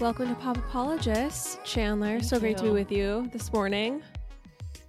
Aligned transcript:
Welcome 0.00 0.28
to 0.30 0.34
Pop 0.36 0.56
Apologists, 0.56 1.58
Chandler. 1.64 2.18
Thank 2.18 2.24
so 2.24 2.40
great 2.40 2.56
to 2.56 2.62
be 2.64 2.70
with 2.70 2.90
you 2.90 3.28
this 3.32 3.52
morning. 3.52 4.02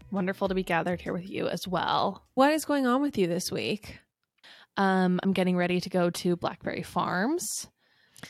Wonderful 0.10 0.48
to 0.48 0.56
be 0.56 0.64
gathered 0.64 1.02
here 1.02 1.12
with 1.12 1.30
you 1.30 1.48
as 1.48 1.68
well. 1.68 2.24
What 2.34 2.54
is 2.54 2.64
going 2.64 2.88
on 2.88 3.02
with 3.02 3.18
you 3.18 3.28
this 3.28 3.52
week? 3.52 4.00
Um, 4.78 5.20
I'm 5.22 5.34
getting 5.34 5.58
ready 5.58 5.82
to 5.82 5.90
go 5.90 6.10
to 6.12 6.36
Blackberry 6.38 6.82
Farms, 6.84 7.68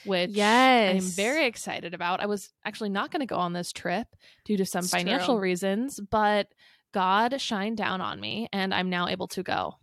which 0.05 0.31
Yes. 0.31 0.95
I'm 0.95 1.09
very 1.11 1.45
excited 1.45 1.93
about. 1.93 2.19
I 2.19 2.25
was 2.25 2.49
actually 2.65 2.89
not 2.89 3.11
going 3.11 3.19
to 3.21 3.27
go 3.27 3.37
on 3.37 3.53
this 3.53 3.71
trip 3.71 4.07
due 4.45 4.57
to 4.57 4.65
some 4.65 4.79
It's 4.83 4.91
financial 4.91 5.35
true. 5.35 5.43
reasons, 5.43 5.99
but 5.99 6.47
God 6.93 7.39
shined 7.39 7.77
down 7.77 8.01
on 8.01 8.19
me 8.19 8.47
and 8.51 8.73
I'm 8.73 8.89
now 8.89 9.07
able 9.07 9.27
to 9.29 9.43
go. 9.43 9.75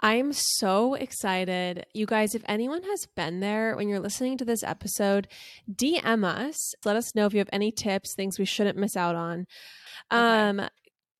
I'm 0.00 0.32
so 0.32 0.94
excited. 0.94 1.86
You 1.94 2.06
guys, 2.06 2.34
if 2.34 2.42
anyone 2.46 2.82
has 2.84 3.06
been 3.06 3.40
there 3.40 3.74
when 3.76 3.88
you're 3.88 4.00
listening 4.00 4.36
to 4.38 4.44
this 4.44 4.62
episode, 4.62 5.28
DM 5.72 6.24
us. 6.24 6.74
Let 6.84 6.96
us 6.96 7.14
know 7.14 7.26
if 7.26 7.32
you 7.32 7.38
have 7.38 7.48
any 7.52 7.72
tips, 7.72 8.14
things 8.14 8.38
we 8.38 8.44
shouldn't 8.44 8.76
miss 8.76 8.96
out 8.96 9.14
on. 9.16 9.46
Okay. 10.12 10.20
Um, 10.20 10.68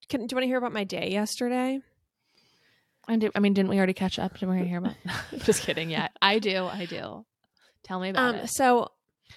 can, 0.09 0.21
do 0.27 0.27
you 0.33 0.37
want 0.37 0.43
to 0.43 0.47
hear 0.47 0.59
about 0.59 0.73
my 0.73 0.85
day 0.85 1.11
yesterday? 1.11 1.81
I, 3.09 3.17
do, 3.17 3.31
I 3.35 3.39
mean, 3.41 3.55
didn't 3.55 3.71
we 3.71 3.79
already 3.79 3.95
catch 3.95 4.19
up? 4.19 4.35
Didn't 4.35 4.59
we 4.61 4.67
hear 4.67 4.79
about? 4.79 4.95
Just 5.45 5.63
kidding. 5.63 5.91
Yeah, 5.91 6.09
I 6.21 6.39
do. 6.39 6.67
I 6.67 6.85
do. 6.85 7.25
Tell 7.85 8.01
me 8.01 8.11
about 8.11 8.35
Um, 8.35 8.41
it. 8.43 8.49
so 8.51 8.91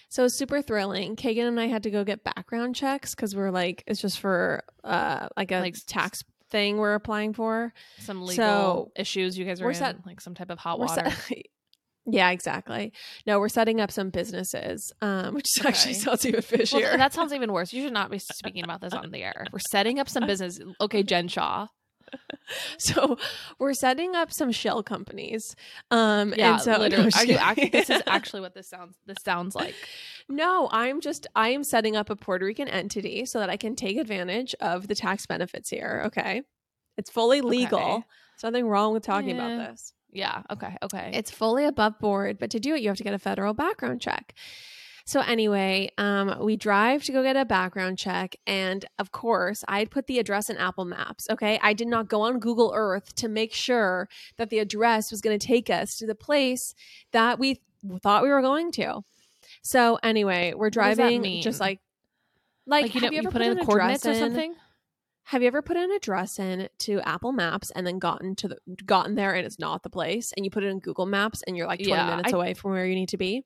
so 0.09 0.27
super 0.27 0.61
thrilling. 0.61 1.15
Kagan 1.15 1.47
and 1.47 1.59
I 1.59 1.67
had 1.67 1.83
to 1.83 1.91
go 1.91 2.03
get 2.03 2.23
background 2.23 2.75
checks 2.75 3.15
because 3.15 3.35
we're 3.35 3.51
like 3.51 3.83
it's 3.87 4.01
just 4.01 4.19
for 4.19 4.63
uh 4.83 5.29
like 5.37 5.51
a 5.51 5.59
Like 5.59 5.75
tax 5.87 6.23
thing 6.51 6.77
we're 6.77 6.95
applying 6.95 7.33
for. 7.33 7.73
Some 7.99 8.21
legal 8.21 8.35
so, 8.35 8.91
issues 8.95 9.37
you 9.37 9.45
guys 9.45 9.61
are 9.61 9.69
in, 9.69 9.75
set- 9.75 10.05
like 10.05 10.21
some 10.21 10.35
type 10.35 10.49
of 10.49 10.59
hot 10.59 10.79
We're 10.79 10.87
water. 10.87 11.09
set- 11.11 11.37
yeah, 12.05 12.31
exactly. 12.31 12.91
No, 13.27 13.39
we're 13.39 13.49
setting 13.49 13.79
up 13.81 13.91
some 13.91 14.09
businesses, 14.09 14.91
um, 15.01 15.33
which 15.35 15.47
actually 15.63 15.93
sounds 15.93 16.25
even 16.25 16.43
Well, 16.51 16.59
fishier. 16.61 16.71
th- 16.85 16.97
that 16.97 17.13
sounds 17.13 17.33
even 17.33 17.51
worse. 17.51 17.71
You 17.73 17.83
should 17.83 17.93
not 17.93 18.09
be 18.11 18.19
speaking 18.19 18.63
about 18.63 18.81
this 18.81 18.93
on 18.93 19.11
the 19.11 19.23
air. 19.23 19.45
We're 19.51 19.59
setting 19.71 19.99
up 19.99 20.09
some 20.09 20.25
business. 20.25 20.59
Okay, 20.81 21.03
Jen 21.03 21.27
Shah. 21.27 21.67
so 22.79 23.17
we're 23.59 23.73
setting 23.73 24.15
up 24.15 24.31
some 24.33 24.51
shell 24.51 24.81
companies. 24.81 25.55
Um, 25.91 26.33
Yeah, 26.35 26.53
and 26.53 26.61
so 26.61 26.77
literally. 26.77 27.11
No, 27.27 27.37
Are 27.37 27.53
you 27.53 27.69
This 27.69 27.89
is 27.91 28.01
actually 28.07 28.41
what 28.41 28.55
this 28.55 28.67
sounds. 28.69 28.97
This 29.05 29.17
sounds 29.23 29.53
like. 29.55 29.75
No, 30.29 30.69
I'm 30.71 31.01
just 31.01 31.25
I 31.35 31.49
am 31.49 31.63
setting 31.63 31.95
up 31.95 32.09
a 32.09 32.15
Puerto 32.15 32.45
Rican 32.45 32.67
entity 32.67 33.25
so 33.25 33.39
that 33.39 33.49
I 33.49 33.57
can 33.57 33.75
take 33.75 33.97
advantage 33.97 34.53
of 34.61 34.87
the 34.87 34.95
tax 34.95 35.25
benefits 35.25 35.69
here. 35.69 36.03
Okay. 36.05 36.43
It's 36.97 37.09
fully 37.09 37.41
legal. 37.41 37.79
Okay. 37.79 38.03
There's 38.41 38.53
nothing 38.53 38.67
wrong 38.67 38.93
with 38.93 39.03
talking 39.03 39.35
Yeah. 39.35 39.47
about 39.47 39.71
this. 39.71 39.93
Yeah. 40.11 40.43
Okay. 40.51 40.77
Okay. 40.83 41.11
It's 41.13 41.31
fully 41.31 41.65
above 41.65 41.99
board, 41.99 42.37
but 42.39 42.51
to 42.51 42.59
do 42.59 42.75
it, 42.75 42.81
you 42.81 42.89
have 42.89 42.97
to 42.97 43.03
get 43.03 43.13
a 43.13 43.19
federal 43.19 43.53
background 43.53 44.01
check. 44.01 44.33
So 45.05 45.21
anyway, 45.21 45.89
um, 45.97 46.37
we 46.39 46.55
drive 46.55 47.03
to 47.05 47.11
go 47.11 47.23
get 47.23 47.35
a 47.35 47.43
background 47.43 47.97
check, 47.97 48.35
and 48.45 48.85
of 48.99 49.11
course, 49.11 49.63
I 49.67 49.79
had 49.79 49.89
put 49.89 50.05
the 50.05 50.19
address 50.19 50.51
in 50.51 50.57
Apple 50.57 50.85
Maps. 50.85 51.25
Okay, 51.31 51.59
I 51.63 51.73
did 51.73 51.87
not 51.87 52.07
go 52.09 52.21
on 52.21 52.37
Google 52.39 52.71
Earth 52.75 53.15
to 53.15 53.27
make 53.27 53.51
sure 53.51 54.07
that 54.37 54.51
the 54.51 54.59
address 54.59 55.09
was 55.09 55.19
going 55.21 55.39
to 55.39 55.47
take 55.47 55.67
us 55.67 55.97
to 55.97 56.05
the 56.05 56.13
place 56.13 56.75
that 57.11 57.39
we 57.39 57.59
thought 58.03 58.21
we 58.21 58.29
were 58.29 58.43
going 58.43 58.71
to. 58.73 59.01
So 59.61 59.99
anyway, 60.03 60.53
we're 60.55 60.69
driving, 60.69 61.41
just 61.41 61.59
like, 61.59 61.79
like, 62.65 62.83
like 62.83 62.95
you, 62.95 63.01
have 63.01 63.11
know, 63.11 63.15
you 63.15 63.19
ever 63.27 63.31
put 63.31 63.41
in 63.41 63.57
an 63.57 63.65
coordinates 63.65 64.05
or 64.05 64.09
address 64.11 64.21
in- 64.23 64.29
something. 64.31 64.55
have 65.25 65.41
you 65.41 65.47
ever 65.47 65.61
put 65.61 65.75
an 65.77 65.91
address 65.91 66.39
in 66.39 66.69
to 66.79 66.99
Apple 67.01 67.31
Maps 67.31 67.71
and 67.71 67.85
then 67.85 67.99
gotten 67.99 68.35
to 68.37 68.47
the 68.47 68.57
gotten 68.85 69.15
there 69.15 69.33
and 69.33 69.45
it's 69.45 69.59
not 69.59 69.83
the 69.83 69.89
place 69.89 70.31
and 70.35 70.45
you 70.45 70.51
put 70.51 70.63
it 70.63 70.67
in 70.67 70.79
Google 70.79 71.05
Maps 71.05 71.43
and 71.47 71.57
you're 71.57 71.67
like 71.67 71.79
20 71.79 71.89
Yeah, 71.91 72.09
minutes 72.09 72.33
I- 72.33 72.35
away 72.35 72.53
from 72.53 72.71
where 72.71 72.85
you 72.85 72.95
need 72.95 73.09
to 73.09 73.17
be? 73.17 73.43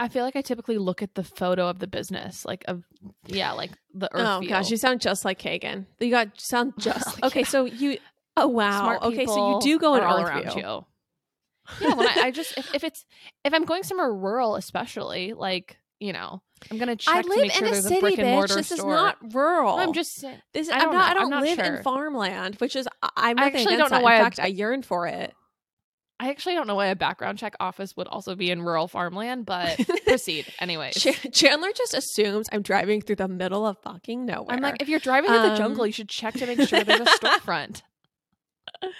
I 0.00 0.06
feel 0.06 0.22
like 0.24 0.36
I 0.36 0.42
typically 0.42 0.78
look 0.78 1.02
at 1.02 1.16
the 1.16 1.24
photo 1.24 1.66
of 1.68 1.80
the 1.80 1.88
business, 1.88 2.44
like 2.44 2.64
of 2.68 2.84
yeah, 3.26 3.50
like 3.50 3.72
the 3.92 4.08
earth 4.14 4.26
oh 4.28 4.38
view. 4.38 4.48
gosh, 4.48 4.70
you 4.70 4.76
sound 4.76 5.00
just 5.00 5.24
like 5.24 5.40
Kagan. 5.40 5.86
You 5.98 6.10
got 6.12 6.40
sound 6.40 6.74
just 6.78 7.18
Oh, 7.20 7.26
Okay, 7.26 7.42
so 7.42 7.64
you 7.64 7.98
Oh 8.36 8.46
wow. 8.46 8.98
Okay, 9.02 9.26
so 9.26 9.54
you 9.54 9.60
do 9.60 9.78
go 9.80 9.96
in 9.96 10.04
all 10.04 10.20
around 10.20 10.52
View. 10.52 10.62
you. 10.62 10.84
Yeah, 11.80 11.94
when 11.94 12.08
I, 12.08 12.14
I 12.24 12.30
just 12.30 12.56
if, 12.56 12.74
if 12.74 12.84
it's 12.84 13.04
if 13.44 13.52
I'm 13.54 13.64
going 13.64 13.82
somewhere 13.82 14.12
rural, 14.12 14.56
especially 14.56 15.32
like 15.34 15.76
you 16.00 16.12
know, 16.12 16.40
I'm 16.70 16.78
gonna 16.78 16.96
check 16.96 17.14
I 17.14 17.22
to 17.22 17.28
live 17.28 17.38
make 17.38 17.52
sure 17.52 17.66
in 17.66 17.68
a 17.68 17.72
there's 17.72 17.84
a 17.84 17.88
city, 17.88 18.00
brick 18.00 18.18
and 18.18 18.26
bitch. 18.28 18.32
mortar 18.34 18.54
This 18.54 18.72
is 18.72 18.84
not 18.84 19.16
rural. 19.34 19.76
I'm 19.76 19.92
just 19.92 20.24
this. 20.54 20.68
I 20.70 20.76
I'm 20.78 20.92
don't. 20.92 20.94
I 20.94 21.14
don't 21.14 21.30
not 21.30 21.42
live 21.42 21.58
in 21.58 21.82
farmland, 21.82 22.54
which 22.56 22.76
is 22.76 22.88
I- 23.02 23.10
I'm 23.16 23.38
I 23.38 23.46
actually 23.46 23.76
don't 23.76 23.90
know 23.90 23.98
that. 23.98 24.02
why 24.02 24.14
In 24.16 24.20
I- 24.20 24.24
fact, 24.24 24.40
I 24.40 24.46
yearn 24.46 24.82
for 24.82 25.06
it. 25.06 25.34
I 26.20 26.30
actually 26.30 26.54
don't 26.54 26.66
know 26.66 26.74
why 26.74 26.86
a 26.86 26.96
background 26.96 27.38
check 27.38 27.54
office 27.60 27.96
would 27.96 28.08
also 28.08 28.34
be 28.34 28.50
in 28.50 28.62
rural 28.62 28.88
farmland, 28.88 29.46
but 29.46 29.78
proceed 30.04 30.46
anyways. 30.58 30.94
Ch- 30.94 31.30
Chandler 31.32 31.70
just 31.72 31.94
assumes 31.94 32.48
I'm 32.50 32.62
driving 32.62 33.00
through 33.02 33.16
the 33.16 33.28
middle 33.28 33.64
of 33.64 33.78
fucking 33.82 34.24
nowhere. 34.26 34.56
I'm 34.56 34.60
like, 34.60 34.82
if 34.82 34.88
you're 34.88 34.98
driving 34.98 35.30
through 35.30 35.42
the 35.42 35.50
Um, 35.52 35.56
jungle, 35.56 35.86
you 35.86 35.92
should 35.92 36.08
check 36.08 36.34
to 36.34 36.46
make 36.46 36.60
sure 36.68 36.82
there's 36.82 37.00
a 37.00 37.04
storefront. 37.20 37.82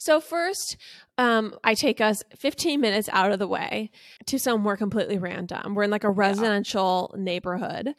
So 0.00 0.18
first, 0.18 0.78
um, 1.18 1.54
I 1.62 1.74
take 1.74 2.00
us 2.00 2.22
15 2.38 2.80
minutes 2.80 3.10
out 3.12 3.32
of 3.32 3.38
the 3.38 3.46
way 3.46 3.90
to 4.26 4.38
somewhere 4.38 4.76
completely 4.78 5.18
random. 5.18 5.74
We're 5.74 5.82
in 5.82 5.90
like 5.90 6.04
a 6.04 6.10
residential 6.10 7.14
neighborhood. 7.18 7.94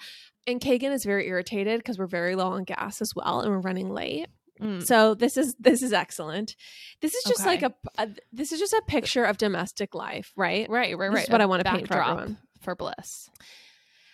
And 0.48 0.60
Kagan 0.60 0.92
is 0.94 1.06
very 1.06 1.28
irritated 1.28 1.78
because 1.80 2.00
we're 2.00 2.08
very 2.08 2.36
low 2.36 2.48
on 2.48 2.64
gas 2.64 3.02
as 3.02 3.12
well 3.16 3.42
and 3.42 3.52
we're 3.52 3.60
running 3.60 3.92
late. 3.94 4.26
Mm. 4.60 4.84
So 4.84 5.14
this 5.14 5.38
is 5.38 5.56
this 5.60 5.84
is 5.84 5.94
excellent. 5.94 6.56
This 7.02 7.14
is 7.14 7.24
just 7.28 7.46
like 7.46 7.62
a, 7.62 7.72
a 8.00 8.10
this 8.34 8.52
is 8.52 8.60
just 8.60 8.74
a 8.74 8.82
picture 8.88 9.24
of 9.24 9.38
domestic 9.38 9.94
life, 9.94 10.32
right? 10.36 10.68
Right, 10.70 10.98
right, 10.98 11.12
This 11.12 11.16
right. 11.18 11.24
is 11.26 11.30
what 11.30 11.42
A 11.42 11.44
I 11.44 11.48
wanna 11.48 11.64
paint 11.64 11.88
for 11.88 12.02
everyone. 12.02 12.38
for 12.62 12.76
bliss. 12.76 13.30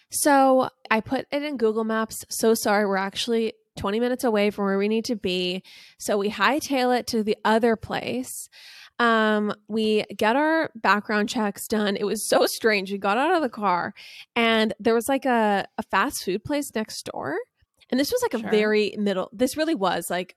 So 0.09 0.69
I 0.91 0.99
put 0.99 1.25
it 1.31 1.43
in 1.43 1.55
Google 1.57 1.83
Maps. 1.85 2.25
So 2.29 2.53
sorry, 2.53 2.85
we're 2.85 2.97
actually 2.97 3.53
20 3.77 3.99
minutes 3.99 4.23
away 4.23 4.49
from 4.49 4.65
where 4.65 4.77
we 4.77 4.87
need 4.87 5.05
to 5.05 5.15
be. 5.15 5.63
So 5.97 6.17
we 6.17 6.29
hightail 6.29 6.97
it 6.97 7.07
to 7.07 7.23
the 7.23 7.37
other 7.45 7.75
place. 7.75 8.49
Um, 8.99 9.53
we 9.67 10.03
get 10.17 10.35
our 10.35 10.71
background 10.75 11.29
checks 11.29 11.67
done. 11.67 11.95
It 11.95 12.03
was 12.05 12.23
so 12.27 12.45
strange. 12.47 12.91
We 12.91 12.97
got 12.97 13.17
out 13.17 13.35
of 13.35 13.41
the 13.43 13.49
car 13.49 13.93
and 14.35 14.73
there 14.79 14.95
was 14.95 15.07
like 15.07 15.25
a, 15.25 15.65
a 15.77 15.83
fast 15.83 16.23
food 16.23 16.43
place 16.43 16.71
next 16.73 17.03
door. 17.13 17.35
And 17.89 17.99
this 17.99 18.11
was 18.11 18.21
like 18.21 18.33
a 18.33 18.39
Sure. 18.39 18.49
very 18.49 18.95
middle, 18.97 19.29
this 19.31 19.55
really 19.55 19.75
was 19.75 20.09
like 20.09 20.35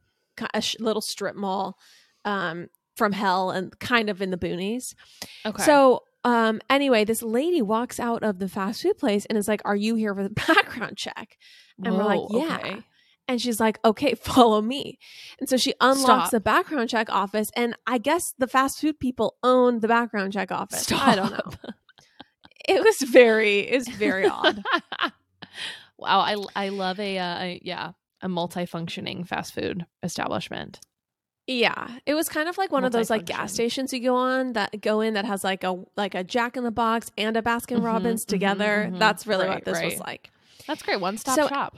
a 0.55 0.61
sh- 0.61 0.77
little 0.79 1.03
strip 1.03 1.35
mall 1.35 1.79
um, 2.25 2.69
from 2.97 3.13
hell 3.13 3.51
and 3.51 3.77
kind 3.79 4.11
of 4.11 4.21
in 4.23 4.31
the 4.31 4.37
boonies. 4.37 4.95
Okay. 5.47 5.63
So, 5.63 6.03
um, 6.23 6.61
anyway, 6.69 7.05
this 7.07 7.23
lady 7.23 7.63
walks 7.63 7.99
out 7.99 8.23
of 8.23 8.39
the 8.39 8.49
fast 8.49 8.83
food 8.83 8.99
place 8.99 9.25
and 9.25 9.39
is 9.39 9.49
like, 9.49 9.63
"Are 9.65 9.75
you 9.75 9.95
here 9.95 10.15
for 10.15 10.23
the 10.23 10.29
background 10.47 10.99
check?" 10.99 11.39
And 11.83 11.97
we're 11.97 12.05
like, 12.05 12.21
"Yeah." 12.31 12.59
okay. 12.59 12.83
And 13.31 13.41
she's 13.41 13.61
like, 13.61 13.79
"Okay, 13.85 14.15
follow 14.21 14.61
me." 14.61 14.99
And 15.39 15.49
so 15.49 15.57
she 15.57 15.73
unlocks 15.81 16.03
Stop. 16.03 16.31
the 16.33 16.41
background 16.41 16.91
check 16.91 17.09
office, 17.11 17.51
and 17.57 17.77
I 17.87 17.99
guess 17.99 18.35
the 18.39 18.49
fast 18.49 18.81
food 18.81 18.99
people 18.99 19.37
own 19.45 19.79
the 19.81 19.89
background 19.89 20.33
check 20.33 20.51
office. 20.51 20.91
I 20.93 21.15
don't 21.15 21.31
know. 21.33 21.71
It 22.69 22.85
was 22.85 22.99
very, 23.11 23.61
it 23.61 23.79
was 23.79 23.89
very 23.89 24.27
odd. 24.29 24.63
wow, 25.99 26.21
I 26.21 26.37
I 26.55 26.69
love 26.69 27.01
a, 27.01 27.19
uh, 27.19 27.39
a 27.43 27.61
yeah 27.65 27.93
a 28.21 28.29
multifunctioning 28.29 29.27
fast 29.27 29.55
food 29.55 29.87
establishment. 30.03 30.81
Yeah, 31.47 31.89
it 32.07 32.15
was 32.15 32.29
kind 32.29 32.49
of 32.49 32.59
like 32.59 32.71
one 32.71 32.85
of 32.85 32.93
those 32.93 33.11
like 33.11 33.25
gas 33.25 33.53
stations 33.55 33.93
you 33.93 34.01
go 34.01 34.15
on 34.15 34.53
that 34.53 34.81
go 34.81 35.01
in 35.01 35.15
that 35.15 35.25
has 35.25 35.43
like 35.43 35.65
a 35.65 35.83
like 35.97 36.15
a 36.15 36.23
Jack 36.23 36.57
in 36.57 36.63
the 36.65 36.71
Box 36.71 37.11
and 37.19 37.37
a 37.37 37.43
Baskin 37.43 37.79
Mhm, 37.79 37.85
Robbins 37.85 38.25
mhm, 38.25 38.29
together. 38.29 38.89
mhm. 38.93 38.99
That's 38.99 39.27
really 39.27 39.47
what 39.47 39.55
Right, 39.55 39.65
this 39.65 39.83
was 39.83 39.99
like. 39.99 40.31
That's 40.67 40.83
great. 40.83 41.01
One 41.01 41.17
stop 41.17 41.37
So- 41.37 41.49
shop. 41.49 41.77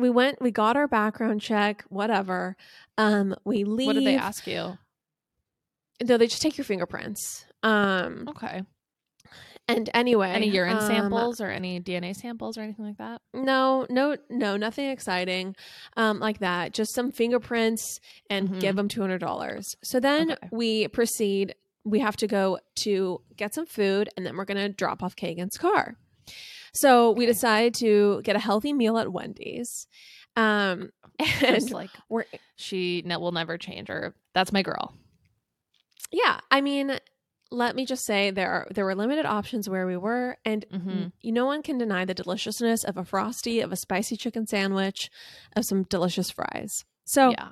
We 0.00 0.10
went 0.10 0.40
we 0.40 0.50
got 0.50 0.76
our 0.76 0.88
background 0.88 1.40
check 1.40 1.84
whatever 1.88 2.56
um 2.98 3.34
we 3.44 3.64
leave 3.64 3.86
What 3.86 3.92
did 3.94 4.04
they 4.04 4.16
ask 4.16 4.46
you? 4.46 4.78
no 6.02 6.16
they 6.16 6.26
just 6.26 6.42
take 6.42 6.56
your 6.56 6.64
fingerprints 6.64 7.46
um 7.62 8.26
Okay. 8.28 8.62
and 9.68 9.90
anyway 9.94 10.30
Any 10.30 10.48
urine 10.48 10.76
um, 10.76 10.80
samples 10.80 11.40
or 11.40 11.48
any 11.48 11.80
DNA 11.80 12.14
samples 12.16 12.56
or 12.56 12.62
anything 12.62 12.84
like 12.86 12.98
that? 12.98 13.20
no 13.34 13.86
no 13.90 14.16
no 14.30 14.56
nothing 14.56 14.88
exciting 14.90 15.54
um 15.96 16.18
like 16.20 16.38
that 16.38 16.72
just 16.72 16.94
some 16.94 17.12
fingerprints 17.12 18.00
and 18.28 18.48
Mhm. 18.48 18.60
give 18.60 18.76
them 18.76 18.88
$200 18.88 19.62
so 19.84 20.00
then 20.00 20.32
Okay. 20.32 20.48
we 20.50 20.88
proceed 20.88 21.54
we 21.84 21.98
have 22.00 22.16
to 22.16 22.26
go 22.26 22.58
to 22.76 23.20
get 23.36 23.54
some 23.54 23.66
food 23.66 24.08
and 24.16 24.24
then 24.26 24.36
we're 24.36 24.44
going 24.44 24.58
to 24.58 24.68
drop 24.68 25.02
off 25.02 25.16
kagan's 25.16 25.56
car 25.56 25.96
so 26.72 27.10
we 27.12 27.24
Okay. 27.24 27.32
decide 27.32 27.74
to 27.74 28.20
get 28.22 28.36
a 28.36 28.40
healthy 28.40 28.72
meal 28.72 28.98
at 28.98 29.12
wendy's 29.12 29.86
um 30.36 30.90
and 31.18 31.54
Just 31.56 31.70
like 31.72 31.90
we're 32.08 32.24
she 32.56 33.02
ne- 33.04 33.16
will 33.16 33.32
never 33.32 33.58
change 33.58 33.88
her. 33.88 34.14
That's 34.34 34.52
my 34.52 34.62
girl. 34.62 34.94
yeah 36.12 36.40
i 36.50 36.60
mean 36.60 36.98
let 37.52 37.74
me 37.74 37.84
just 37.84 38.04
say 38.04 38.30
there 38.30 38.50
are 38.50 38.66
there 38.70 38.84
were 38.84 38.94
limited 38.94 39.26
options 39.26 39.68
where 39.68 39.86
we 39.86 39.96
were 39.96 40.36
and 40.44 40.64
Mhm. 40.72 41.12
you 41.20 41.32
no 41.32 41.46
one 41.46 41.62
can 41.62 41.78
deny 41.78 42.04
the 42.04 42.14
deliciousness 42.14 42.84
of 42.84 42.96
a 42.96 43.04
frosty 43.04 43.60
of 43.60 43.72
a 43.72 43.76
spicy 43.76 44.16
chicken 44.16 44.46
sandwich 44.46 45.10
of 45.56 45.64
some 45.64 45.82
delicious 45.84 46.30
fries 46.30 46.84
so 47.04 47.30
yeah. 47.30 47.50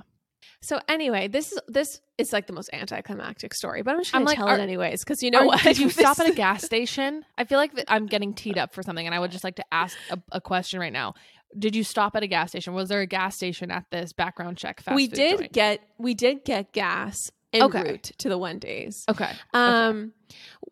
So 0.61 0.81
anyway, 0.89 1.29
this 1.29 1.53
is 1.53 1.59
this 1.69 2.01
is 2.19 2.33
like 2.33 2.47
the 2.47 2.53
most 2.53 2.71
anticlimactic 2.73 3.55
story, 3.55 3.83
but 3.83 3.95
I'm 3.95 4.01
just 4.01 4.13
gonna 4.13 4.23
I'm 4.23 4.27
like, 4.27 4.37
tell 4.39 4.49
are- 4.49 4.57
it 4.59 4.61
anyways 4.61 5.05
because 5.05 5.23
you 5.23 5.31
know 5.31 5.41
Are- 5.41 5.47
what? 5.47 5.63
Did 5.63 5.79
you 5.79 5.91
stop 6.01 6.19
at 6.19 6.27
a 6.29 6.35
gas 6.35 6.65
station? 6.65 7.25
I 7.37 7.45
feel 7.45 7.59
like 7.59 7.73
I'm 7.89 8.07
getting 8.07 8.35
teed 8.35 8.59
up 8.59 8.73
for 8.75 8.83
something, 8.83 9.07
and 9.07 9.15
I 9.15 9.19
would 9.21 9.31
just 9.31 9.45
like 9.45 9.57
to 9.57 9.65
ask 9.73 9.97
a, 10.11 10.19
a 10.33 10.41
question 10.41 10.81
right 10.81 10.93
now. 10.93 11.15
Did 11.59 11.75
you 11.75 11.83
stop 11.85 12.15
at 12.15 12.23
a 12.23 12.27
gas 12.27 12.51
station? 12.51 12.75
Was 12.75 12.89
there 12.89 13.01
a 13.01 13.07
gas 13.07 13.37
station 13.37 13.71
at 13.71 13.85
this 13.91 14.13
background 14.13 14.59
check 14.59 14.81
fast 14.83 14.95
we 14.95 15.07
did 15.09 15.39
joint? 15.39 15.53
get 15.53 15.81
we 15.99 16.13
did 16.15 16.45
get 16.45 16.73
gas 16.73 17.31
en 17.55 17.63
Okay. 17.63 17.83
route 17.83 18.11
to 18.19 18.29
the 18.29 18.37
Wendy's. 18.37 19.05
Okay. 19.09 19.31
Um, 19.55 20.13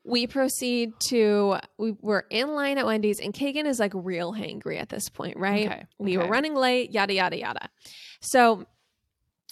we 0.04 0.26
proceed 0.26 0.90
to 1.08 1.56
we 1.78 1.94
were 2.02 2.26
in 2.28 2.48
line 2.54 2.76
at 2.76 2.84
Wendy's, 2.84 3.20
and 3.20 3.32
Kagan 3.32 3.64
is 3.66 3.80
like 3.80 3.92
real 3.94 4.34
hangry 4.34 4.78
at 4.78 4.88
this 4.90 5.08
point, 5.08 5.38
right? 5.38 5.66
Okay. 5.66 5.86
We 5.98 6.18
were 6.18 6.26
running 6.28 6.54
late, 6.54 6.90
yada 6.90 7.14
yada 7.14 7.38
yada. 7.38 7.70
So 8.20 8.66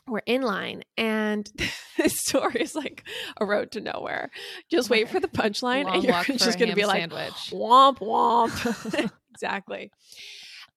we're 0.06 0.20
in 0.26 0.42
line, 0.42 0.82
and 0.96 1.50
this 1.96 2.20
story 2.20 2.60
is 2.60 2.74
like 2.74 3.04
a 3.38 3.46
road 3.46 3.72
to 3.72 3.80
nowhere. 3.80 4.30
Just 4.70 4.90
wait 4.90 5.08
for 5.08 5.20
the 5.20 5.28
punchline, 5.28 5.86
and 5.92 6.04
you're 6.04 6.22
just 6.38 6.58
going 6.58 6.70
to 6.70 6.76
be 6.76 6.84
like, 6.84 7.00
sandwich. 7.00 7.50
womp 7.52 7.98
womp. 7.98 9.10
exactly. 9.32 9.90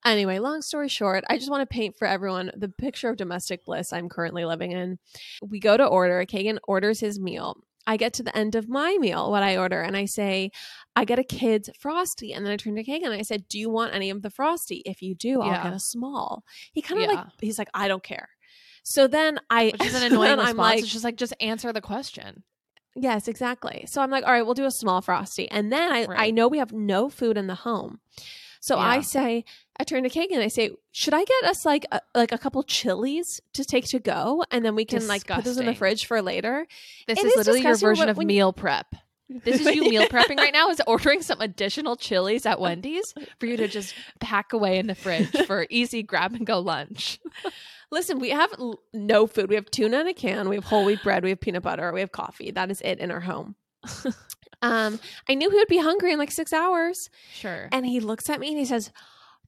Anyway, 0.06 0.40
long 0.40 0.62
story 0.62 0.88
short, 0.88 1.24
I 1.30 1.38
just 1.38 1.50
want 1.52 1.68
to 1.68 1.74
paint 1.74 1.96
for 1.98 2.08
everyone 2.08 2.52
the 2.56 2.70
picture 2.70 3.10
of 3.10 3.18
domestic 3.18 3.66
bliss 3.66 3.92
I'm 3.92 4.08
currently 4.10 4.46
living 4.46 4.72
in. 4.72 5.00
We 5.42 5.60
go 5.60 5.76
to 5.76 5.86
order, 5.86 6.24
Kagan 6.26 6.60
orders 6.68 7.00
his 7.00 7.20
meal. 7.20 7.58
I 7.90 7.98
get 7.98 8.14
to 8.14 8.24
the 8.24 8.36
end 8.38 8.56
of 8.56 8.68
my 8.70 8.98
meal, 9.00 9.32
what 9.32 9.44
I 9.44 9.58
order, 9.58 9.82
and 9.82 9.96
I 9.98 10.06
say, 10.06 10.52
I 10.96 11.06
get 11.06 11.20
a 11.20 11.24
kid's 11.24 11.70
frosty. 11.80 12.34
And 12.34 12.46
then 12.46 12.52
I 12.54 12.58
turn 12.58 12.76
to 12.76 12.84
Kagan 12.84 13.06
and 13.06 13.14
I 13.14 13.22
said, 13.22 13.48
Do 13.48 13.58
you 13.58 13.70
want 13.70 13.96
any 13.96 14.10
of 14.10 14.22
the 14.22 14.30
frosty? 14.30 14.82
If 14.86 15.02
you 15.02 15.16
do, 15.16 15.42
I'll 15.42 15.52
Yeah. 15.52 15.64
get 15.64 15.74
a 15.74 15.80
small. 15.80 16.44
He 16.74 16.82
kind 16.82 17.02
of 17.02 17.10
like, 17.10 17.26
he's 17.42 17.58
like, 17.58 17.70
I 17.74 17.88
don't 17.88 18.04
care. 18.04 18.28
So 18.90 19.06
then 19.06 19.38
I, 19.50 19.74
Which 19.74 19.86
is 19.86 19.96
an 19.96 20.04
annoying 20.14 20.32
response. 20.32 20.50
I'm 20.50 20.58
like, 20.58 20.80
it's 20.80 20.88
just 20.88 21.04
like 21.04 21.18
just 21.18 21.34
answer 21.42 21.74
the 21.74 21.82
question. 21.82 22.44
Yes, 22.96 23.28
exactly. 23.28 23.84
So 23.86 24.02
I'm 24.02 24.10
like, 24.10 24.24
all 24.24 24.32
right, 24.32 24.44
we'll 24.44 24.54
do 24.54 24.64
a 24.64 24.72
small 24.72 25.02
frosty. 25.02 25.52
And 25.52 25.74
then 25.74 25.92
I, 25.92 26.08
I 26.10 26.32
know 26.32 26.48
we 26.48 26.58
have 26.60 26.72
no 26.72 27.10
food 27.10 27.38
in 27.38 27.48
the 27.48 27.56
home. 27.56 28.00
So 28.62 28.78
I 28.78 29.02
say, 29.02 29.44
I 29.80 29.84
turn 29.84 30.04
to 30.04 30.10
Kagan 30.10 30.34
and 30.36 30.42
I 30.42 30.48
say, 30.48 30.72
should 30.92 31.14
I 31.14 31.24
get 31.24 31.44
us 31.44 31.66
like 31.66 31.86
a, 31.92 32.02
like 32.16 32.32
a 32.32 32.38
couple 32.38 32.64
chilies 32.64 33.40
to 33.54 33.66
take 33.66 33.86
to 33.90 34.00
go? 34.00 34.44
And 34.52 34.64
then 34.66 34.74
we 34.74 34.86
can 34.86 35.06
like 35.06 35.28
put 35.28 35.44
those 35.44 35.58
in 35.58 35.66
the 35.66 35.76
fridge 35.76 36.06
for 36.06 36.22
later. 36.22 36.66
This 37.08 37.20
is 37.20 37.26
is 37.26 37.36
literally 37.36 37.62
your 37.62 37.76
version 37.76 38.08
of 38.10 38.18
meal 38.18 38.54
prep. 38.54 38.96
This 39.30 39.60
is 39.60 39.76
you 39.76 39.84
meal 39.84 40.04
prepping 40.08 40.38
right 40.38 40.54
now. 40.54 40.70
Is 40.70 40.82
ordering 40.88 41.22
some 41.22 41.42
additional 41.42 41.98
chilies 41.98 42.46
at 42.46 42.60
Wendy's 42.60 43.14
for 43.40 43.46
you 43.46 43.58
to 43.58 43.68
just 43.68 43.94
pack 44.22 44.54
away 44.54 44.80
in 44.80 44.88
the 44.88 44.96
fridge 44.96 45.30
for 45.46 45.68
easy 45.70 46.04
grab 46.04 46.34
and 46.34 46.46
go 46.48 46.60
lunch. 46.60 47.20
Listen, 47.92 48.20
we 48.20 48.30
have 48.32 48.52
l- 48.60 48.80
no 48.94 49.28
food. 49.28 49.50
We 49.50 49.56
have 49.56 49.70
tuna 49.72 50.02
in 50.02 50.08
a 50.08 50.14
can. 50.14 50.50
We 50.50 50.56
have 50.56 50.66
whole 50.66 50.86
wheat 50.86 51.02
bread. 51.04 51.24
We 51.24 51.30
have 51.30 51.40
peanut 51.40 51.64
butter. 51.64 51.92
We 51.94 52.02
have 52.02 52.12
coffee. 52.12 52.52
That 52.52 52.70
is 52.70 52.82
it 52.82 53.00
in 53.00 53.12
our 53.12 53.22
home. 53.22 53.56
um, 54.62 55.00
I 55.30 55.36
knew 55.36 55.50
he 55.50 55.58
would 55.58 55.68
be 55.68 55.78
hungry 55.78 56.12
in 56.12 56.20
like 56.20 56.32
six 56.32 56.52
hours. 56.52 57.10
Sure. 57.34 57.70
And 57.72 57.86
he 57.86 58.00
looks 58.00 58.30
at 58.30 58.40
me 58.40 58.50
and 58.50 58.58
he 58.58 58.66
says, 58.66 58.92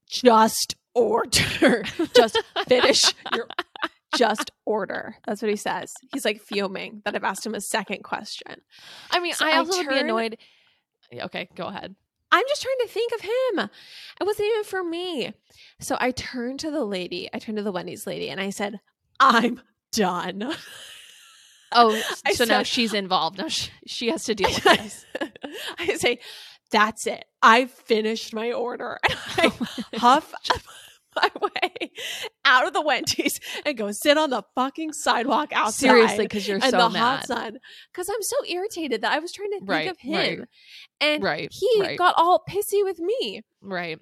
just 0.09 0.75
order. 0.95 1.83
just 2.15 2.41
finish 2.67 3.01
your 3.35 3.47
just 4.15 4.51
order. 4.65 5.17
That's 5.27 5.41
what 5.41 5.51
he 5.51 5.57
says. 5.57 5.91
He's 6.13 6.25
like 6.25 6.41
fuming 6.41 7.01
that 7.05 7.15
I've 7.15 7.23
asked 7.23 7.45
him 7.45 7.55
a 7.55 7.61
second 7.61 8.03
question. 8.03 8.61
I 9.11 9.19
mean, 9.19 9.33
So 9.33 9.45
I 9.45 9.51
I 9.51 9.57
also 9.57 9.77
would 9.77 9.89
be 9.89 9.97
annoyed. 9.99 10.37
Okay, 11.13 11.49
go 11.55 11.65
ahead. 11.65 11.95
I'm 12.31 12.45
just 12.47 12.61
trying 12.61 12.75
to 12.81 12.87
think 12.87 13.11
of 13.13 13.21
him. 13.21 13.69
It 14.19 14.23
wasn't 14.23 14.47
even 14.49 14.63
for 14.63 14.83
me. 14.83 15.33
So 15.79 15.97
I 15.99 16.11
turned 16.11 16.59
to 16.61 16.71
the 16.71 16.85
lady, 16.85 17.29
I 17.33 17.39
turned 17.39 17.57
to 17.57 17.63
the 17.63 17.71
Wendy's 17.71 18.05
lady, 18.05 18.29
and 18.29 18.39
I 18.39 18.49
said, 18.49 18.79
I'm 19.19 19.61
done. 19.91 20.53
Oh, 21.71 22.01
I 22.25 22.33
so 22.33 22.45
now 22.45 22.63
she's 22.63 22.93
involved. 22.93 23.37
Now 23.37 23.47
she, 23.47 23.71
she 23.85 24.09
has 24.09 24.25
to 24.25 24.35
deal 24.35 24.49
with 24.49 24.63
this. 24.63 25.05
I 25.77 25.95
say, 25.95 26.19
that's 26.71 27.07
it. 27.07 27.25
I 27.41 27.65
finished 27.65 28.33
my 28.33 28.51
order. 28.51 28.99
And 29.37 29.51
I 29.51 29.51
oh 29.93 29.97
huff 29.97 30.33
my 31.21 31.29
way 31.41 31.91
out 32.45 32.67
of 32.67 32.73
the 32.73 32.81
Wendy's 32.81 33.39
and 33.65 33.77
go 33.77 33.91
sit 33.91 34.17
on 34.17 34.29
the 34.29 34.43
fucking 34.55 34.93
sidewalk 34.93 35.51
outside. 35.53 35.73
Seriously, 35.87 36.25
because 36.25 36.47
you're 36.47 36.59
so 36.61 36.71
the 36.71 36.89
mad. 36.89 36.99
hot 36.99 37.27
sun. 37.27 37.57
Because 37.91 38.09
I'm 38.09 38.21
so 38.21 38.35
irritated 38.47 39.01
that 39.01 39.11
I 39.11 39.19
was 39.19 39.31
trying 39.31 39.51
to 39.51 39.59
think 39.59 39.69
Right, 39.69 39.89
of 39.89 39.97
him. 39.99 40.39
right. 40.39 40.39
And 41.01 41.23
Right, 41.23 41.49
he 41.51 41.95
got 41.97 42.15
all 42.17 42.43
pissy 42.49 42.83
with 42.83 42.99
me. 42.99 43.41
Right. 43.61 43.99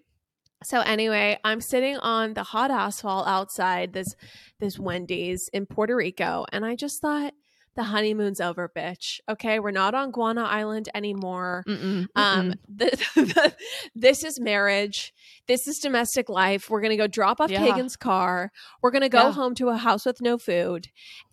So 0.63 0.79
anyway, 0.81 1.37
I'm 1.43 1.61
sitting 1.61 1.97
on 1.97 2.33
the 2.33 2.41
hot 2.43 2.71
asphalt 2.71 3.27
outside 3.27 3.93
this 3.93 4.15
this 4.59 4.79
Wendy's 4.79 5.49
in 5.53 5.67
Puerto 5.67 5.95
Rico, 5.95 6.45
and 6.51 6.65
I 6.65 6.75
just 6.75 6.99
thought 6.99 7.33
the 7.77 7.83
honeymoon's 7.83 8.41
over, 8.41 8.69
bitch. 8.75 9.21
Okay, 9.29 9.59
we're 9.59 9.71
not 9.71 9.95
on 9.95 10.11
Guana 10.11 10.43
Island 10.43 10.89
anymore. 10.93 11.63
Mm-mm, 11.65 12.07
Um, 12.17 12.55
the, 12.67 13.53
this 13.95 14.25
is 14.25 14.37
marriage. 14.39 15.13
This 15.47 15.65
is 15.67 15.79
domestic 15.79 16.27
life. 16.27 16.69
We're 16.69 16.81
gonna 16.81 16.97
go 16.97 17.07
drop 17.07 17.39
off 17.39 17.49
Yeah. 17.49 17.65
Kagan's 17.65 17.95
car. 17.95 18.51
We're 18.81 18.91
gonna 18.91 19.07
go 19.07 19.27
Yeah. 19.27 19.31
home 19.31 19.55
to 19.55 19.69
a 19.69 19.77
house 19.77 20.05
with 20.05 20.19
no 20.19 20.37
food, 20.37 20.87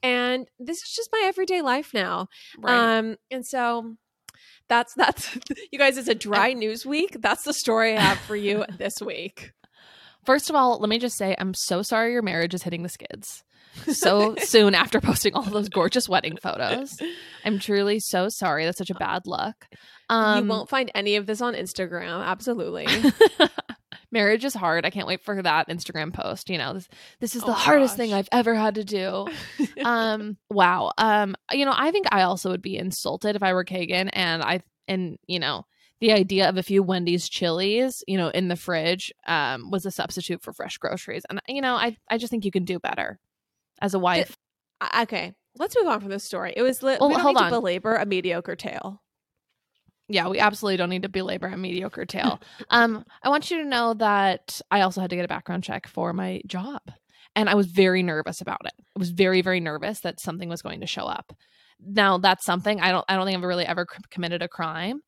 and 0.05 0.47
this 0.61 0.79
is 0.83 0.91
just 0.95 1.09
my 1.13 1.23
everyday 1.25 1.63
life 1.63 1.93
now. 1.93 2.29
right. 2.59 2.99
Um, 2.99 3.17
and 3.33 3.45
so 3.45 3.97
that's 4.69 4.95
that's 4.95 5.37
you 5.73 5.79
guys. 5.79 5.97
It's 5.99 6.09
a 6.09 6.15
dry 6.15 6.53
news 6.53 6.87
week. 6.87 7.17
That's 7.21 7.43
the 7.43 7.53
story 7.53 7.97
I 7.97 8.01
have 8.01 8.19
for 8.19 8.37
you 8.37 8.65
this 8.79 9.01
week. 9.01 9.53
First 10.25 10.49
of 10.49 10.57
all, 10.57 10.79
let 10.79 10.89
me 10.89 10.99
just 10.99 11.17
say 11.19 11.35
I'm 11.39 11.53
so 11.55 11.83
sorry 11.83 12.13
your 12.13 12.23
marriage 12.23 12.55
is 12.55 12.63
hitting 12.63 12.83
the 12.83 12.89
skids 12.89 13.43
so 13.93 14.35
soon 14.39 14.75
after 14.75 15.01
posting 15.01 15.35
all 15.35 15.43
those 15.43 15.69
gorgeous 15.69 16.09
wedding 16.09 16.37
photos. 16.37 16.99
I'm 17.45 17.59
truly 17.59 18.01
so 18.01 18.29
sorry. 18.29 18.65
That's 18.65 18.79
such 18.79 18.91
a 18.91 18.95
bad 18.95 19.27
luck. 19.27 19.67
Um, 20.09 20.45
you 20.45 20.51
won't 20.51 20.69
find 20.69 20.91
any 20.95 21.17
of 21.17 21.27
this 21.27 21.41
on 21.41 21.55
Instagram. 21.55 22.25
Absolutely. 22.25 22.87
marriage 24.15 24.45
is 24.45 24.55
hard. 24.55 24.87
I 24.87 24.91
can't 24.91 25.07
wait 25.07 25.23
for 25.23 25.43
that 25.43 25.69
Instagram 25.69 26.15
post. 26.15 26.49
You 26.49 26.57
know, 26.57 26.73
this 26.73 26.89
this 27.21 27.37
is 27.37 27.43
Oh 27.43 27.47
the 27.47 27.53
my 27.53 27.59
hardest 27.59 27.97
thing. 27.97 28.15
I've 28.15 28.29
ever 28.33 28.55
had 28.55 28.77
to 28.77 28.85
do. 28.85 29.27
um, 29.85 30.39
wow. 30.49 30.93
Um, 30.97 31.35
you 31.53 31.67
know, 31.67 31.75
I 31.77 31.91
think 31.91 32.07
I 32.11 32.23
also 32.23 32.51
would 32.51 32.63
be 32.63 32.79
insulted 32.79 33.37
if 33.37 33.43
I 33.43 33.53
were 33.53 33.65
Kagan, 33.65 34.09
and 34.15 34.43
I 34.43 34.63
and 34.89 35.19
you 35.27 35.39
know. 35.39 35.67
The 36.01 36.13
idea 36.13 36.49
of 36.51 36.59
a 36.59 36.63
few 36.63 36.83
Wendy's 36.83 37.29
chilies, 37.29 38.05
you 38.07 38.19
know, 38.19 38.29
in 38.29 38.49
the 38.49 38.57
fridge, 38.57 39.11
um, 39.27 39.71
was 39.71 39.87
a 39.87 39.91
substitute 39.91 40.43
for 40.43 40.53
fresh 40.53 40.77
groceries, 40.77 41.23
and 41.31 41.41
you 41.49 41.63
know, 41.63 41.75
I, 41.77 41.97
I 42.11 42.19
just 42.19 42.31
think 42.31 42.45
you 42.45 42.51
can 42.51 42.65
do 42.65 42.79
better 42.79 43.21
as 43.81 43.95
a 43.95 43.99
wife. 43.99 44.37
I- 44.81 45.03
okay, 45.03 45.35
let's 45.57 45.77
move 45.77 45.87
on 45.89 46.01
from 46.01 46.11
this 46.11 46.25
story. 46.25 46.53
It 46.57 46.63
was 46.63 46.83
li- 46.83 46.97
Well, 47.01 47.09
we 47.09 47.15
don't 47.15 47.23
hold 47.23 47.37
need 47.37 47.43
on. 47.43 47.51
to 47.53 47.59
belabor 47.61 47.95
a 47.97 48.07
mediocre 48.07 48.57
tale. 48.57 49.01
yeah, 50.09 50.29
we 50.29 50.39
absolutely 50.39 50.77
don't 50.77 50.91
need 50.91 51.03
to 51.03 51.09
belabor 51.09 51.47
a 51.47 51.57
mediocre 51.57 52.05
tale. 52.05 52.41
um, 52.71 53.05
I 53.23 53.29
want 53.31 53.51
you 53.51 53.59
to 53.59 53.65
know 53.69 53.95
that 53.95 54.61
I 54.71 54.83
also 54.83 55.01
had 55.01 55.11
to 55.11 55.17
get 55.17 55.25
a 55.25 55.29
background 55.29 55.65
check 55.65 55.87
for 55.87 56.13
my 56.13 56.43
job, 56.47 56.83
and 57.35 57.49
I 57.49 57.55
was 57.55 57.67
very 57.69 58.03
nervous 58.03 58.41
about 58.41 58.61
it. 58.67 58.73
I 58.79 58.99
was 58.99 59.11
very, 59.11 59.41
very 59.41 59.61
nervous 59.61 60.01
that 60.01 60.21
something 60.21 60.49
was 60.49 60.61
going 60.63 60.81
to 60.81 60.87
show 60.87 61.05
up. 61.07 61.33
Now, 61.81 62.19
that's 62.19 62.45
something 62.45 62.81
I 62.81 62.91
don't. 62.93 63.05
I 63.09 63.17
don't 63.17 63.27
think 63.27 63.37
I've 63.39 63.45
really 63.45 63.67
ever 63.67 63.87
c- 63.91 63.99
committed 64.11 64.43
a 64.43 64.49
crime. 64.49 65.01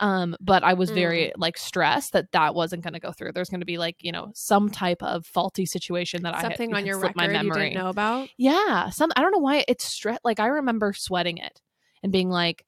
Um, 0.00 0.34
but 0.40 0.64
I 0.64 0.72
was 0.72 0.90
very 0.90 1.30
like 1.36 1.58
stressed 1.58 2.14
that 2.14 2.32
that 2.32 2.54
wasn't 2.54 2.82
going 2.82 2.94
to 2.94 3.00
go 3.00 3.12
through. 3.12 3.32
There's 3.32 3.50
going 3.50 3.60
to 3.60 3.66
be 3.66 3.76
like 3.78 3.96
you 4.00 4.12
know 4.12 4.32
some 4.34 4.70
type 4.70 5.02
of 5.02 5.26
faulty 5.26 5.66
situation 5.66 6.22
that 6.22 6.34
I 6.34 6.38
had- 6.38 6.46
Something 6.52 6.74
on 6.74 6.86
your 6.86 6.98
record 6.98 7.16
my 7.16 7.26
you 7.30 7.52
didn't 7.52 7.74
know 7.74 7.88
about. 7.90 8.28
Yeah, 8.38 8.88
some 8.90 9.12
I 9.14 9.20
don't 9.20 9.32
know 9.32 9.38
why 9.38 9.64
it's 9.68 9.84
stress. 9.84 10.18
Like 10.24 10.40
I 10.40 10.46
remember 10.46 10.92
sweating 10.94 11.36
it 11.38 11.60
and 12.02 12.10
being 12.10 12.30
like, 12.30 12.64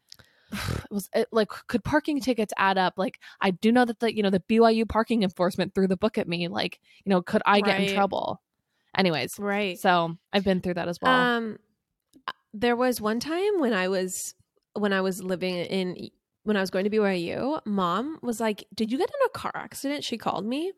it 0.52 0.58
was 0.90 1.08
it, 1.14 1.28
like, 1.32 1.48
could 1.68 1.82
parking 1.82 2.20
tickets 2.20 2.52
add 2.58 2.76
up? 2.76 2.94
Like 2.98 3.18
I 3.40 3.50
do 3.50 3.72
know 3.72 3.86
that 3.86 3.98
the 4.00 4.14
you 4.14 4.22
know 4.22 4.30
the 4.30 4.40
BYU 4.40 4.86
parking 4.86 5.22
enforcement 5.22 5.74
threw 5.74 5.88
the 5.88 5.96
book 5.96 6.18
at 6.18 6.28
me. 6.28 6.48
Like 6.48 6.78
you 7.04 7.10
know, 7.10 7.22
could 7.22 7.40
I 7.46 7.62
get 7.62 7.80
in 7.80 7.94
trouble? 7.94 8.42
Anyways, 8.94 9.38
Right. 9.38 9.78
so 9.78 10.18
I've 10.34 10.44
been 10.44 10.60
through 10.60 10.74
that 10.74 10.86
as 10.88 10.98
well. 11.00 11.14
Um, 11.14 11.58
there 12.52 12.76
was 12.76 13.00
one 13.00 13.20
time 13.20 13.58
when 13.58 13.72
I 13.72 13.88
was 13.88 14.34
when 14.74 14.92
I 14.92 15.00
was 15.00 15.22
living 15.22 15.54
in 15.56 16.10
when 16.44 16.56
I 16.56 16.60
was 16.60 16.70
going 16.70 16.84
to 16.84 16.90
BYU. 16.90 17.60
Mom 17.66 18.18
was 18.22 18.40
like, 18.40 18.64
"Did 18.74 18.90
you 18.92 18.98
get 18.98 19.08
in 19.10 19.26
a 19.26 19.38
car 19.38 19.52
accident?" 19.54 20.04
She 20.04 20.18
called 20.18 20.44
me. 20.44 20.72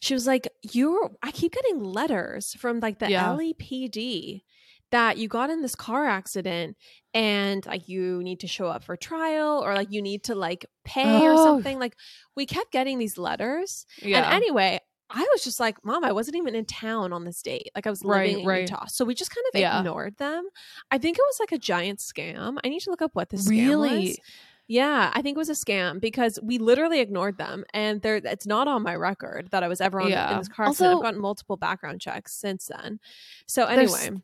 She 0.00 0.14
was 0.14 0.26
like, 0.26 0.48
"You're. 0.72 1.10
I 1.22 1.30
keep 1.30 1.52
getting 1.52 1.80
letters 1.82 2.54
from 2.54 2.80
like 2.80 2.98
the 2.98 3.10
Yeah. 3.10 3.34
LAPD 3.36 4.42
that 4.90 5.18
you 5.18 5.28
got 5.28 5.50
in 5.50 5.62
this 5.62 5.74
car 5.74 6.06
accident." 6.06 6.76
And 7.12 7.66
like 7.66 7.88
you 7.88 8.22
need 8.22 8.40
to 8.40 8.46
show 8.46 8.66
up 8.68 8.84
for 8.84 8.96
trial, 8.96 9.60
or 9.64 9.74
like 9.74 9.88
you 9.90 10.00
need 10.02 10.24
to 10.24 10.34
like 10.34 10.64
pay 10.84 11.26
or 11.26 11.32
Oh. 11.34 11.44
something. 11.44 11.78
Like 11.78 11.96
we 12.36 12.46
kept 12.46 12.70
getting 12.72 12.98
these 12.98 13.18
letters, 13.18 13.84
yeah, 14.00 14.18
and 14.18 14.34
anyway, 14.34 14.78
I 15.12 15.26
was 15.32 15.42
just 15.42 15.58
like, 15.58 15.84
Mom, 15.84 16.04
I 16.04 16.12
wasn't 16.12 16.36
even 16.36 16.54
in 16.54 16.64
town 16.66 17.12
on 17.12 17.24
this 17.24 17.42
date. 17.42 17.70
Like 17.74 17.88
I 17.88 17.90
was 17.90 18.04
Right, 18.04 18.26
living 18.28 18.40
in 18.42 18.46
right. 18.46 18.60
Utah. 18.60 18.86
So 18.86 19.04
we 19.04 19.12
just 19.16 19.34
kind 19.34 19.44
of 19.52 19.58
Yeah. 19.60 19.80
ignored 19.80 20.16
them. 20.18 20.44
I 20.92 20.98
think 20.98 21.18
it 21.18 21.22
was 21.26 21.40
like 21.40 21.50
a 21.50 21.58
giant 21.58 21.98
scam. 21.98 22.58
I 22.62 22.68
need 22.68 22.78
to 22.82 22.90
look 22.90 23.02
up 23.02 23.10
what 23.14 23.30
this 23.30 23.48
scam 23.50 23.50
really, 23.50 24.06
was. 24.06 24.18
Yeah, 24.70 25.10
I 25.12 25.20
think 25.20 25.34
it 25.34 25.38
was 25.38 25.48
a 25.48 25.54
scam 25.54 26.00
because 26.00 26.38
we 26.44 26.58
literally 26.58 27.00
ignored 27.00 27.38
them, 27.38 27.64
and 27.74 28.00
there 28.02 28.16
it's 28.16 28.46
not 28.46 28.68
on 28.68 28.84
my 28.84 28.94
record 28.94 29.48
that 29.50 29.64
I 29.64 29.68
was 29.68 29.80
ever 29.80 30.00
on 30.00 30.10
Yeah. 30.10 30.30
in 30.30 30.38
this 30.38 30.46
car. 30.46 30.66
Also- 30.66 30.96
I've 30.96 31.02
gotten 31.02 31.20
multiple 31.20 31.56
background 31.56 32.00
checks 32.00 32.32
since 32.34 32.66
then. 32.68 33.00
So 33.46 33.64
anyway, 33.66 34.22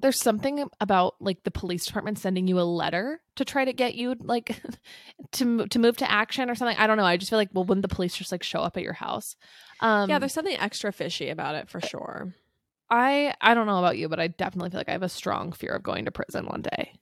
there's 0.00 0.18
something 0.18 0.64
about 0.80 1.16
like 1.20 1.42
the 1.42 1.50
police 1.50 1.84
department 1.84 2.18
sending 2.18 2.48
you 2.48 2.58
a 2.58 2.62
letter 2.62 3.20
to 3.34 3.44
try 3.44 3.66
to 3.66 3.74
get 3.74 3.94
you 3.94 4.16
like 4.18 4.62
to 5.32 5.66
to 5.66 5.78
move 5.78 5.98
to 5.98 6.10
action 6.10 6.48
or 6.48 6.54
something. 6.54 6.78
I 6.78 6.86
don't 6.86 6.96
know. 6.96 7.04
I 7.04 7.18
just 7.18 7.28
feel 7.28 7.38
like 7.38 7.50
well, 7.52 7.64
wouldn't 7.64 7.86
the 7.86 7.94
police 7.94 8.16
just 8.16 8.32
like 8.32 8.42
show 8.42 8.60
up 8.60 8.78
at 8.78 8.82
your 8.82 8.94
house? 8.94 9.36
Um, 9.80 10.08
yeah, 10.08 10.18
there's 10.18 10.32
something 10.32 10.56
extra 10.56 10.90
fishy 10.90 11.28
about 11.28 11.54
it 11.54 11.68
for 11.68 11.82
sure. 11.82 12.34
I 12.88 13.34
I 13.42 13.52
don't 13.52 13.66
know 13.66 13.78
about 13.78 13.98
you, 13.98 14.08
but 14.08 14.20
I 14.20 14.28
definitely 14.28 14.70
feel 14.70 14.80
like 14.80 14.88
I 14.88 14.92
have 14.92 15.02
a 15.02 15.08
strong 15.10 15.52
fear 15.52 15.72
of 15.74 15.82
going 15.82 16.06
to 16.06 16.10
prison 16.10 16.46
one 16.46 16.62
day. 16.62 16.92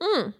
Mm. 0.00 0.34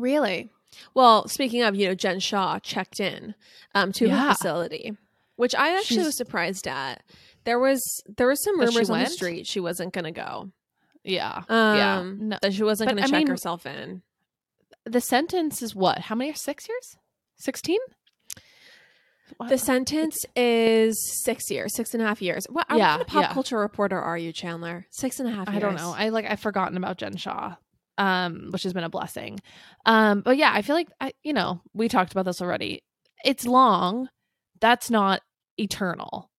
Really? 0.00 0.50
Well, 0.94 1.28
speaking 1.28 1.62
of, 1.62 1.74
you 1.74 1.88
know, 1.88 1.94
Jen 1.94 2.20
Shah 2.20 2.58
checked 2.60 3.00
in 3.00 3.34
um, 3.74 3.92
to 3.92 4.06
Yeah. 4.08 4.28
her 4.28 4.34
facility, 4.34 4.96
which 5.36 5.54
I 5.54 5.76
actually 5.76 5.96
She's- 5.96 6.06
was 6.06 6.16
surprised 6.16 6.66
at. 6.66 7.02
There 7.44 7.58
was 7.58 7.82
there 8.16 8.26
was 8.28 8.42
some 8.44 8.58
rumors 8.60 8.90
on 8.90 8.98
the 9.00 9.06
street 9.06 9.46
she 9.46 9.60
wasn't 9.60 9.92
going 9.94 10.04
to 10.04 10.10
go. 10.12 10.50
Yeah, 11.02 11.42
Um, 11.48 11.76
yeah. 11.76 12.02
No, 12.18 12.38
that 12.42 12.52
she 12.52 12.62
wasn't 12.62 12.90
going 12.90 13.02
to 13.02 13.08
check 13.08 13.18
mean- 13.20 13.26
herself 13.28 13.64
in. 13.66 14.02
the 14.84 15.00
sentence 15.00 15.62
is 15.62 15.74
what? 15.74 15.98
How 16.00 16.14
many? 16.14 16.32
Six 16.34 16.68
years? 16.68 16.96
Sixteen? 17.36 17.78
The 19.48 19.56
sentence 19.58 20.26
is 20.36 20.98
six 21.24 21.50
years, 21.50 21.74
six 21.74 21.94
and 21.94 22.02
a 22.02 22.06
half 22.06 22.20
years. 22.20 22.44
What, 22.50 22.66
Yeah, 22.68 22.76
what 22.76 22.82
kind 22.82 23.00
of 23.00 23.06
pop 23.06 23.22
yeah. 23.22 23.32
culture 23.32 23.58
reporter 23.58 23.98
are 23.98 24.18
you, 24.18 24.32
Chandler? 24.32 24.86
Six 24.90 25.20
and 25.20 25.28
a 25.28 25.32
half 25.32 25.48
years. 25.48 25.56
I 25.56 25.60
don't 25.60 25.76
know. 25.76 25.94
I 25.96 26.08
like 26.10 26.26
I've 26.28 26.40
forgotten 26.40 26.76
about 26.76 26.98
Jen 26.98 27.16
Shah, 27.16 27.54
um, 28.00 28.48
which 28.50 28.62
has 28.62 28.72
been 28.72 28.82
a 28.82 28.88
blessing. 28.88 29.38
Um, 29.84 30.22
but 30.22 30.38
yeah, 30.38 30.50
I 30.52 30.62
feel 30.62 30.74
like 30.74 30.88
I, 31.00 31.12
you 31.22 31.34
know, 31.34 31.60
we 31.74 31.86
talked 31.86 32.12
about 32.12 32.24
this 32.24 32.40
already. 32.40 32.82
It's 33.24 33.44
long. 33.44 34.08
That's 34.58 34.90
not 34.90 35.20
eternal. 35.58 36.30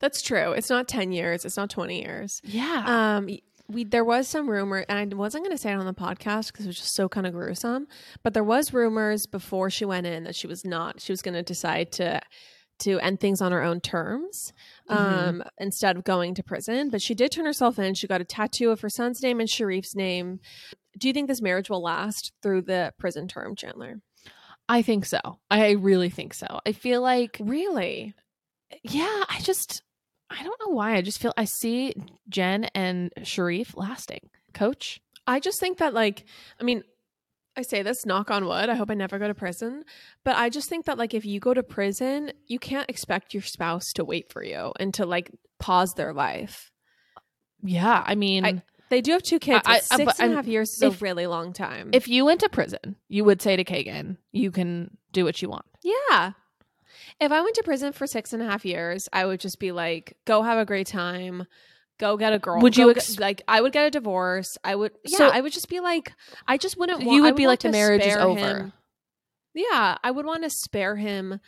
That's 0.00 0.22
true. 0.22 0.52
It's 0.52 0.70
not 0.70 0.88
10 0.88 1.12
years, 1.12 1.44
it's 1.44 1.58
not 1.58 1.68
20 1.68 2.00
years. 2.00 2.40
Yeah. 2.42 2.84
Um, 2.86 3.28
we 3.68 3.84
there 3.84 4.04
was 4.04 4.28
some 4.28 4.48
rumor, 4.48 4.84
and 4.88 5.12
I 5.12 5.16
wasn't 5.16 5.44
going 5.44 5.56
to 5.56 5.60
say 5.60 5.72
it 5.72 5.76
on 5.76 5.86
the 5.86 5.92
podcast 5.92 6.52
because 6.52 6.64
it 6.64 6.68
was 6.68 6.76
just 6.76 6.94
so 6.94 7.08
kind 7.08 7.26
of 7.26 7.32
gruesome. 7.32 7.88
But 8.22 8.32
there 8.32 8.44
was 8.44 8.72
rumors 8.72 9.26
before 9.26 9.70
she 9.70 9.84
went 9.84 10.06
in 10.06 10.24
that 10.24 10.36
she 10.36 10.46
was 10.46 10.64
not. 10.64 11.00
She 11.00 11.12
was 11.12 11.20
going 11.20 11.34
to 11.34 11.42
decide 11.42 11.90
to 11.92 12.20
to 12.80 12.98
end 13.00 13.20
things 13.20 13.40
on 13.40 13.52
her 13.52 13.62
own 13.62 13.80
terms 13.80 14.52
um, 14.88 15.42
instead 15.58 15.96
of 15.96 16.04
going 16.04 16.34
to 16.34 16.42
prison. 16.42 16.90
But 16.90 17.02
she 17.02 17.14
did 17.14 17.30
turn 17.32 17.46
herself 17.46 17.78
in. 17.78 17.94
She 17.94 18.06
got 18.06 18.20
a 18.20 18.24
tattoo 18.24 18.70
of 18.70 18.80
her 18.80 18.88
son's 18.90 19.22
name 19.22 19.40
and 19.40 19.48
Sharrieff's 19.48 19.94
name. 19.94 20.40
Do 20.98 21.08
you 21.08 21.14
think 21.14 21.28
this 21.28 21.42
marriage 21.42 21.70
will 21.70 21.82
last 21.82 22.32
through 22.42 22.62
the 22.62 22.92
prison 22.98 23.28
term, 23.28 23.56
Chandler? 23.56 24.00
I 24.68 24.82
think 24.82 25.04
so. 25.06 25.20
I 25.50 25.72
really 25.72 26.10
think 26.10 26.34
so. 26.34 26.60
I 26.66 26.72
feel 26.72 27.00
like 27.00 27.38
Really? 27.40 28.14
yeah, 28.82 29.24
I 29.28 29.40
just 29.42 29.82
I 30.28 30.42
don't 30.42 30.60
know 30.66 30.72
why. 30.74 30.96
I 30.96 31.02
just 31.02 31.20
feel 31.20 31.32
I 31.36 31.44
see 31.44 31.94
Jen 32.28 32.64
and 32.74 33.12
Sharrieff 33.20 33.76
lasting. 33.76 34.28
Coach? 34.54 35.00
I 35.26 35.38
just 35.38 35.60
think 35.60 35.78
that, 35.78 35.94
like, 35.94 36.24
I 36.60 36.64
mean, 36.64 36.82
I 37.56 37.62
say 37.62 37.82
this, 37.82 38.04
knock 38.04 38.30
on 38.30 38.44
wood. 38.46 38.68
I 38.68 38.74
hope 38.74 38.90
I 38.90 38.94
never 38.94 39.18
go 39.18 39.28
to 39.28 39.34
prison. 39.34 39.84
But 40.24 40.36
I 40.36 40.50
just 40.50 40.68
think 40.68 40.84
that, 40.86 40.98
like, 40.98 41.14
if 41.14 41.24
you 41.24 41.40
go 41.40 41.54
to 41.54 41.62
prison, 41.62 42.32
you 42.46 42.58
can't 42.58 42.88
expect 42.90 43.32
your 43.32 43.42
spouse 43.42 43.92
to 43.94 44.04
wait 44.04 44.30
for 44.30 44.42
you 44.44 44.72
and 44.78 44.92
to, 44.94 45.06
like, 45.06 45.30
pause 45.58 45.94
their 45.96 46.12
life. 46.12 46.70
Yeah, 47.62 48.02
I 48.06 48.14
mean 48.14 48.44
I- 48.44 48.62
They 48.90 49.00
do 49.00 49.12
have 49.12 49.22
two 49.22 49.38
kids. 49.40 49.62
I- 49.66 49.76
I- 49.76 49.78
six 49.80 50.20
and 50.20 50.32
a 50.32 50.36
half 50.36 50.46
years 50.46 50.70
is 50.74 50.82
if- 50.82 51.00
a 51.00 51.04
really 51.04 51.26
long 51.26 51.52
time. 51.52 51.90
if 51.92 52.06
you 52.06 52.24
went 52.24 52.40
to 52.40 52.48
prison, 52.48 52.96
you 53.08 53.24
would 53.24 53.40
say 53.42 53.56
to 53.56 53.64
Kagan, 53.64 54.18
you 54.32 54.50
can 54.52 54.96
do 55.12 55.24
what 55.24 55.40
you 55.42 55.48
want. 55.48 55.64
yeah. 55.82 56.32
If 57.18 57.32
I 57.32 57.40
went 57.40 57.54
to 57.56 57.62
prison 57.62 57.92
for 57.92 58.06
six 58.06 58.32
and 58.34 58.42
a 58.42 58.46
half 58.46 58.64
years, 58.64 59.08
I 59.12 59.24
would 59.24 59.40
just 59.40 59.58
be 59.58 59.72
like, 59.72 60.16
go 60.26 60.42
have 60.42 60.58
a 60.58 60.64
great 60.66 60.86
time. 60.86 61.46
Go 61.98 62.16
get 62.16 62.32
a 62.32 62.38
girl. 62.38 62.60
Would 62.60 62.76
you 62.76 62.90
ex- 62.90 63.12
get- 63.12 63.20
like? 63.20 63.42
I 63.48 63.60
would 63.60 63.72
get 63.72 63.86
a 63.86 63.90
divorce. 63.90 64.58
I 64.62 64.74
would. 64.74 64.92
Yeah, 65.04 65.18
So- 65.18 65.28
I 65.28 65.40
would 65.40 65.52
just 65.52 65.68
be 65.68 65.80
like, 65.80 66.12
I 66.46 66.58
just 66.58 66.76
wouldn't. 66.78 67.00
You 67.02 67.06
Want, 67.08 67.24
I 67.24 67.26
would 67.30 67.36
be 67.36 67.46
like, 67.46 67.60
the 67.60 67.70
marriage 67.70 68.02
is 68.04 68.16
over. 68.16 68.38
him- 68.38 68.72
Yeah, 69.54 69.96
I 70.04 70.10
would 70.10 70.26
want 70.26 70.42
to 70.42 70.50
spare 70.50 70.96
him 70.96 71.40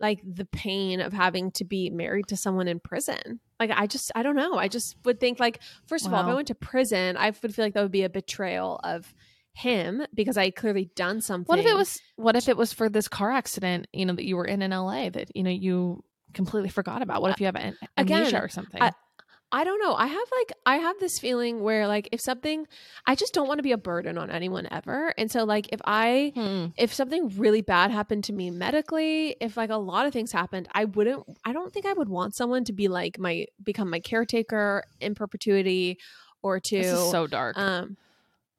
like 0.00 0.20
the 0.24 0.44
pain 0.44 1.00
of 1.00 1.12
having 1.12 1.50
to 1.52 1.64
be 1.64 1.88
married 1.88 2.26
to 2.28 2.36
someone 2.36 2.68
in 2.68 2.80
prison. 2.80 3.40
Like 3.58 3.70
I 3.70 3.86
just 3.86 4.10
I 4.14 4.22
don't 4.22 4.36
know. 4.36 4.56
I 4.58 4.68
just 4.68 4.96
would 5.04 5.20
think 5.20 5.40
like 5.40 5.60
first 5.86 6.04
of 6.06 6.12
all, 6.12 6.20
if 6.20 6.26
I 6.26 6.34
went 6.34 6.48
to 6.48 6.54
prison, 6.54 7.16
I 7.16 7.32
would 7.42 7.54
feel 7.54 7.64
like 7.64 7.74
that 7.74 7.82
would 7.82 7.92
be 7.92 8.02
a 8.02 8.10
betrayal 8.10 8.78
of 8.84 9.14
him 9.54 10.04
because 10.12 10.36
I 10.36 10.50
clearly 10.50 10.90
done 10.96 11.20
something. 11.20 11.46
What 11.46 11.60
if 11.60 11.64
it 11.66 11.76
was 11.76 12.00
what 12.16 12.36
if 12.36 12.48
it 12.48 12.56
was 12.56 12.72
for 12.72 12.90
this 12.90 13.08
car 13.08 13.30
accident, 13.30 13.86
you 13.92 14.04
know, 14.04 14.14
that 14.14 14.24
you 14.26 14.36
were 14.36 14.44
in 14.44 14.60
in 14.60 14.72
LA 14.72 15.08
that, 15.10 15.34
you 15.34 15.44
know, 15.44 15.50
you 15.50 16.02
completely 16.34 16.68
forgot 16.70 17.00
about? 17.00 17.22
What 17.22 17.30
if 17.30 17.40
you 17.40 17.46
have 17.46 17.56
an 17.56 17.78
Again, 17.96 18.18
amnesia 18.18 18.42
or 18.42 18.48
something? 18.48 18.82
I- 18.82 18.92
I 19.52 19.62
don't 19.64 19.80
know. 19.80 19.94
I 19.94 20.06
have 20.06 20.28
like 20.38 20.52
I 20.66 20.76
have 20.76 20.98
this 20.98 21.18
feeling 21.18 21.62
where 21.62 21.86
like 21.86 22.08
if 22.10 22.20
something 22.20 22.66
I 23.06 23.14
just 23.14 23.32
don't 23.34 23.46
want 23.46 23.58
to 23.58 23.62
be 23.62 23.72
a 23.72 23.78
burden 23.78 24.18
on 24.18 24.30
anyone 24.30 24.66
ever. 24.70 25.14
And 25.16 25.30
so 25.30 25.44
like 25.44 25.68
if 25.72 25.80
I 25.84 26.32
Hmm. 26.34 26.66
if 26.76 26.92
something 26.92 27.28
really 27.38 27.62
bad 27.62 27.90
happened 27.92 28.24
to 28.24 28.32
me 28.32 28.50
medically, 28.50 29.36
if 29.40 29.56
like 29.56 29.70
a 29.70 29.76
lot 29.76 30.06
of 30.06 30.12
things 30.12 30.32
happened, 30.32 30.68
I 30.72 30.86
wouldn't 30.86 31.22
I 31.44 31.52
don't 31.52 31.72
think 31.72 31.86
I 31.86 31.92
would 31.92 32.08
want 32.08 32.34
someone 32.34 32.64
to 32.64 32.72
be 32.72 32.88
like 32.88 33.18
my 33.18 33.46
become 33.62 33.90
my 33.90 34.00
caretaker 34.00 34.82
in 35.00 35.14
perpetuity 35.14 35.98
or 36.42 36.58
to 36.58 36.76
This 36.76 36.92
is 36.92 37.10
so 37.10 37.26
dark. 37.26 37.56
um 37.56 37.96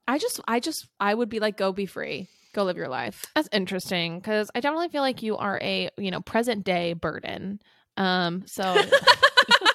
I 0.08 0.18
just 0.18 0.40
I 0.48 0.60
just 0.62 0.88
I 1.00 1.14
would 1.14 1.30
be 1.30 1.40
like 1.40 1.58
go 1.58 1.74
be 1.74 1.88
free. 1.88 2.30
Go 2.54 2.64
live 2.64 2.78
your 2.78 2.88
life. 2.88 3.26
That's 3.36 3.50
interesting 3.52 4.20
because 4.20 4.50
I 4.56 4.62
definitely 4.62 4.88
feel 4.90 5.02
like 5.02 5.22
you 5.22 5.36
are 5.36 5.60
a, 5.62 5.90
you 5.98 6.10
know, 6.10 6.22
present 6.22 6.64
day 6.64 6.94
burden. 6.94 7.60
Um, 7.98 8.44
so 8.46 8.64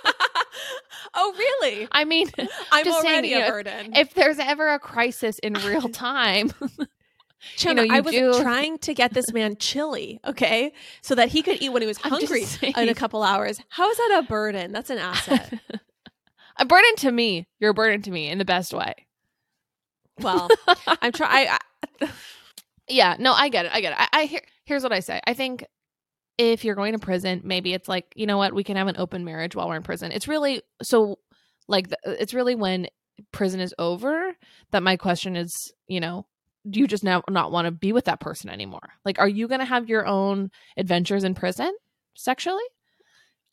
oh 1.14 1.34
really? 1.36 1.88
I 1.92 2.04
mean, 2.04 2.28
I'm 2.72 2.84
Just 2.84 3.02
saying, 3.02 3.12
already 3.14 3.28
you 3.28 3.36
a 3.36 3.40
know, 3.40 3.50
burden. 3.50 3.92
if 3.96 4.14
there's 4.14 4.38
ever 4.38 4.68
a 4.74 4.78
crisis 4.78 5.38
in 5.40 5.52
real 5.66 5.88
time, 5.88 6.50
Chandler, 7.56 7.84
you 7.84 7.94
I 7.94 8.00
was 8.00 8.12
do- 8.14 8.40
trying 8.42 8.78
to 8.78 8.94
get 8.94 9.12
this 9.14 9.32
man 9.32 9.56
chili, 9.56 10.20
okay, 10.26 10.72
so 11.02 11.14
that 11.14 11.28
he 11.30 11.42
could 11.42 11.60
eat 11.62 11.70
when 11.70 11.82
he 11.82 11.88
was 11.88 11.98
hungry 11.98 12.44
in 12.62 12.88
a 12.88 12.94
couple 12.94 13.22
hours. 13.22 13.60
How 13.70 13.88
is 13.90 13.96
that 13.96 14.22
a 14.24 14.26
burden? 14.26 14.72
That's 14.72 14.90
an 14.90 14.98
asset. 14.98 15.52
a 16.58 16.64
burden 16.66 16.96
to 16.98 17.10
me. 17.12 17.46
You're 17.58 17.70
a 17.70 17.74
burden 17.74 18.02
to 18.02 18.10
me 18.10 18.28
in 18.28 18.38
the 18.38 18.44
best 18.44 18.72
way. 18.74 18.94
well, 20.20 20.48
I'm 20.86 21.12
trying. 21.12 21.48
Yeah, 22.88 23.16
no, 23.18 23.32
I 23.32 23.48
get 23.48 23.66
it. 23.66 23.72
I 23.72 23.80
get 23.80 23.92
it. 23.92 23.98
I, 24.00 24.08
I 24.12 24.24
hear, 24.26 24.40
here's 24.64 24.82
what 24.82 24.92
I 24.92 25.00
say. 25.00 25.20
I 25.26 25.32
think 25.32 25.64
if 26.38 26.64
you're 26.64 26.74
going 26.74 26.92
to 26.92 26.98
prison, 26.98 27.42
maybe 27.44 27.74
it's 27.74 27.88
like 27.88 28.12
you 28.16 28.26
know 28.26 28.38
what, 28.38 28.54
we 28.54 28.64
can 28.64 28.76
have 28.76 28.88
an 28.88 28.96
open 28.98 29.24
marriage 29.24 29.54
while 29.54 29.68
we're 29.68 29.76
in 29.76 29.82
prison. 29.82 30.12
It's 30.12 30.28
really 30.28 30.62
so 30.82 31.18
like 31.68 31.88
the, 31.88 31.98
it's 32.04 32.34
really 32.34 32.54
when 32.54 32.88
prison 33.32 33.60
is 33.60 33.74
over 33.78 34.34
that 34.70 34.82
my 34.82 34.96
question 34.96 35.36
is, 35.36 35.72
you 35.86 36.00
know, 36.00 36.26
do 36.68 36.80
you 36.80 36.86
just 36.86 37.04
now 37.04 37.22
not 37.28 37.52
want 37.52 37.66
to 37.66 37.70
be 37.70 37.92
with 37.92 38.06
that 38.06 38.20
person 38.20 38.50
anymore? 38.50 38.92
Like, 39.04 39.18
are 39.18 39.28
you 39.28 39.48
going 39.48 39.60
to 39.60 39.66
have 39.66 39.88
your 39.88 40.06
own 40.06 40.50
adventures 40.76 41.24
in 41.24 41.34
prison 41.34 41.72
sexually? 42.14 42.62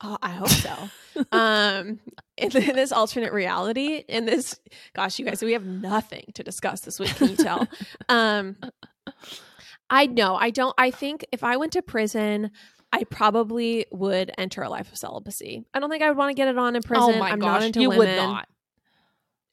Oh, 0.02 0.18
I 0.22 0.30
hope 0.30 0.50
so. 0.50 0.90
um, 1.32 2.00
in, 2.38 2.50
th- 2.52 2.74
this 2.74 2.92
alternate 2.92 3.34
reality, 3.34 4.04
in 4.08 4.26
this, 4.26 4.60
gosh, 4.94 5.18
you 5.18 5.26
guys, 5.26 5.42
we 5.42 5.54
have 5.54 5.66
nothing 5.66 6.26
to 6.36 6.44
discuss 6.44 6.82
this 6.82 7.00
week. 7.00 7.16
Can 7.16 7.30
you 7.30 7.36
tell? 7.36 7.68
um, 8.10 8.58
I 9.90 10.06
know. 10.08 10.36
I 10.36 10.50
don't. 10.50 10.74
I 10.78 10.92
think 10.92 11.26
if 11.32 11.44
I 11.44 11.58
went 11.58 11.74
to 11.74 11.82
prison, 11.82 12.52
I 12.92 13.04
probably 13.06 13.86
would 13.92 14.32
enter 14.38 14.62
a 14.62 14.70
life 14.70 14.92
of 14.92 14.98
celibacy. 14.98 15.66
I 15.74 15.80
don't 15.80 15.90
think 15.90 16.04
I 16.04 16.10
would 16.10 16.18
want 16.18 16.30
to 16.32 16.34
get 16.36 16.48
it 16.48 16.58
on 16.58 16.76
in 16.76 16.82
prison. 16.84 17.16
oh 17.16 17.20
my 17.20 17.30
I'm 17.32 17.40
gosh, 17.40 17.62
not 17.62 17.64
into 17.64 17.82
you 17.82 17.90
women. 17.90 18.08
would 18.08 18.16
not. 18.16 18.48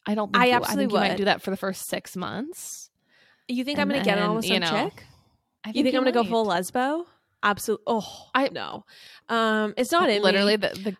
I 0.07 0.15
don't. 0.15 0.33
Think 0.33 0.43
I 0.43 0.47
you, 0.47 0.53
absolutely 0.55 0.85
I 0.85 0.87
think 0.87 0.93
you 0.93 0.99
might 1.11 1.17
do 1.17 1.25
that 1.27 1.43
for 1.43 1.51
the 1.51 1.57
first 1.57 1.87
six 1.89 2.17
months. 2.17 2.91
You 3.49 3.65
think 3.65 3.79
I'm 3.79 3.89
going 3.89 4.01
to 4.01 4.05
get 4.05 4.19
on 4.19 4.37
with 4.37 4.45
you 4.47 4.55
some 4.55 4.61
know, 4.61 4.85
chick? 4.91 5.05
I 5.65 5.71
You 5.71 5.83
think 5.83 5.95
I'm 5.95 6.03
going 6.03 6.13
to 6.15 6.23
go 6.23 6.29
full 6.29 6.47
lesbo? 6.47 7.05
Absolutely. 7.43 7.85
Oh, 7.87 8.27
I- 8.35 8.49
know. 8.49 8.85
Um, 9.29 9.75
it's 9.77 9.93
not 9.93 10.09
in 10.09 10.17
me. 10.17 10.21
literally 10.21 10.57
the, 10.57 10.69
the 10.69 10.97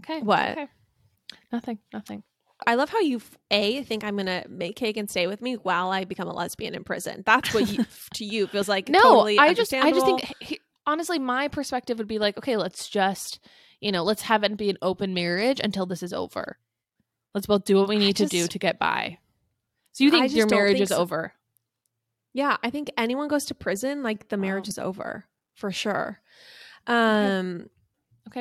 okay 0.00 0.20
What? 0.22 0.50
okay. 0.50 0.68
nothing 1.52 1.78
nothing 1.92 2.22
I 2.66 2.74
love 2.74 2.88
how 2.90 3.00
you 3.00 3.20
a 3.50 3.82
think 3.84 4.04
I'm 4.04 4.16
gonna 4.16 4.44
make 4.48 4.76
cake 4.76 4.96
and 4.96 5.08
stay 5.08 5.26
with 5.26 5.40
me 5.40 5.54
while 5.54 5.90
I 5.90 6.04
become 6.04 6.28
a 6.28 6.34
lesbian 6.34 6.74
in 6.74 6.84
prison. 6.84 7.22
That's 7.24 7.54
what 7.54 7.68
you 7.68 7.84
to 8.14 8.24
you 8.24 8.46
feels 8.48 8.68
like. 8.68 8.88
no 8.88 9.00
totally 9.00 9.38
i 9.38 9.54
just 9.54 9.72
i 9.74 9.90
just 9.92 10.04
think 10.06 10.24
he- 10.40 10.60
honestly 10.86 11.18
my 11.18 11.48
perspective 11.48 11.98
would 11.98 12.08
be 12.08 12.18
like 12.18 12.36
okay 12.38 12.56
let's 12.56 12.88
just 12.88 13.38
you 13.80 13.92
know 13.92 14.02
let's 14.02 14.22
have 14.22 14.42
it 14.42 14.56
be 14.56 14.70
an 14.70 14.78
open 14.82 15.14
marriage 15.14 15.60
until 15.62 15.86
this 15.86 16.02
is 16.02 16.12
over 16.12 16.58
let's 17.34 17.46
both 17.46 17.64
do 17.64 17.76
what 17.76 17.88
we 17.88 17.98
need 17.98 18.16
to 18.16 18.26
do 18.26 18.46
to 18.48 18.58
get 18.58 18.78
by 18.78 19.18
so 19.92 20.04
you 20.04 20.10
think 20.10 20.34
your 20.34 20.46
marriage 20.46 20.72
think 20.78 20.82
is 20.84 20.88
so. 20.88 20.96
over 20.98 21.32
yeah, 22.34 22.56
I 22.62 22.70
think 22.70 22.90
anyone 22.96 23.26
goes 23.26 23.46
to 23.46 23.54
prison, 23.54 24.02
like 24.02 24.28
the 24.28 24.36
Wow. 24.36 24.42
marriage 24.42 24.68
is 24.68 24.78
over 24.78 25.24
for 25.54 25.72
sure. 25.72 26.20
Um, 26.86 26.96
Okay, 27.60 27.68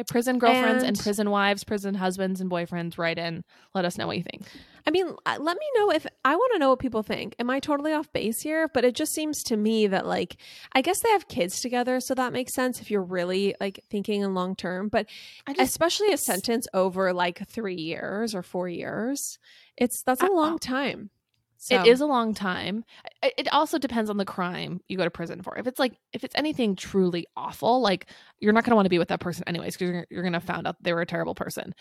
prison 0.08 0.40
girlfriends 0.40 0.84
and, 0.84 0.96
And- 0.96 1.00
prison 1.00 1.30
wives, 1.30 1.64
prison 1.64 1.96
husbands 1.96 2.42
and 2.42 2.50
boyfriends, 2.50 2.98
write 2.98 3.18
in. 3.18 3.44
Let 3.74 3.86
us 3.86 3.98
know 3.98 4.08
what 4.08 4.18
you 4.18 4.24
think. 4.24 4.44
I 4.86 4.90
mean, 4.90 5.08
uh, 5.26 5.38
let 5.40 5.58
me 5.58 5.66
know 5.76 5.92
if 5.92 6.08
I 6.24 6.36
want 6.36 6.54
to 6.54 6.60
know 6.60 6.70
what 6.70 6.80
people 6.80 7.04
think. 7.04 7.36
Am 7.40 7.50
I 7.50 7.60
totally 7.60 7.92
off 7.92 8.12
base 8.14 8.42
here? 8.42 8.70
But 8.74 8.86
it 8.86 8.96
just 8.96 9.14
seems 9.14 9.44
to 9.44 9.58
me 9.58 9.88
that, 9.88 10.06
like, 10.06 10.38
I 10.74 10.82
guess 10.82 11.02
they 11.02 11.10
have 11.10 11.28
kids 11.28 11.60
together, 11.60 12.00
so 12.00 12.14
that 12.16 12.32
makes 12.32 12.54
sense 12.54 12.80
if 12.80 12.90
you're 12.90 13.04
really 13.04 13.54
like 13.60 13.84
thinking 13.90 14.22
in 14.22 14.34
long 14.34 14.56
term. 14.56 14.88
But 14.88 15.08
I 15.46 15.54
just 15.54 15.70
especially 15.70 16.14
a 16.14 16.18
sentence 16.18 16.68
over 16.74 17.12
like 17.12 17.46
three 17.50 17.76
years 17.76 18.34
or 18.34 18.44
four 18.44 18.70
years, 18.70 19.40
it's 19.76 20.04
that's 20.04 20.22
a 20.24 20.28
I- 20.28 20.30
long 20.30 20.58
time. 20.58 21.10
So, 21.60 21.82
it 21.82 21.88
is 21.88 22.02
a 22.02 22.06
long 22.06 22.34
time. 22.34 22.86
It 23.24 23.52
also 23.52 23.80
depends 23.80 24.10
on 24.10 24.18
the 24.18 24.26
crime 24.26 24.80
you 24.88 24.96
go 24.98 25.04
to 25.04 25.10
prison 25.10 25.42
for. 25.42 25.58
If 25.58 25.66
it's 25.66 25.80
like 25.80 25.94
if 26.14 26.24
it's 26.24 26.36
anything 26.36 26.76
truly 26.76 27.26
awful, 27.36 27.82
like 27.82 28.08
you're 28.40 28.54
not 28.54 28.64
going 28.64 28.72
to 28.72 28.76
want 28.76 28.86
to 28.86 28.92
be 28.92 29.00
with 29.00 29.08
that 29.08 29.20
person 29.20 29.44
anyways 29.48 29.74
because 29.76 29.90
you're, 29.90 30.08
you're 30.10 30.22
going 30.22 30.34
to 30.34 30.40
found 30.40 30.68
out 30.68 30.76
they 30.82 30.94
were 30.94 31.02
a 31.02 31.06
terrible 31.06 31.34
person. 31.36 31.74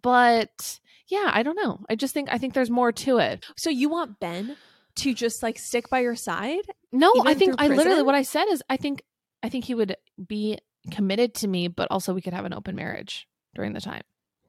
But 0.00 0.80
yeah, 1.08 1.30
I 1.32 1.42
don't 1.42 1.56
know. 1.56 1.80
I 1.90 1.94
just 1.94 2.14
think 2.14 2.28
I 2.32 2.38
think 2.38 2.54
there's 2.54 2.70
more 2.70 2.92
to 2.92 3.18
it. 3.18 3.44
So 3.56 3.70
you 3.70 3.88
want 3.88 4.18
Ben 4.20 4.56
to 4.96 5.14
just 5.14 5.42
like 5.42 5.58
stick 5.58 5.88
by 5.90 6.00
your 6.00 6.16
side? 6.16 6.62
No, 6.92 7.12
I 7.24 7.34
think 7.34 7.54
I 7.58 7.68
literally 7.68 8.02
what 8.02 8.14
I 8.14 8.22
said 8.22 8.46
is 8.48 8.62
I 8.68 8.76
think 8.76 9.02
I 9.42 9.48
think 9.48 9.64
he 9.64 9.74
would 9.74 9.96
be 10.26 10.58
committed 10.90 11.34
to 11.34 11.48
me, 11.48 11.68
but 11.68 11.88
also 11.90 12.14
we 12.14 12.20
could 12.22 12.32
have 12.32 12.44
an 12.44 12.54
open 12.54 12.74
marriage 12.74 13.28
during 13.54 13.72
the 13.72 13.80
time. 13.80 14.02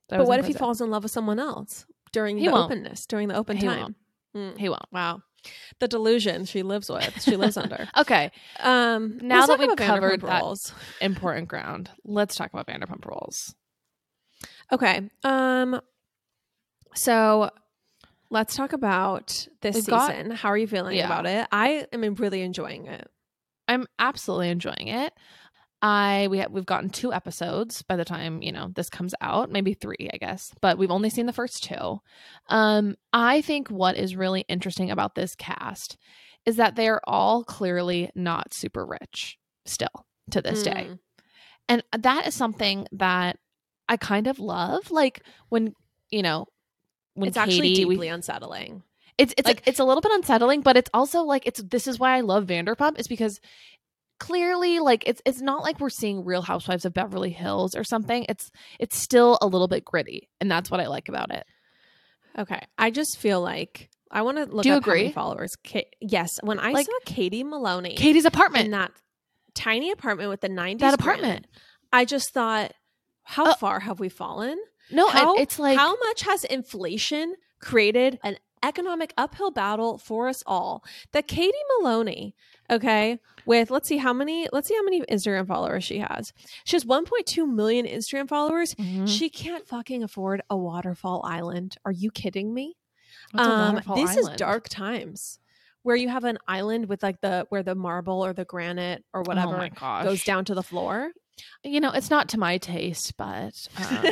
but 0.07 0.25
what 0.27 0.39
if 0.39 0.47
he 0.47 0.53
falls 0.53 0.81
in 0.81 0.89
love 0.89 1.03
with 1.03 1.11
someone 1.11 1.39
else 1.39 1.85
during 2.11 2.37
He 2.37 2.45
the 2.45 2.51
won't. 2.51 2.71
openness, 2.71 3.05
during 3.05 3.27
the 3.27 3.35
open 3.35 3.57
He 3.57 3.65
time? 3.65 3.95
Mm. 4.35 4.57
He 4.57 4.69
won't. 4.69 4.81
Wow, 4.91 5.21
the 5.79 5.87
delusion 5.87 6.45
she 6.45 6.63
lives 6.63 6.89
with, 6.89 7.21
she 7.23 7.35
lives 7.35 7.57
under. 7.57 7.87
Okay, 7.97 8.31
Um, 8.59 9.17
Now 9.21 9.45
that 9.47 9.59
we've 9.59 9.75
covered 9.75 10.21
that- 10.21 10.41
Rules. 10.43 10.71
important 11.01 11.47
ground. 11.47 11.89
Let's 12.03 12.35
talk 12.35 12.51
about 12.53 12.67
Vanderpump 12.67 13.05
Rules. 13.05 13.55
Okay. 14.71 15.09
Um 15.23 15.81
so 16.95 17.49
let's 18.29 18.55
talk 18.55 18.73
about 18.73 19.47
this 19.61 19.75
We've 19.75 19.85
got- 19.87 20.11
season. 20.11 20.31
How 20.31 20.49
are 20.49 20.57
you 20.57 20.67
feeling 20.67 20.97
Yeah. 20.97 21.05
about 21.05 21.25
it? 21.25 21.47
I 21.51 21.87
am 21.91 22.01
really 22.15 22.41
enjoying 22.41 22.85
it. 22.87 23.07
I'm 23.67 23.87
absolutely 23.99 24.49
enjoying 24.49 24.87
it. 24.87 25.13
I 25.81 26.27
we 26.29 26.39
have, 26.39 26.51
we've 26.51 26.65
gotten 26.65 26.89
two 26.89 27.13
episodes 27.13 27.81
by 27.83 27.95
the 27.95 28.03
time 28.05 28.41
you 28.41 28.51
know 28.51 28.69
this 28.75 28.89
comes 28.89 29.15
out, 29.21 29.49
maybe 29.51 29.73
three, 29.73 30.09
I 30.13 30.17
guess, 30.17 30.51
but 30.61 30.77
we've 30.77 30.91
only 30.91 31.09
seen 31.09 31.25
the 31.25 31.33
first 31.33 31.63
two. 31.63 32.01
Um, 32.47 32.95
I 33.13 33.41
think 33.41 33.69
what 33.69 33.95
is 33.95 34.15
really 34.15 34.41
interesting 34.49 34.91
about 34.91 35.15
this 35.15 35.35
cast 35.35 35.97
is 36.45 36.57
that 36.57 36.75
they 36.75 36.87
are 36.89 37.01
all 37.05 37.43
clearly 37.43 38.09
not 38.15 38.53
super 38.53 38.85
rich 38.85 39.37
still 39.65 40.05
to 40.31 40.41
this 40.41 40.63
day, 40.63 40.87
Mm. 40.89 40.99
and 41.69 41.83
that 42.03 42.27
is 42.27 42.35
something 42.35 42.87
that 42.91 43.37
I 43.87 43.95
kind 43.97 44.27
of 44.27 44.39
love. 44.39 44.91
Like 44.91 45.23
when 45.47 45.73
you 46.09 46.21
know 46.23 46.47
when 47.13 47.27
It's 47.29 47.37
actually 47.37 47.69
Katie, 47.69 47.85
we- 47.85 47.95
deeply 47.95 48.07
unsettling. 48.09 48.83
it's 49.17 49.33
it's 49.37 49.47
Like- 49.47 49.63
it's 49.65 49.79
a 49.79 49.83
little 49.85 50.01
bit 50.01 50.11
unsettling, 50.13 50.61
but 50.61 50.75
it's 50.77 50.89
also 50.93 51.23
like 51.23 51.45
it's 51.45 51.61
this 51.63 51.87
is 51.87 51.99
why 51.99 52.15
I 52.17 52.21
love 52.21 52.45
Vanderpump 52.47 52.99
is 52.99 53.07
because 53.07 53.39
clearly 54.19 54.79
like 54.79 55.03
it's 55.07 55.21
it's 55.25 55.41
not 55.41 55.63
like 55.63 55.79
we're 55.79 55.89
seeing 55.89 56.23
Real 56.25 56.41
Housewives 56.41 56.85
of 56.85 56.93
Beverly 56.93 57.31
Hills 57.31 57.75
or 57.75 57.83
something. 57.83 58.25
It's 58.29 58.51
it's 58.79 58.97
still 58.97 59.37
a 59.41 59.47
little 59.47 59.67
bit 59.67 59.83
gritty, 59.85 60.29
and 60.39 60.49
that's 60.51 60.69
what 60.69 60.79
I 60.79 60.87
like 60.87 61.09
about 61.09 61.31
it. 61.33 61.45
Okay. 62.37 62.61
I 62.77 62.91
just 62.91 63.17
feel 63.17 63.41
like 63.41 63.89
I 64.11 64.21
want 64.21 64.37
to 64.37 64.45
look 64.45 64.63
Do 64.63 64.69
you 64.69 64.75
up 64.75 64.85
how 64.85 64.91
many 64.91 65.01
agree? 65.05 65.11
followers. 65.13 65.51
Ka- 65.65 65.81
yes, 65.99 66.29
when 66.41 66.59
I 66.59 66.71
Like- 66.71 66.85
saw 66.85 66.91
Katie 67.05 67.43
Maloney 67.43 67.95
Katie's 67.95 68.25
apartment, 68.25 68.65
in 68.65 68.71
that 68.71 68.91
tiny 69.55 69.91
apartment 69.91 70.29
with 70.29 70.41
the 70.41 70.49
90s 70.49 70.79
that 70.79 70.93
apartment. 70.93 71.47
I 71.91 72.05
just 72.05 72.31
thought 72.33 72.73
how 73.23 73.45
Uh, 73.47 73.55
far 73.55 73.79
have 73.81 73.99
we 73.99 74.09
fallen? 74.09 74.57
No, 74.91 75.07
how, 75.07 75.35
it's 75.35 75.59
like 75.59 75.77
how 75.77 75.95
much 75.97 76.21
has 76.21 76.43
inflation 76.43 77.35
created 77.61 78.19
an 78.23 78.37
economic 78.63 79.13
uphill 79.17 79.51
battle 79.51 79.97
for 79.97 80.27
us 80.27 80.43
all. 80.45 80.83
That 81.13 81.27
katie 81.27 81.57
maloney 81.79 82.35
okay 82.71 83.19
with 83.45 83.71
let's 83.71 83.87
see 83.87 83.97
how 83.97 84.13
many 84.13 84.47
let's 84.53 84.67
see 84.67 84.75
how 84.75 84.83
many 84.83 85.01
instagram 85.01 85.47
followers 85.47 85.83
she 85.83 85.99
has. 85.99 86.33
She 86.65 86.75
has 86.75 86.85
1.2 86.85 87.51
million 87.51 87.85
instagram 87.85 88.27
followers. 88.27 88.75
Mhm. 88.75 89.07
she 89.07 89.29
can't 89.29 89.67
fucking 89.67 90.03
afford 90.03 90.41
a 90.49 90.57
waterfall 90.57 91.21
island. 91.25 91.77
Are 91.85 91.91
you 91.91 92.11
kidding 92.11 92.53
me? 92.53 92.75
Um 93.33 93.81
this 93.95 94.15
is 94.17 94.29
dark 94.37 94.69
times 94.69 95.39
where 95.83 95.95
you 95.95 96.09
have 96.09 96.23
an 96.25 96.37
island 96.47 96.87
with 96.87 97.01
like 97.01 97.21
the 97.21 97.45
where 97.49 97.63
the 97.63 97.75
marble 97.75 98.23
or 98.25 98.33
the 98.33 98.45
granite 98.45 99.03
or 99.13 99.21
Oh 99.21 99.23
whatever 99.25 99.69
gosh. 99.79 100.03
goes 100.03 100.23
down 100.23 100.45
to 100.45 100.53
the 100.55 100.63
floor 100.63 101.11
You 101.63 101.79
know, 101.79 101.91
it's 101.91 102.09
not 102.09 102.29
to 102.29 102.37
my 102.39 102.57
taste, 102.57 103.13
but 103.17 103.53
um, 103.77 104.05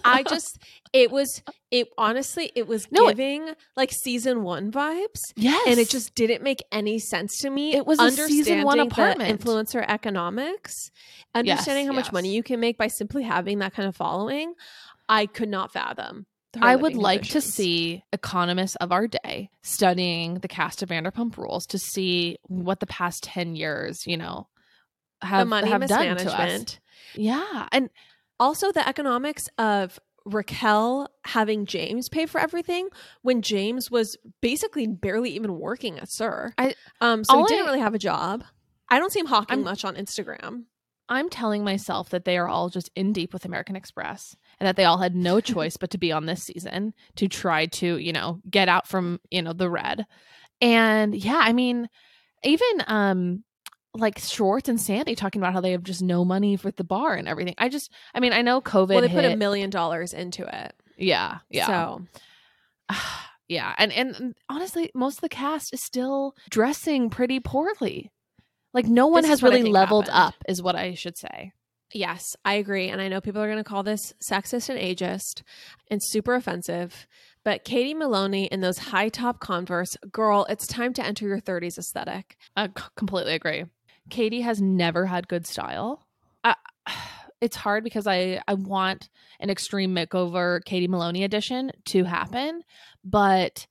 I 0.04 0.22
just 0.28 0.58
it 0.92 1.10
was 1.10 1.42
it 1.70 1.88
honestly 1.98 2.52
it 2.54 2.66
was 2.66 2.90
No, 2.90 3.08
it- 3.08 3.16
giving 3.16 3.54
like 3.76 3.92
season 3.92 4.42
one 4.42 4.70
vibes 4.72 5.20
yes, 5.36 5.66
and 5.68 5.78
it 5.78 5.88
just 5.88 6.14
didn't 6.14 6.42
make 6.42 6.62
any 6.72 6.98
sense 6.98 7.38
to 7.38 7.50
me. 7.50 7.74
It 7.74 7.86
was 7.86 7.98
a 8.00 8.10
season 8.10 8.62
one 8.62 8.80
apartment. 8.80 9.40
influencer 9.40 9.84
economics, 9.86 10.90
understanding 11.34 11.86
how 11.86 11.92
much 11.92 12.06
yes. 12.06 12.12
money 12.12 12.34
you 12.34 12.42
can 12.42 12.60
make 12.60 12.78
by 12.78 12.88
simply 12.88 13.22
having 13.22 13.58
that 13.60 13.74
kind 13.74 13.88
of 13.88 13.96
following. 13.96 14.54
I 15.08 15.26
could 15.26 15.48
not 15.48 15.72
fathom. 15.72 16.26
I 16.60 16.74
would 16.74 16.96
like 16.96 17.22
to 17.28 17.40
see 17.42 18.02
economists 18.14 18.76
of 18.76 18.90
our 18.90 19.06
day 19.06 19.50
studying 19.62 20.36
the 20.36 20.48
cast 20.48 20.82
of 20.82 20.88
Vanderpump 20.88 21.36
Rules 21.36 21.66
to 21.66 21.78
see 21.78 22.38
what 22.44 22.80
the 22.80 22.86
past 22.86 23.24
10 23.24 23.56
years, 23.56 24.06
you 24.06 24.16
know, 24.16 24.48
have, 25.26 25.40
the 25.46 25.50
money 25.50 25.68
have 25.70 25.86
done 25.86 26.04
to 26.04 26.12
us. 26.14 26.24
mismanagement. 26.24 26.80
Yeah. 27.14 27.68
And 27.72 27.90
Also, 28.38 28.70
the 28.72 28.86
economics 28.86 29.48
of 29.58 29.98
Raquel 30.26 31.08
having 31.24 31.64
James 31.66 32.08
pay 32.08 32.26
for 32.26 32.40
everything 32.40 32.88
when 33.22 33.40
James 33.42 33.90
was 33.90 34.16
basically 34.42 34.86
barely 34.86 35.30
even 35.30 35.58
working 35.58 35.98
at 35.98 36.08
SUR. 36.10 36.52
I- 36.58 36.74
um, 37.00 37.24
so 37.24 37.38
he 37.38 37.44
didn't 37.46 37.64
I- 37.64 37.66
really 37.68 37.80
have 37.80 37.94
a 37.94 37.98
job. 37.98 38.44
I 38.90 38.98
don't 38.98 39.10
see 39.12 39.20
him 39.20 39.26
hawking 39.26 39.58
I'm- 39.58 39.64
much 39.64 39.84
on 39.84 39.94
Instagram. 39.96 40.64
I'm 41.08 41.30
telling 41.30 41.62
myself 41.62 42.08
that 42.10 42.24
they 42.24 42.36
are 42.36 42.48
all 42.48 42.68
just 42.68 42.90
in 42.96 43.12
deep 43.12 43.32
with 43.32 43.44
American 43.44 43.76
Express 43.76 44.36
and 44.58 44.66
that 44.66 44.74
they 44.74 44.84
all 44.84 44.98
had 44.98 45.14
no 45.14 45.40
choice 45.54 45.76
but 45.76 45.90
to 45.90 45.98
be 45.98 46.10
on 46.12 46.26
this 46.26 46.42
season 46.42 46.92
to 47.14 47.28
try 47.28 47.66
to, 47.66 47.96
you 47.96 48.12
know, 48.12 48.40
get 48.50 48.68
out 48.68 48.88
from, 48.88 49.20
you 49.30 49.40
know, 49.40 49.52
the 49.52 49.70
red. 49.70 50.04
And 50.60 51.14
yeah, 51.14 51.38
I 51.40 51.52
mean, 51.52 51.88
even 52.42 52.82
um 52.88 53.44
like 53.96 54.18
Schwartz 54.18 54.68
and 54.68 54.80
Sandy 54.80 55.14
talking 55.14 55.40
about 55.40 55.52
how 55.52 55.60
they 55.60 55.72
have 55.72 55.82
just 55.82 56.02
no 56.02 56.24
money 56.24 56.56
for 56.56 56.70
the 56.70 56.84
bar 56.84 57.14
and 57.14 57.26
everything. 57.28 57.54
I 57.58 57.68
just 57.68 57.90
I 58.14 58.20
mean, 58.20 58.32
I 58.32 58.42
know 58.42 58.60
COVID 58.60 58.88
well, 58.88 59.00
they 59.00 59.08
put 59.08 59.24
a 59.24 59.36
million 59.36 59.70
dollars 59.70 60.12
into 60.12 60.44
it. 60.46 60.74
yeah, 60.96 61.38
yeah. 61.50 61.66
So 61.66 62.02
yeah, 63.48 63.74
and 63.78 63.92
and 63.92 64.34
honestly, 64.48 64.90
most 64.94 65.16
of 65.18 65.20
the 65.22 65.28
cast 65.28 65.72
is 65.72 65.82
still 65.82 66.34
dressing 66.50 67.10
pretty 67.10 67.40
poorly. 67.40 68.10
Like 68.74 68.86
no 68.86 69.06
one 69.06 69.22
This 69.22 69.30
has 69.30 69.38
is 69.38 69.42
what 69.42 69.52
I 69.52 69.56
really 69.56 69.70
leveled 69.70 70.08
happened. 70.08 70.26
up, 70.28 70.34
is 70.48 70.62
what 70.62 70.76
I 70.76 70.94
should 70.94 71.16
say. 71.16 71.52
yes, 71.94 72.36
I 72.44 72.54
agree. 72.54 72.88
And 72.88 73.00
I 73.00 73.08
know 73.08 73.20
people 73.22 73.40
are 73.40 73.46
going 73.46 73.62
to 73.62 73.64
call 73.64 73.82
this 73.82 74.12
sexist 74.22 74.68
and 74.68 74.78
ageist 74.78 75.42
and 75.90 76.02
super 76.02 76.34
offensive. 76.34 77.06
But 77.42 77.64
Katie 77.64 77.94
Maloney 77.94 78.46
in 78.46 78.60
those 78.60 78.76
high 78.78 79.08
top 79.08 79.38
Converse, 79.40 79.96
girl, 80.10 80.44
it's 80.50 80.66
time 80.66 80.92
to 80.94 81.02
enter 81.06 81.26
your 81.26 81.40
30s 81.40 81.78
aesthetic. 81.78 82.36
I 82.56 82.68
completely 82.96 83.34
agree. 83.34 83.64
Katie 84.10 84.40
has 84.42 84.60
never 84.60 85.06
had 85.06 85.28
good 85.28 85.46
style. 85.46 86.06
I, 86.44 86.54
it's 87.40 87.56
hard 87.56 87.84
because 87.84 88.06
I 88.06 88.40
I 88.48 88.54
want 88.54 89.08
an 89.40 89.50
extreme 89.50 89.94
makeover 89.94 90.64
Katie 90.64 90.88
Maloney 90.88 91.24
edition 91.24 91.70
to 91.86 92.04
happen, 92.04 92.62
but 93.04 93.66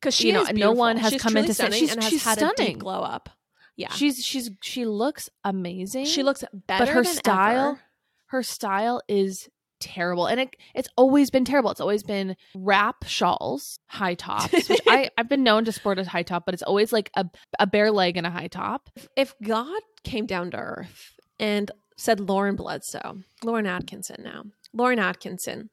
Because 0.00 0.14
she 0.14 0.28
You 0.28 0.34
know, 0.34 0.44
no 0.52 0.72
one 0.72 0.96
has 0.96 1.12
she's 1.12 1.22
come 1.22 1.36
into 1.36 1.48
in 1.50 1.54
stunning 1.54 1.78
she's- 1.80 1.92
and 1.92 2.02
has 2.02 2.10
she's 2.10 2.24
had 2.24 2.38
a 2.38 2.40
stunning. 2.52 2.74
deep 2.74 2.78
glow 2.78 3.00
up. 3.02 3.28
Yeah, 3.76 3.88
she's 3.92 4.22
she's 4.24 4.50
she 4.62 4.84
looks 4.84 5.30
amazing. 5.44 6.04
she 6.04 6.22
looks 6.22 6.44
better. 6.66 6.84
but 6.84 6.88
her 6.92 7.02
than 7.02 7.14
style 7.14 7.70
ever. 7.70 7.80
her 8.26 8.42
style 8.42 9.00
is 9.08 9.48
terrible. 9.80 10.26
And 10.26 10.40
it 10.40 10.56
it's 10.74 10.88
always 10.96 11.30
been 11.30 11.44
terrible. 11.44 11.70
It's 11.70 11.80
always 11.80 12.02
been 12.02 12.36
wrap 12.54 13.04
shawls 13.06 13.78
high 13.86 14.14
tops 14.14 14.68
which 14.68 14.80
i 14.86 15.10
i've 15.18 15.28
been 15.28 15.42
known 15.42 15.64
to 15.64 15.72
sport 15.72 15.98
a 15.98 16.04
high 16.04 16.22
top 16.22 16.44
but 16.44 16.54
it's 16.54 16.62
always 16.62 16.92
like 16.92 17.10
a, 17.16 17.24
a 17.58 17.66
bare 17.66 17.90
leg 17.90 18.16
and 18.16 18.26
a 18.26 18.30
high 18.30 18.48
top. 18.48 18.90
If 19.16 19.34
God 19.42 19.80
came 20.04 20.26
down 20.26 20.50
to 20.52 20.56
earth 20.58 21.16
and 21.38 21.70
said 21.96 22.20
Lauren 22.20 22.56
Bledsoe, 22.56 23.18
Lauren 23.44 23.66
Atkinson 23.66 24.22
now, 24.22 24.44
Lauren 24.72 24.98
Atkinson, 24.98 25.70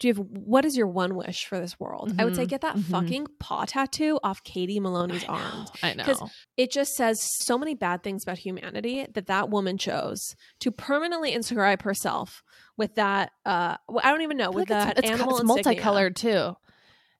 do 0.00 0.08
you 0.08 0.14
have 0.14 0.18
what 0.28 0.64
is 0.64 0.76
your 0.76 0.86
one 0.88 1.14
wish 1.14 1.46
for 1.46 1.58
this 1.60 1.78
world? 1.78 2.12
I 2.18 2.24
would 2.24 2.34
say 2.36 2.44
Mhm, 2.44 2.48
get 2.48 2.60
that 2.62 2.76
mhm. 2.76 2.82
fucking 2.84 3.26
paw 3.38 3.64
tattoo 3.64 4.18
off 4.24 4.42
Katie 4.42 4.80
Maloney's 4.80 5.24
arm. 5.24 5.40
I 5.40 5.44
know, 5.44 5.54
arms. 5.58 5.70
i 5.82 5.92
know 5.94 6.04
'Cause 6.04 6.30
It 6.56 6.72
just 6.72 6.94
says 6.94 7.18
so 7.44 7.56
many 7.56 7.74
bad 7.74 8.02
things 8.02 8.22
about 8.24 8.38
humanity 8.38 9.06
that 9.14 9.26
that 9.26 9.50
woman 9.50 9.78
chose 9.78 10.34
to 10.60 10.70
permanently 10.72 11.32
inscribe 11.32 11.82
herself 11.82 12.42
with 12.76 12.96
that. 12.96 13.30
Uh, 13.46 13.76
well, 13.88 14.00
I 14.04 14.10
don't 14.10 14.22
even 14.22 14.36
know 14.36 14.50
with 14.50 14.68
like 14.68 14.68
that 14.68 14.98
it's, 14.98 15.08
it's, 15.08 15.10
animal 15.10 15.38
it's 15.38 15.42
insignia. 15.42 15.64
multicolored 15.82 16.16
too 16.16 16.56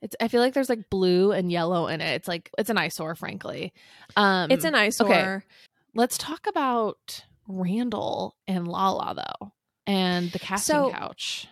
it's 0.02 0.16
i 0.20 0.28
feel 0.28 0.40
like 0.42 0.52
there's 0.52 0.68
like 0.68 0.90
blue 0.90 1.32
and 1.32 1.50
yellow 1.50 1.86
in 1.86 2.00
it 2.02 2.14
it's 2.14 2.28
like 2.28 2.50
it's 2.58 2.68
an 2.68 2.76
eyesore 2.76 3.14
frankly 3.14 3.72
um 4.16 4.50
It's 4.50 4.64
an 4.64 4.74
eyesore. 4.74 5.06
Okay. 5.10 5.38
let's 5.94 6.18
talk 6.18 6.46
about 6.46 7.24
randall 7.48 8.36
and 8.46 8.68
lala 8.68 9.14
though 9.14 9.52
and 9.86 10.30
the 10.32 10.38
casting 10.38 10.74
So- 10.74 10.90
couch. 10.90 11.48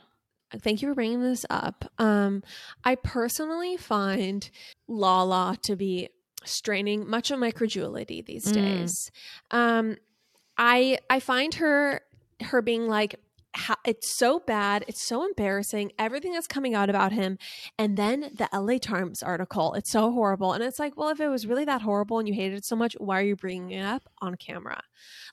Thank 0.61 0.83
you 0.83 0.89
for 0.89 0.95
bringing 0.95 1.23
this 1.23 1.45
up. 1.51 1.91
Um, 1.99 2.43
I 2.85 2.95
personally 2.97 3.77
find 3.77 4.49
Lala 4.89 5.57
to 5.63 5.77
be 5.77 6.09
straining 6.45 7.09
much 7.09 7.31
of 7.31 7.39
my 7.39 7.51
credulity 7.51 8.21
these 8.23 8.47
Mm. 8.47 8.55
days. 8.55 9.11
Um, 9.51 9.97
I 10.59 10.99
I 11.09 11.21
find 11.21 11.55
her 11.55 12.03
her 12.43 12.61
being 12.63 12.87
like 12.89 13.17
it's 13.85 14.09
so 14.11 14.39
bad, 14.41 14.83
it's 14.89 15.03
so 15.03 15.27
embarrassing, 15.27 15.93
everything 15.99 16.33
that's 16.33 16.47
coming 16.47 16.75
out 16.75 16.89
about 16.89 17.13
him, 17.13 17.37
and 17.79 17.99
then 17.99 18.31
the 18.35 18.49
LA 18.51 18.79
Times 18.79 19.23
article, 19.23 19.75
it's 19.75 19.91
so 19.91 20.11
horrible, 20.11 20.55
and 20.55 20.65
it's 20.65 20.79
like, 20.79 20.97
well, 20.97 21.11
if 21.11 21.21
it 21.21 21.29
was 21.29 21.47
really 21.47 21.67
that 21.67 21.83
horrible 21.83 22.19
and 22.19 22.27
you 22.27 22.33
hated 22.35 22.57
it 22.59 22.65
so 22.65 22.75
much, 22.77 22.95
why 22.99 23.19
are 23.21 23.25
you 23.25 23.37
bringing 23.37 23.73
it 23.73 23.85
up 23.85 24.05
on 24.23 24.37
camera? 24.37 24.83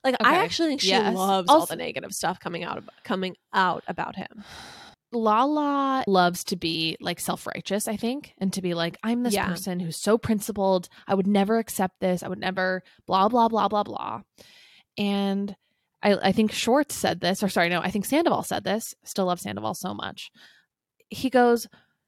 Like, 0.04 0.16
I 0.22 0.34
actually 0.44 0.68
think 0.68 0.82
she 0.82 0.88
Yes. 0.88 1.16
loves 1.16 1.50
all 1.50 1.64
the 1.64 1.76
negative 1.76 2.12
stuff 2.12 2.38
coming 2.40 2.62
out 2.62 2.84
coming 3.04 3.36
out 3.54 3.84
about 3.88 4.16
him. 4.16 4.44
Lala 5.12 6.04
loves 6.06 6.44
to 6.44 6.56
be 6.56 6.96
like 7.00 7.18
self 7.20 7.46
righteous, 7.46 7.88
I 7.88 7.96
think, 7.96 8.34
and 8.38 8.52
to 8.52 8.62
be 8.62 8.74
like, 8.74 8.96
I'm 9.02 9.22
this 9.22 9.34
Yeah. 9.34 9.48
person 9.48 9.80
who's 9.80 9.96
so 9.96 10.18
principled. 10.18 10.88
I 11.06 11.14
would 11.14 11.26
never 11.26 11.58
accept 11.58 12.00
this. 12.00 12.22
I 12.22 12.28
would 12.28 12.38
never 12.38 12.82
blah, 13.06 13.28
blah, 13.28 13.48
blah, 13.48 13.68
blah, 13.68 13.82
blah. 13.82 14.20
And 14.96 15.54
I, 16.02 16.14
I 16.14 16.32
think 16.32 16.52
Schwartz 16.52 16.94
said 16.94 17.20
this, 17.20 17.42
or 17.42 17.48
sorry, 17.48 17.68
no, 17.68 17.80
I 17.80 17.90
think 17.90 18.04
Sandoval 18.04 18.42
said 18.42 18.64
this. 18.64 18.94
Still 19.04 19.26
love 19.26 19.40
Sandoval 19.40 19.74
so 19.74 19.94
much. 19.94 20.30
He 21.08 21.28
goes, 21.30 21.66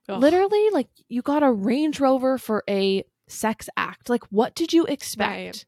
Ugh. 0.09 0.21
literally, 0.21 0.71
like, 0.71 0.89
you 1.09 1.23
got 1.23 1.43
a 1.43 1.51
Range 1.53 1.99
Rover 2.01 2.39
for 2.39 2.63
a 2.69 3.05
sex 3.29 3.69
act. 3.77 4.09
Like, 4.09 4.23
what 4.31 4.55
did 4.55 4.73
you 4.73 4.85
expect? 4.87 5.29
Right. 5.31 5.65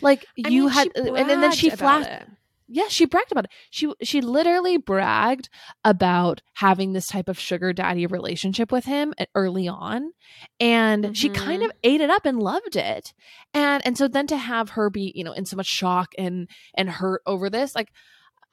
Like, 0.00 0.26
I 0.44 0.48
you 0.48 0.62
mean, 0.64 0.70
had, 0.70 0.88
she 0.94 1.00
and 1.04 1.28
then, 1.30 1.40
then 1.40 1.52
she 1.52 1.70
flashed 1.70 2.08
it. 2.08 2.28
Yeah 2.68 2.88
she 2.88 3.06
bragged 3.06 3.30
about 3.32 3.44
it 3.44 3.50
she 3.70 3.92
she 4.02 4.20
literally 4.20 4.76
bragged 4.76 5.48
about 5.84 6.42
having 6.54 6.92
this 6.92 7.06
type 7.06 7.28
of 7.28 7.38
sugar 7.38 7.72
daddy 7.72 8.06
relationship 8.06 8.72
with 8.72 8.84
him 8.84 9.14
early 9.34 9.68
on 9.68 10.10
and 10.60 11.16
she 11.16 11.28
kind 11.28 11.62
Mhm. 11.62 11.66
of 11.66 11.72
ate 11.84 12.00
it 12.00 12.10
up 12.10 12.26
and 12.26 12.40
loved 12.40 12.76
it 12.76 13.12
and 13.54 13.84
and 13.86 13.96
so 13.96 14.08
then 14.08 14.26
to 14.26 14.36
have 14.36 14.70
her 14.70 14.90
be 14.90 15.12
you 15.14 15.22
know 15.24 15.32
in 15.32 15.44
so 15.46 15.56
much 15.56 15.66
shock 15.66 16.08
and 16.18 16.48
and 16.74 16.90
hurt 16.90 17.22
over 17.26 17.48
this 17.50 17.74
like 17.74 17.88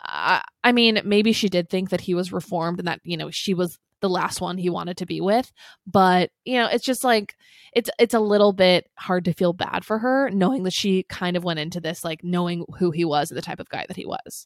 uh, 0.07 0.41
i 0.63 0.71
mean 0.71 1.01
maybe 1.05 1.31
she 1.33 1.49
did 1.49 1.69
think 1.69 1.89
that 1.89 2.01
he 2.01 2.13
was 2.13 2.33
reformed 2.33 2.79
and 2.79 2.87
that 2.87 2.99
you 3.03 3.17
know 3.17 3.29
she 3.31 3.53
was 3.53 3.79
the 4.03 4.09
last 4.09 4.41
one 4.41 4.57
he 4.57 4.69
wanted 4.69 4.97
to 4.97 5.05
be 5.05 5.21
with 5.21 5.49
but 5.87 6.29
you 6.43 6.55
know 6.55 6.67
it's 6.67 6.83
just 6.83 7.05
like 7.05 7.35
it's 7.73 7.89
it's 7.97 8.13
a 8.13 8.19
little 8.19 8.51
bit 8.51 8.89
hard 8.99 9.23
to 9.23 9.33
feel 9.33 9.53
bad 9.53 9.85
for 9.85 9.97
her 9.99 10.29
knowing 10.29 10.63
that 10.63 10.73
she 10.73 11.03
kind 11.03 11.37
of 11.37 11.43
went 11.45 11.57
into 11.57 11.79
this 11.79 12.03
like 12.03 12.21
knowing 12.21 12.65
who 12.79 12.91
he 12.91 13.05
was 13.05 13.31
and 13.31 13.37
the 13.37 13.41
type 13.41 13.61
of 13.61 13.69
guy 13.69 13.85
that 13.87 13.95
he 13.95 14.05
was 14.05 14.45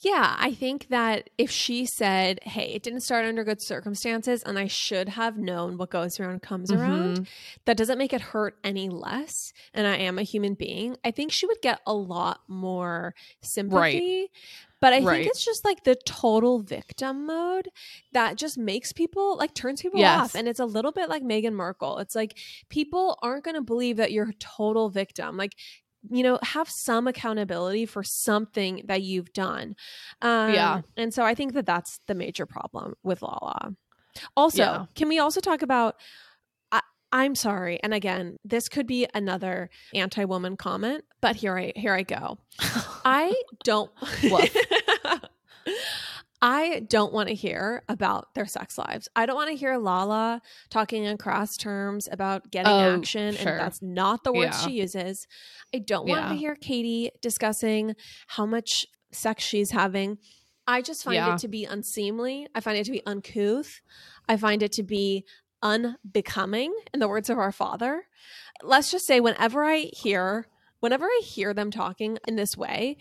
Yeah, 0.00 0.34
I 0.38 0.52
think 0.52 0.88
that 0.88 1.30
if 1.38 1.50
she 1.50 1.86
said, 1.86 2.40
"Hey, 2.42 2.72
it 2.74 2.82
didn't 2.82 3.00
start 3.02 3.24
under 3.24 3.44
good 3.44 3.62
circumstances 3.62 4.42
and 4.42 4.58
I 4.58 4.66
should 4.66 5.08
have 5.10 5.38
known 5.38 5.78
what 5.78 5.90
goes 5.90 6.18
around 6.20 6.42
comes 6.42 6.70
around," 6.72 7.20
Mhm. 7.20 7.26
that 7.64 7.76
doesn't 7.76 7.96
make 7.96 8.12
it 8.12 8.20
hurt 8.20 8.58
any 8.64 8.88
less 8.88 9.52
and 9.72 9.86
I 9.86 9.96
am 9.96 10.18
a 10.18 10.22
human 10.22 10.54
being. 10.54 10.96
I 11.04 11.10
think 11.10 11.32
she 11.32 11.46
would 11.46 11.62
get 11.62 11.80
a 11.86 11.94
lot 11.94 12.40
more 12.48 13.14
sympathy. 13.40 14.30
But 14.84 14.92
I 14.92 15.00
Right. 15.00 15.16
think 15.22 15.28
it's 15.28 15.42
just 15.42 15.64
like 15.64 15.84
the 15.84 15.94
total 15.94 16.58
victim 16.58 17.24
mode 17.24 17.70
that 18.12 18.36
just 18.36 18.58
makes 18.58 18.92
people 18.92 19.38
like 19.38 19.54
turns 19.54 19.80
people 19.80 19.98
Yes. 19.98 20.20
off. 20.20 20.34
And 20.34 20.46
it's 20.46 20.60
a 20.60 20.66
little 20.66 20.92
bit 20.92 21.08
like 21.08 21.22
Meghan 21.22 21.54
Markle. 21.54 21.96
It's 22.00 22.14
like 22.14 22.36
people 22.68 23.18
aren't 23.22 23.44
going 23.44 23.54
to 23.54 23.62
believe 23.62 23.96
that 23.96 24.12
you're 24.12 24.28
a 24.28 24.34
total 24.34 24.90
victim. 24.90 25.38
Like, 25.38 25.56
you 26.10 26.22
know, 26.22 26.38
have 26.42 26.68
some 26.68 27.06
accountability 27.08 27.86
for 27.86 28.02
something 28.04 28.82
that 28.84 29.00
you've 29.00 29.32
done. 29.32 29.74
Um, 30.20 30.52
Yeah. 30.52 30.82
And 30.98 31.14
so 31.14 31.22
I 31.24 31.34
think 31.34 31.54
that 31.54 31.64
that's 31.64 32.00
the 32.06 32.14
major 32.14 32.44
problem 32.44 32.92
with 33.02 33.22
Lala. 33.22 33.74
Also, 34.36 34.62
Yeah. 34.64 34.86
can 34.94 35.08
we 35.08 35.18
also 35.18 35.40
talk 35.40 35.62
about? 35.62 35.96
I'm 37.14 37.36
sorry, 37.36 37.78
and 37.82 37.94
again, 37.94 38.38
this 38.44 38.68
could 38.68 38.88
be 38.88 39.06
another 39.14 39.70
anti-woman 39.94 40.56
comment, 40.56 41.04
but 41.20 41.36
here 41.36 41.56
I 41.56 41.72
here 41.76 41.94
I 41.94 42.02
go. 42.02 42.38
I 43.04 43.32
don't. 43.62 43.90
I 46.42 46.80
don't 46.90 47.12
want 47.12 47.30
to 47.30 47.34
hear 47.34 47.82
about 47.88 48.34
their 48.34 48.44
sex 48.46 48.76
lives. 48.76 49.08
I 49.16 49.24
don't 49.24 49.36
want 49.36 49.48
to 49.50 49.56
hear 49.56 49.78
Lala 49.78 50.42
talking 50.68 51.04
in 51.04 51.16
cross 51.16 51.56
terms 51.56 52.06
about 52.12 52.50
getting 52.50 52.70
Oh, 52.70 52.96
action, 52.98 53.34
sure. 53.34 53.52
and 53.52 53.60
that's 53.60 53.80
not 53.80 54.24
the 54.24 54.32
words 54.32 54.60
Yeah. 54.60 54.66
she 54.66 54.72
uses. 54.72 55.26
I 55.74 55.78
don't 55.78 56.06
want 56.06 56.28
to 56.30 56.34
hear 56.34 56.54
Katie 56.54 57.10
discussing 57.22 57.94
how 58.26 58.44
much 58.44 58.84
sex 59.10 59.42
she's 59.42 59.70
having. 59.70 60.18
I 60.66 60.82
just 60.82 61.02
find 61.04 61.14
Yeah. 61.16 61.34
it 61.34 61.38
to 61.40 61.48
be 61.48 61.64
unseemly. 61.64 62.46
I 62.54 62.60
find 62.60 62.76
it 62.76 62.84
to 62.84 62.92
be 62.92 63.02
uncouth. 63.06 63.80
I 64.28 64.36
find 64.36 64.62
it 64.62 64.72
to 64.72 64.82
be 64.82 65.24
unbecoming, 65.64 66.72
in 66.92 67.00
the 67.00 67.08
words 67.08 67.28
of 67.28 67.38
our 67.38 67.50
father. 67.50 68.04
Let's 68.62 68.92
just 68.92 69.06
say, 69.06 69.18
whenever 69.18 69.64
I 69.64 69.90
hear, 69.92 70.46
whenever 70.78 71.06
I 71.06 71.20
hear 71.24 71.52
them 71.52 71.72
talking 71.72 72.18
in 72.28 72.36
this 72.36 72.56
way, 72.56 72.98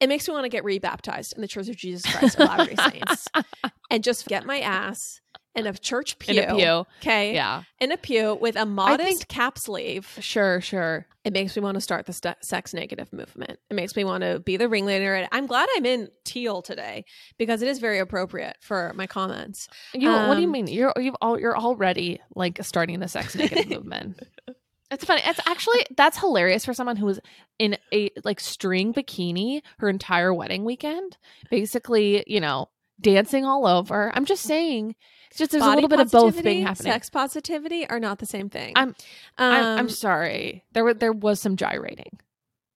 it 0.00 0.08
makes 0.08 0.28
me 0.28 0.34
want 0.34 0.44
to 0.44 0.50
get 0.50 0.64
rebaptized 0.64 1.32
in 1.34 1.40
the 1.40 1.48
Church 1.48 1.68
of 1.68 1.76
Jesus 1.76 2.04
Christ 2.12 2.38
of 2.38 2.48
Latter-day 2.48 2.90
Saints 2.90 3.28
and 3.90 4.04
just 4.04 4.26
get 4.26 4.44
my 4.44 4.60
ass 4.60 5.20
in 5.54 5.66
a 5.66 5.72
church 5.72 6.18
pew. 6.18 6.40
in 6.42 6.50
a 6.50 6.54
pew 6.56 6.84
Okay, 7.00 7.34
yeah 7.34 7.62
in 7.80 7.92
a 7.92 7.96
pew 7.96 8.34
with 8.40 8.56
a 8.56 8.66
modest 8.66 9.06
think- 9.08 9.28
cap 9.28 9.58
sleeve. 9.58 10.16
sure 10.20 10.60
sure 10.60 11.06
It 11.24 11.32
makes 11.32 11.56
me 11.56 11.62
want 11.62 11.76
to 11.76 11.80
start 11.80 12.04
the 12.06 12.12
st- 12.12 12.44
sex 12.44 12.74
negative 12.74 13.10
movement. 13.12 13.58
It 13.70 13.74
makes 13.74 13.96
me 13.96 14.04
want 14.04 14.22
to 14.24 14.40
be 14.40 14.58
the 14.58 14.68
ringleader. 14.68 15.14
And 15.14 15.26
I'm 15.32 15.46
glad 15.46 15.68
I'm 15.74 15.86
in 15.86 16.08
teal 16.26 16.60
today 16.60 17.04
because 17.38 17.62
it 17.62 17.68
is 17.68 17.78
very 17.78 17.98
appropriate 17.98 18.56
for 18.60 18.92
my 18.94 19.06
comments. 19.06 19.66
you 19.94 20.10
what 20.10 20.34
do 20.34 20.40
you 20.42 20.46
Um, 20.48 20.52
mean 20.52 20.66
you're 20.66 20.92
you've 20.98 21.16
all 21.22 21.38
you're 21.40 21.56
already 21.56 22.20
like 22.34 22.58
starting 22.62 23.00
the 23.00 23.08
sex 23.08 23.34
negative 23.34 23.68
movement 23.68 24.20
it's 24.90 25.04
funny 25.04 25.22
it's 25.24 25.40
actually 25.46 25.86
that's 25.96 26.18
hilarious 26.18 26.64
for 26.66 26.74
someone 26.74 26.96
who 26.96 27.06
was 27.06 27.18
in 27.58 27.76
a 27.92 28.10
like 28.24 28.38
string 28.38 28.92
bikini 28.92 29.62
her 29.78 29.88
entire 29.88 30.32
wedding 30.34 30.62
weekend 30.64 31.16
basically 31.50 32.22
you 32.26 32.40
know 32.40 32.68
dancing 33.00 33.44
all 33.46 33.66
over 33.66 34.12
i'm 34.14 34.24
just 34.26 34.42
saying 34.42 34.94
just 35.36 35.50
there's 35.52 35.62
a 35.64 35.70
little 35.74 35.88
bit 35.88 36.00
of 36.00 36.10
both 36.10 36.42
being 36.42 36.62
happening 36.66 36.92
Sex 36.92 37.10
positivity 37.10 37.86
are 37.88 38.00
not 38.00 38.18
the 38.18 38.26
same 38.26 38.48
thing. 38.48 38.72
I'm- 38.76 38.94
I'm, 39.38 39.52
I'm 39.64 39.78
Um, 39.80 39.88
sorry 39.88 40.64
there 40.72 40.84
were 40.84 40.94
there 40.94 41.12
was 41.12 41.40
some 41.40 41.56
gyrating 41.56 42.18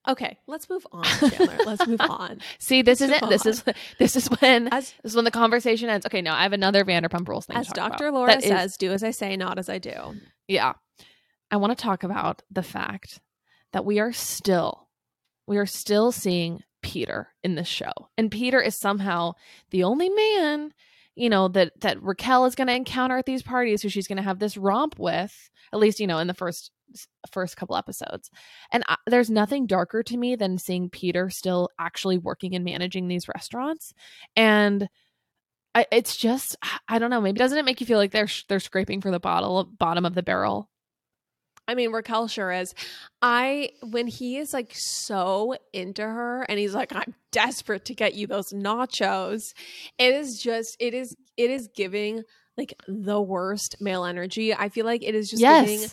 okay. 0.08 0.38
Let's 0.46 0.70
move 0.70 0.86
on, 0.90 1.04
Chandler. 1.04 1.58
let's 1.66 1.86
move 1.86 2.00
on. 2.08 2.40
see 2.58 2.80
this 2.82 3.00
Let's 3.00 3.12
is 3.12 3.22
it 3.22 3.28
this 3.28 3.46
is 3.46 3.64
this 3.98 4.16
is 4.16 4.26
when 4.40 4.68
As 4.68 4.94
this 5.02 5.12
is 5.12 5.16
when 5.16 5.24
the 5.26 5.30
conversation 5.30 5.88
ends 5.90 6.06
okay 6.06 6.22
no 6.22 6.32
i 6.32 6.42
have 6.44 6.52
another 6.54 6.84
vanderpump 6.84 7.28
rules 7.28 7.46
thing 7.46 7.56
as 7.56 7.68
Dr. 7.68 8.10
Laura 8.10 8.28
That 8.32 8.42
is- 8.42 8.48
says, 8.48 8.76
do 8.76 8.92
as 8.92 9.02
I 9.04 9.10
say, 9.10 9.36
not 9.36 9.58
as 9.58 9.68
I 9.68 9.78
do. 9.78 10.14
Yeah. 10.46 10.72
I 11.50 11.56
want 11.58 11.76
to 11.76 11.82
talk 11.82 12.02
about 12.04 12.42
the 12.50 12.62
fact 12.62 13.20
that 13.72 13.84
we 13.84 13.98
are 14.00 14.12
still 14.12 14.88
we 15.46 15.56
are 15.58 15.66
still 15.66 16.12
seeing 16.12 16.62
Peter 16.82 17.28
in 17.42 17.54
this 17.54 17.68
show. 17.68 17.92
And 18.18 18.30
Peter 18.30 18.60
is 18.60 18.78
somehow 18.78 19.32
the 19.70 19.82
only 19.84 20.08
man, 20.10 20.72
you 21.18 21.28
know, 21.28 21.48
that 21.48 21.72
that 21.80 22.02
Raquel 22.02 22.44
is 22.46 22.54
going 22.54 22.68
to 22.68 22.74
encounter 22.74 23.18
at 23.18 23.26
these 23.26 23.42
parties 23.42 23.82
who 23.82 23.88
she's 23.88 24.06
going 24.06 24.16
to 24.16 24.22
have 24.22 24.38
this 24.38 24.56
romp 24.56 24.98
with, 24.98 25.50
at 25.72 25.78
least, 25.78 26.00
you 26.00 26.06
know, 26.06 26.18
in 26.18 26.26
the 26.26 26.34
first 26.34 26.70
first 27.30 27.56
couple 27.56 27.76
episodes. 27.76 28.30
And 28.72 28.84
I, 28.88 28.96
there's 29.06 29.28
nothing 29.28 29.66
darker 29.66 30.02
to 30.04 30.16
me 30.16 30.36
than 30.36 30.58
seeing 30.58 30.88
Peter 30.88 31.28
still 31.28 31.70
actually 31.78 32.18
working 32.18 32.54
and 32.54 32.64
managing 32.64 33.08
these 33.08 33.28
restaurants. 33.28 33.92
And 34.36 34.88
I, 35.74 35.86
it's 35.92 36.16
just 36.16 36.56
I 36.88 36.98
don't 36.98 37.10
know, 37.10 37.20
maybe 37.20 37.38
doesn't 37.38 37.58
it 37.58 37.64
make 37.64 37.80
you 37.80 37.86
feel 37.86 37.98
like 37.98 38.12
they're 38.12 38.28
they're 38.48 38.60
scraping 38.60 39.00
for 39.00 39.10
the 39.10 39.20
bottle 39.20 39.64
bottom 39.64 40.04
of 40.04 40.14
the 40.14 40.22
barrel? 40.22 40.70
I 41.68 41.74
mean, 41.74 41.92
Raquel 41.92 42.28
sure 42.28 42.50
is. 42.50 42.74
I 43.20 43.70
when 43.82 44.06
he 44.06 44.38
is 44.38 44.54
like 44.54 44.72
so 44.74 45.54
into 45.74 46.02
her 46.02 46.42
and 46.42 46.58
he's 46.58 46.74
like, 46.74 46.94
I'm 46.94 47.14
desperate 47.30 47.84
to 47.84 47.94
get 47.94 48.14
you 48.14 48.26
those 48.26 48.52
nachos. 48.52 49.52
It 49.98 50.14
is 50.14 50.42
just 50.42 50.76
it 50.80 50.94
is 50.94 51.14
it 51.36 51.50
is 51.50 51.68
giving 51.76 52.24
like 52.56 52.74
the 52.88 53.20
worst 53.20 53.76
male 53.80 54.04
energy. 54.04 54.54
I 54.54 54.70
feel 54.70 54.86
like 54.86 55.04
it 55.04 55.14
is 55.14 55.30
just 55.30 55.42
giving 55.42 55.86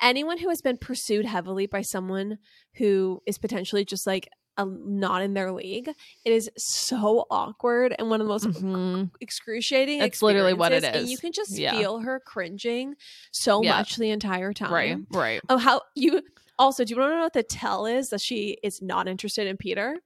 anyone 0.00 0.38
who 0.38 0.48
has 0.48 0.60
been 0.60 0.76
pursued 0.76 1.24
heavily 1.24 1.66
by 1.66 1.82
someone 1.82 2.38
who 2.74 3.22
is 3.24 3.38
potentially 3.38 3.84
just 3.84 4.06
like 4.06 4.28
a, 4.56 4.64
not 4.66 5.22
in 5.22 5.34
their 5.34 5.52
league. 5.52 5.88
It 6.24 6.32
is 6.32 6.50
so 6.56 7.26
awkward 7.30 7.94
and 7.98 8.10
one 8.10 8.20
of 8.20 8.26
the 8.26 8.32
most 8.32 8.46
Mhm. 8.46 9.10
excruciating. 9.20 10.00
That's 10.00 10.22
literally 10.22 10.54
what 10.54 10.72
it 10.72 10.84
is. 10.84 11.02
And 11.02 11.08
you 11.08 11.18
can 11.18 11.32
just 11.32 11.56
Yeah. 11.56 11.72
feel 11.78 12.00
her 12.00 12.20
cringing 12.20 12.94
so 13.30 13.62
Yeah. 13.62 13.78
much 13.78 13.96
the 13.96 14.10
entire 14.10 14.52
time. 14.52 14.72
Right, 14.72 14.98
right. 15.10 15.40
Oh, 15.48 15.56
how 15.58 15.82
you 15.94 16.22
also 16.58 16.84
do 16.84 16.94
you 16.94 17.00
want 17.00 17.12
to 17.12 17.16
know 17.16 17.22
what 17.22 17.32
the 17.32 17.42
tell 17.42 17.86
is 17.86 18.10
that 18.10 18.20
she 18.20 18.58
is 18.62 18.82
not 18.82 19.08
interested 19.08 19.46
in 19.46 19.56
Peter? 19.56 20.00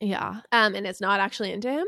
Yeah. 0.00 0.40
Um, 0.52 0.74
and 0.74 0.86
it's 0.86 1.00
not 1.00 1.20
actually 1.20 1.52
into 1.52 1.70
him. 1.70 1.86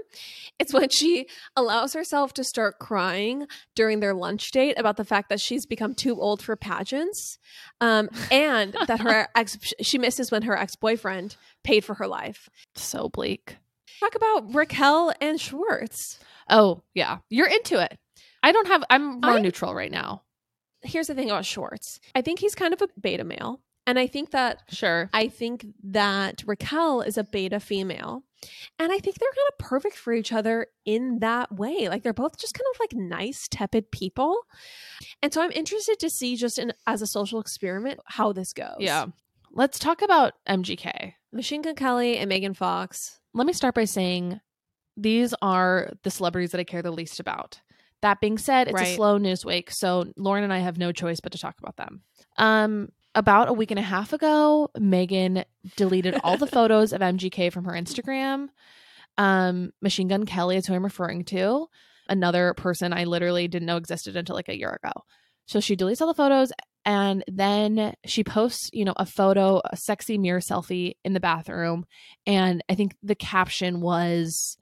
It's 0.59 0.73
when 0.73 0.89
she 0.89 1.27
allows 1.57 1.93
herself 1.93 2.33
to 2.35 2.45
start 2.45 2.79
crying 2.79 3.47
during 3.75 4.01
their 4.01 4.15
lunch 4.15 4.51
date 4.51 4.79
about 4.79 4.97
the 4.97 5.05
fact 5.05 5.29
that 5.29 5.41
she's 5.41 5.67
become 5.67 5.95
too 5.95 6.21
old 6.21 6.43
for 6.43 6.57
pageants, 6.57 7.39
um, 7.81 8.09
and 8.31 8.75
that 8.87 9.01
her 9.01 9.29
ex 9.35 9.59
she 9.81 9.99
misses 9.99 10.31
when 10.31 10.43
her 10.43 10.57
ex 10.57 10.75
boyfriend 10.77 11.37
paid 11.65 11.85
for 11.85 11.95
her 11.95 12.07
life. 12.07 12.49
So 12.75 13.09
bleak. 13.09 13.57
Talk 14.01 14.15
about 14.15 14.55
Raquel 14.55 15.13
and 15.21 15.41
Schwartz. 15.41 16.19
Oh, 16.49 16.83
yeah. 16.95 17.19
You're 17.31 17.49
into 17.49 17.83
it. 17.83 17.99
I 18.43 18.53
don't 18.53 18.69
have 18.69 18.85
I'm 18.89 19.21
more 19.21 19.33
I- 19.33 19.41
neutral 19.41 19.75
right 19.75 19.91
now. 19.91 20.23
Here's 20.83 21.09
the 21.09 21.15
thing 21.15 21.29
about 21.29 21.45
Schwartz. 21.45 21.99
I 22.15 22.23
think 22.23 22.39
he's 22.39 22.55
kind 22.55 22.73
of 22.73 22.81
a 22.81 22.89
beta 23.01 23.25
male. 23.25 23.61
And 23.89 23.99
I 23.99 24.07
think 24.07 24.33
that 24.33 24.65
Sure. 24.69 25.09
I 25.15 25.29
think 25.29 25.65
that 25.83 26.45
Raquel 26.47 27.01
is 27.01 27.17
a 27.17 27.25
beta 27.25 27.59
female. 27.59 28.23
And 28.79 28.93
I 28.93 28.99
think 28.99 29.17
they're 29.19 29.31
kind 29.31 29.49
of 29.51 29.59
perfect 29.59 29.97
for 29.97 30.13
each 30.13 30.31
other 30.31 30.67
in 30.85 31.21
that 31.21 31.51
way. 31.53 31.89
Like 31.89 32.03
they're 32.03 32.13
both 32.13 32.39
just 32.39 32.53
kind 32.53 32.67
of 32.75 32.81
like 32.81 32.93
nice, 32.93 33.49
tepid 33.51 33.91
people. 33.91 34.37
And 35.23 35.33
so 35.33 35.41
I'm 35.43 35.51
interested 35.53 35.99
to 36.01 36.11
see 36.11 36.37
just 36.37 36.59
in 36.59 36.75
as 36.87 37.01
a 37.01 37.07
social 37.07 37.41
experiment 37.41 37.99
how 38.05 38.35
this 38.35 38.53
goes. 38.53 38.77
Yeah. 38.79 39.07
Let's 39.53 39.79
talk 39.79 40.03
about 40.03 40.35
MGK. 40.47 41.15
Machine 41.33 41.63
Gun 41.63 41.75
Kelly 41.75 42.19
and 42.19 42.29
Megan 42.29 42.53
Fox. 42.53 43.19
Let 43.33 43.47
me 43.47 43.55
start 43.55 43.75
by 43.75 43.87
saying 43.87 44.39
these 44.99 45.33
are 45.41 45.93
the 46.03 46.11
celebrities 46.11 46.51
that 46.51 46.61
I 46.61 46.65
care 46.65 46.83
the 46.83 46.91
least 46.91 47.21
about. 47.21 47.63
That 48.03 48.21
being 48.21 48.37
said, 48.37 48.69
it's 48.69 48.81
a 48.81 48.95
slow 48.95 49.17
news 49.19 49.45
week, 49.45 49.73
so 49.73 50.13
Lauren 50.17 50.45
and 50.45 50.53
I 50.53 50.59
have 50.59 50.79
no 50.79 50.93
choice 50.93 51.19
but 51.19 51.33
to 51.33 51.39
talk 51.39 51.57
about 51.59 51.77
them. 51.77 52.03
Um, 52.37 52.91
about 53.19 53.49
a 53.49 53.53
week 53.53 53.71
and 53.71 53.79
a 53.79 53.83
half 53.83 54.13
ago, 54.13 54.71
Megan 54.79 55.45
deleted 55.77 56.19
all 56.23 56.37
the 56.37 56.47
photos 56.59 56.93
of 56.93 57.01
MGK 57.01 57.53
from 57.53 57.65
her 57.65 57.73
Instagram. 57.73 58.49
Um, 59.17 59.73
Machine 59.83 60.09
Gun 60.09 60.25
Kelly 60.25 60.57
is 60.57 60.67
who 60.67 60.75
I'm 60.75 60.85
referring 60.85 61.25
to. 61.27 61.67
Another 62.09 62.55
person 62.55 62.93
I 62.93 63.05
literally 63.05 63.49
didn't 63.49 63.67
know 63.67 63.77
existed 63.77 64.17
until 64.17 64.37
like 64.37 64.49
a 64.49 64.57
year 64.57 64.79
ago. 64.83 64.93
So 65.47 65.61
she 65.61 65.77
deletes 65.77 66.01
all 66.01 66.07
the 66.07 66.15
photos 66.15 66.53
and 66.85 67.25
then 67.27 67.95
she 68.07 68.23
posts, 68.23 68.71
you 68.73 68.85
know, 68.85 68.95
a 68.97 69.05
photo, 69.05 69.61
a 69.65 69.77
sexy 69.77 70.17
mirror 70.17 70.41
selfie 70.41 70.95
in 71.05 71.13
the 71.13 71.21
bathroom. 71.21 71.85
And 72.27 72.63
I 72.69 72.75
think 72.75 72.95
the 73.03 73.15
caption 73.15 73.81
was 73.81 74.57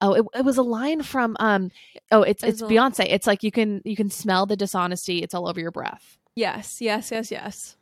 oh, 0.00 0.12
it, 0.14 0.26
it 0.34 0.44
was 0.44 0.58
a 0.58 0.62
line 0.62 1.02
from 1.02 1.36
um 1.40 1.70
oh, 2.10 2.22
it's 2.22 2.42
It 2.42 2.50
it's 2.50 2.62
Beyonce. 2.62 3.06
It's 3.08 3.26
like 3.26 3.42
you 3.42 3.50
can 3.50 3.80
you 3.84 3.96
can 3.96 4.10
smell 4.10 4.46
the 4.46 4.56
dishonesty, 4.56 5.22
it's 5.22 5.34
all 5.34 5.48
over 5.48 5.60
your 5.60 5.70
breath. 5.70 6.18
Yes, 6.34 6.80
yes, 6.80 7.10
yes, 7.10 7.30
yes. 7.30 7.76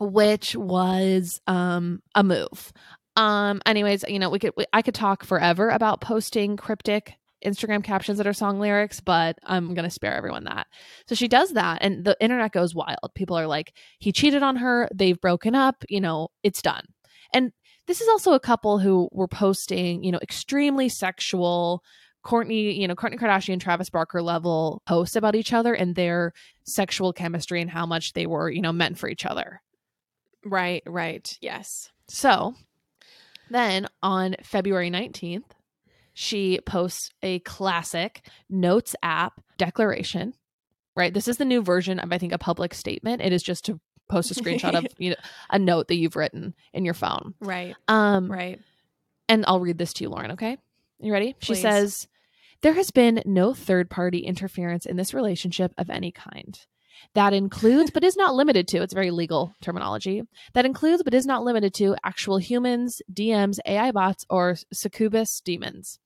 Which 0.00 0.54
was 0.56 1.40
um 1.46 2.02
a 2.14 2.22
move. 2.22 2.72
Um 3.16 3.60
anyways, 3.66 4.04
you 4.08 4.18
know, 4.18 4.30
we 4.30 4.38
could 4.38 4.52
we, 4.56 4.66
I 4.72 4.82
could 4.82 4.94
talk 4.94 5.24
forever 5.24 5.70
about 5.70 6.00
posting 6.00 6.56
cryptic 6.56 7.14
Instagram 7.44 7.84
captions 7.84 8.18
that 8.18 8.26
are 8.26 8.32
song 8.32 8.58
lyrics, 8.58 9.00
but 9.00 9.38
I'm 9.44 9.74
going 9.74 9.84
to 9.84 9.90
spare 9.90 10.14
everyone 10.14 10.44
that. 10.44 10.66
So 11.06 11.14
she 11.14 11.28
does 11.28 11.52
that 11.52 11.78
and 11.82 12.04
the 12.04 12.16
internet 12.20 12.52
goes 12.52 12.74
wild. 12.74 13.14
People 13.14 13.38
are 13.38 13.46
like, 13.46 13.72
he 13.98 14.12
cheated 14.12 14.42
on 14.42 14.56
her, 14.56 14.88
they've 14.94 15.20
broken 15.20 15.54
up, 15.54 15.84
you 15.88 16.00
know, 16.00 16.28
it's 16.42 16.62
done. 16.62 16.84
And 17.32 17.52
this 17.86 18.00
is 18.00 18.08
also 18.08 18.32
a 18.32 18.40
couple 18.40 18.78
who 18.78 19.08
were 19.12 19.28
posting, 19.28 20.02
you 20.02 20.12
know, 20.12 20.18
extremely 20.20 20.88
sexual 20.88 21.82
Kourtney, 22.24 22.76
you 22.76 22.88
know, 22.88 22.94
Kourtney 22.94 23.18
Kardashian, 23.18 23.60
Travis 23.60 23.88
Barker 23.88 24.20
level 24.20 24.82
posts 24.86 25.16
about 25.16 25.36
each 25.36 25.52
other 25.52 25.72
and 25.72 25.94
their 25.94 26.32
sexual 26.64 27.12
chemistry 27.12 27.62
and 27.62 27.70
how 27.70 27.86
much 27.86 28.12
they 28.12 28.26
were, 28.26 28.50
you 28.50 28.60
know, 28.60 28.72
meant 28.72 28.98
for 28.98 29.08
each 29.08 29.24
other. 29.24 29.62
Right, 30.48 30.82
right. 30.86 31.36
Yes. 31.40 31.90
So 32.08 32.54
then 33.50 33.86
on 34.02 34.36
February 34.42 34.90
19th, 34.90 35.44
she 36.14 36.60
posts 36.66 37.10
a 37.22 37.38
classic 37.40 38.26
Notes 38.50 38.94
app 39.02 39.40
declaration, 39.56 40.34
right? 40.96 41.14
This 41.14 41.28
is 41.28 41.36
the 41.36 41.44
new 41.44 41.62
version 41.62 41.98
of, 41.98 42.12
I 42.12 42.18
think, 42.18 42.32
a 42.32 42.38
public 42.38 42.74
statement. 42.74 43.22
It 43.22 43.32
is 43.32 43.42
just 43.42 43.64
to 43.66 43.80
post 44.08 44.30
a 44.30 44.34
screenshot 44.34 44.74
of 44.74 44.86
you 44.98 45.10
know, 45.10 45.16
a 45.50 45.58
note 45.58 45.88
that 45.88 45.96
you've 45.96 46.16
written 46.16 46.54
in 46.72 46.84
your 46.84 46.94
phone. 46.94 47.34
Right, 47.40 47.76
Um, 47.86 48.30
right. 48.30 48.58
and 49.28 49.44
I'll 49.46 49.60
read 49.60 49.78
this 49.78 49.92
to 49.94 50.04
you, 50.04 50.10
Lauren, 50.10 50.32
okay? 50.32 50.56
You 50.98 51.12
ready? 51.12 51.36
She 51.40 51.54
says, 51.54 52.08
There 52.62 52.72
has 52.74 52.90
been 52.90 53.22
no 53.24 53.54
third 53.54 53.88
party 53.90 54.20
interference 54.20 54.86
in 54.86 54.96
this 54.96 55.14
relationship 55.14 55.72
of 55.78 55.88
any 55.90 56.10
kind. 56.10 56.58
That 57.14 57.32
includes, 57.32 57.90
but 57.90 58.04
is 58.04 58.16
not 58.16 58.34
limited 58.36 58.68
to, 58.68 58.82
it's 58.82 58.94
very 58.94 59.10
legal 59.10 59.54
terminology. 59.60 60.22
That 60.54 60.66
includes, 60.66 61.02
but 61.02 61.14
is 61.14 61.26
not 61.26 61.44
limited 61.44 61.74
to, 61.74 61.96
actual 62.04 62.38
humans, 62.38 63.02
DMs, 63.12 63.58
AI 63.66 63.92
bots, 63.92 64.24
or 64.30 64.56
succubus 64.72 65.40
demons. 65.40 65.98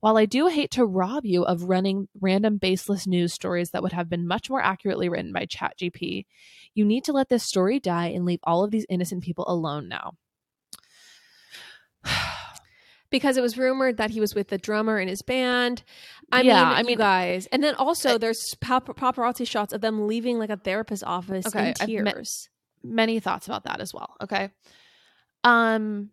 While 0.00 0.16
I 0.16 0.24
do 0.24 0.46
hate 0.46 0.70
to 0.72 0.86
rob 0.86 1.26
you 1.26 1.44
of 1.44 1.64
running 1.64 2.08
random 2.18 2.56
baseless 2.56 3.06
news 3.06 3.34
stories 3.34 3.70
that 3.70 3.82
would 3.82 3.92
have 3.92 4.08
been 4.08 4.26
much 4.26 4.48
more 4.48 4.62
accurately 4.62 5.10
written 5.10 5.32
by 5.32 5.44
ChatGPT, 5.44 6.24
you 6.74 6.86
need 6.86 7.04
to 7.04 7.12
let 7.12 7.28
this 7.28 7.44
story 7.44 7.78
die 7.78 8.08
and 8.08 8.24
leave 8.24 8.40
all 8.42 8.64
of 8.64 8.70
these 8.70 8.86
innocent 8.88 9.22
people 9.22 9.44
alone 9.46 9.88
now. 9.88 10.12
because 13.10 13.36
it 13.36 13.40
was 13.42 13.58
rumored 13.58 13.96
that 13.96 14.10
he 14.10 14.20
was 14.20 14.34
with 14.34 14.48
the 14.48 14.58
drummer 14.58 14.98
in 14.98 15.08
his 15.08 15.22
band. 15.22 15.82
I 16.32 16.42
Yeah, 16.42 16.54
mean, 16.64 16.72
I 16.74 16.78
I 16.78 16.82
mean- 16.84 16.98
guys, 16.98 17.46
and 17.52 17.62
then 17.62 17.74
also 17.74 18.14
Uh, 18.14 18.18
there's 18.18 18.54
pap- 18.60 18.86
paparazzi 18.86 19.46
shots 19.46 19.72
of 19.72 19.80
them 19.80 20.06
leaving 20.06 20.38
like 20.38 20.50
a 20.50 20.56
therapist's 20.56 21.02
office 21.02 21.46
Okay, 21.46 21.74
in 21.80 22.04
tears. 22.04 22.48
many 22.82 23.20
thoughts 23.20 23.46
about 23.46 23.64
that 23.64 23.80
as 23.80 23.92
well. 23.92 24.16
Okay. 24.22 24.50
Um 25.44 26.10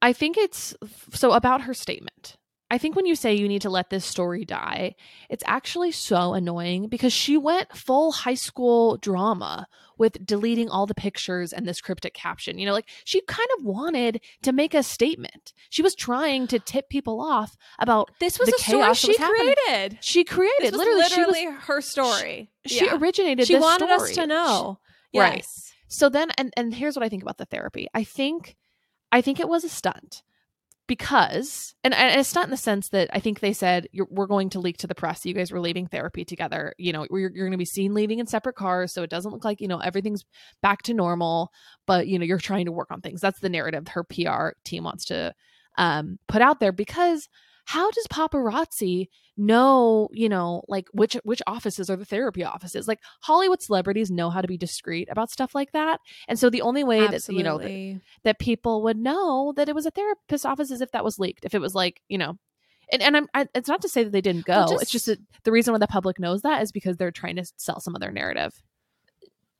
I 0.00 0.12
think 0.12 0.36
it's 0.36 0.74
so 1.12 1.32
about 1.32 1.62
her 1.62 1.74
statement. 1.74 2.36
I 2.72 2.78
think 2.78 2.96
when 2.96 3.04
you 3.06 3.14
say 3.14 3.34
you 3.34 3.48
need 3.48 3.62
to 3.62 3.70
let 3.70 3.90
this 3.90 4.04
story 4.04 4.44
die, 4.46 4.94
it's 5.28 5.44
actually 5.46 5.92
so 5.92 6.32
annoying 6.32 6.88
because 6.88 7.12
she 7.12 7.36
went 7.36 7.76
full 7.76 8.12
high 8.12 8.34
school 8.48 8.96
drama 8.96 9.66
with 9.98 10.24
deleting 10.24 10.70
all 10.70 10.86
the 10.86 10.94
pictures 10.94 11.52
and 11.52 11.68
this 11.68 11.80
cryptic 11.82 12.14
caption. 12.14 12.58
You 12.58 12.64
know, 12.66 12.72
like 12.72 12.88
she 13.04 13.20
kind 13.28 13.48
of 13.58 13.64
wanted 13.64 14.20
to 14.42 14.52
make 14.52 14.72
a 14.72 14.82
statement. 14.82 15.52
She 15.68 15.82
was 15.82 15.94
trying 15.94 16.46
to 16.46 16.58
tip 16.58 16.88
people 16.88 17.20
off 17.20 17.56
about 17.78 18.10
This 18.20 18.38
was 18.38 18.48
the 18.48 18.56
a 18.56 18.62
story 18.62 18.82
chaos 18.82 19.02
that 19.02 19.06
she 19.12 19.18
happening. 19.18 19.54
created. 19.66 19.98
she 20.00 20.24
created 20.24 20.72
literally, 20.74 21.02
she 21.10 21.20
was- 21.20 21.28
literally 21.36 21.56
her 21.60 21.80
story. 21.82 22.50
she, 22.66 22.86
Yeah. 22.86 22.96
originated 22.96 23.46
She 23.46 23.56
wanted 23.56 23.90
us 23.90 24.12
to 24.12 24.26
know. 24.26 24.78
She- 25.12 25.20
right. 25.20 25.36
Yes. 25.36 25.72
so 25.88 26.08
then 26.08 26.30
and 26.38 26.54
and 26.56 26.74
here's 26.74 26.96
what 26.96 27.04
i 27.04 27.08
think 27.10 27.22
about 27.22 27.36
the 27.36 27.44
therapy 27.44 27.86
i 27.92 28.02
think 28.02 28.56
i 29.12 29.20
think 29.20 29.38
it 29.38 29.46
was 29.46 29.62
a 29.62 29.68
stunt 29.68 30.22
because 30.88 31.74
and, 31.84 31.94
and 31.94 32.20
a 32.20 32.24
stunt 32.24 32.46
in 32.46 32.50
the 32.50 32.56
sense 32.56 32.88
that 32.88 33.08
i 33.12 33.20
think 33.20 33.40
they 33.40 33.52
said 33.52 33.86
we're 33.94 34.26
going 34.26 34.50
to 34.50 34.60
leak 34.60 34.76
to 34.78 34.86
the 34.86 34.94
press. 34.94 35.24
You 35.24 35.34
guys 35.34 35.52
were 35.52 35.60
leaving 35.60 35.86
therapy 35.86 36.24
together. 36.24 36.74
You 36.78 36.92
know 36.92 37.06
you're, 37.10 37.30
you're 37.32 37.46
going 37.46 37.52
to 37.52 37.58
be 37.58 37.64
seen 37.64 37.94
leaving 37.94 38.18
in 38.18 38.26
separate 38.26 38.56
cars 38.56 38.92
so 38.92 39.02
it 39.02 39.10
doesn't 39.10 39.30
look 39.30 39.44
like 39.44 39.60
you 39.60 39.68
know 39.68 39.78
everything's 39.78 40.24
back 40.60 40.82
to 40.82 40.94
normal 40.94 41.50
but 41.86 42.06
you 42.06 42.18
know 42.18 42.24
you're 42.24 42.38
trying 42.38 42.66
to 42.66 42.72
work 42.72 42.90
on 42.90 43.00
things. 43.00 43.20
That's 43.20 43.40
the 43.40 43.48
narrative 43.48 43.88
her 43.88 44.04
pr 44.04 44.56
team 44.64 44.84
wants 44.84 45.06
to 45.06 45.34
um, 45.78 46.18
put 46.28 46.42
out 46.42 46.60
there 46.60 46.72
because 46.72 47.28
how 47.64 47.90
does 47.90 48.06
paparazzi 48.08 49.08
know 49.36 50.08
you 50.12 50.28
know 50.28 50.62
like 50.68 50.86
which 50.92 51.14
which 51.24 51.40
offices 51.46 51.88
are 51.88 51.96
the 51.96 52.04
therapy 52.04 52.44
offices 52.44 52.86
like 52.86 52.98
hollywood 53.22 53.62
celebrities 53.62 54.10
know 54.10 54.28
how 54.30 54.40
to 54.42 54.48
be 54.48 54.58
discreet 54.58 55.08
about 55.10 55.30
stuff 55.30 55.54
like 55.54 55.72
that 55.72 56.00
and 56.28 56.38
so 56.38 56.50
the 56.50 56.60
only 56.62 56.84
way 56.84 57.00
that 57.06 57.22
you 57.38 57.42
know 57.42 57.58
that, 57.58 58.00
that 58.24 58.38
people 58.38 58.82
would 58.82 58.98
know 58.98 59.52
that 59.56 59.68
it 59.68 59.74
was 59.74 59.86
a 59.86 59.90
therapist 59.90 60.44
office 60.44 60.70
is 60.70 60.80
if 60.80 60.90
that 60.92 61.04
was 61.04 61.18
leaked 61.18 61.44
if 61.44 61.54
it 61.54 61.60
was 61.60 61.74
like 61.74 62.00
you 62.08 62.18
know 62.18 62.36
and, 62.92 63.00
and 63.00 63.16
I'm, 63.16 63.28
I, 63.32 63.46
it's 63.54 63.68
not 63.68 63.80
to 63.82 63.88
say 63.88 64.04
that 64.04 64.10
they 64.10 64.20
didn't 64.20 64.44
go. 64.44 64.52
Well, 64.52 64.78
it's 64.80 64.90
just 64.90 65.06
just- 65.06 65.06
that 65.06 65.18
the 65.44 65.52
reason 65.52 65.72
why 65.72 65.78
the 65.78 65.86
public 65.86 66.18
knows 66.18 66.42
that 66.42 66.62
is 66.62 66.72
because 66.72 66.98
they're 66.98 67.10
trying 67.10 67.36
to 67.36 67.44
sell 67.56 67.80
some 67.80 67.96
other 67.96 68.10
narrative. 68.10 68.52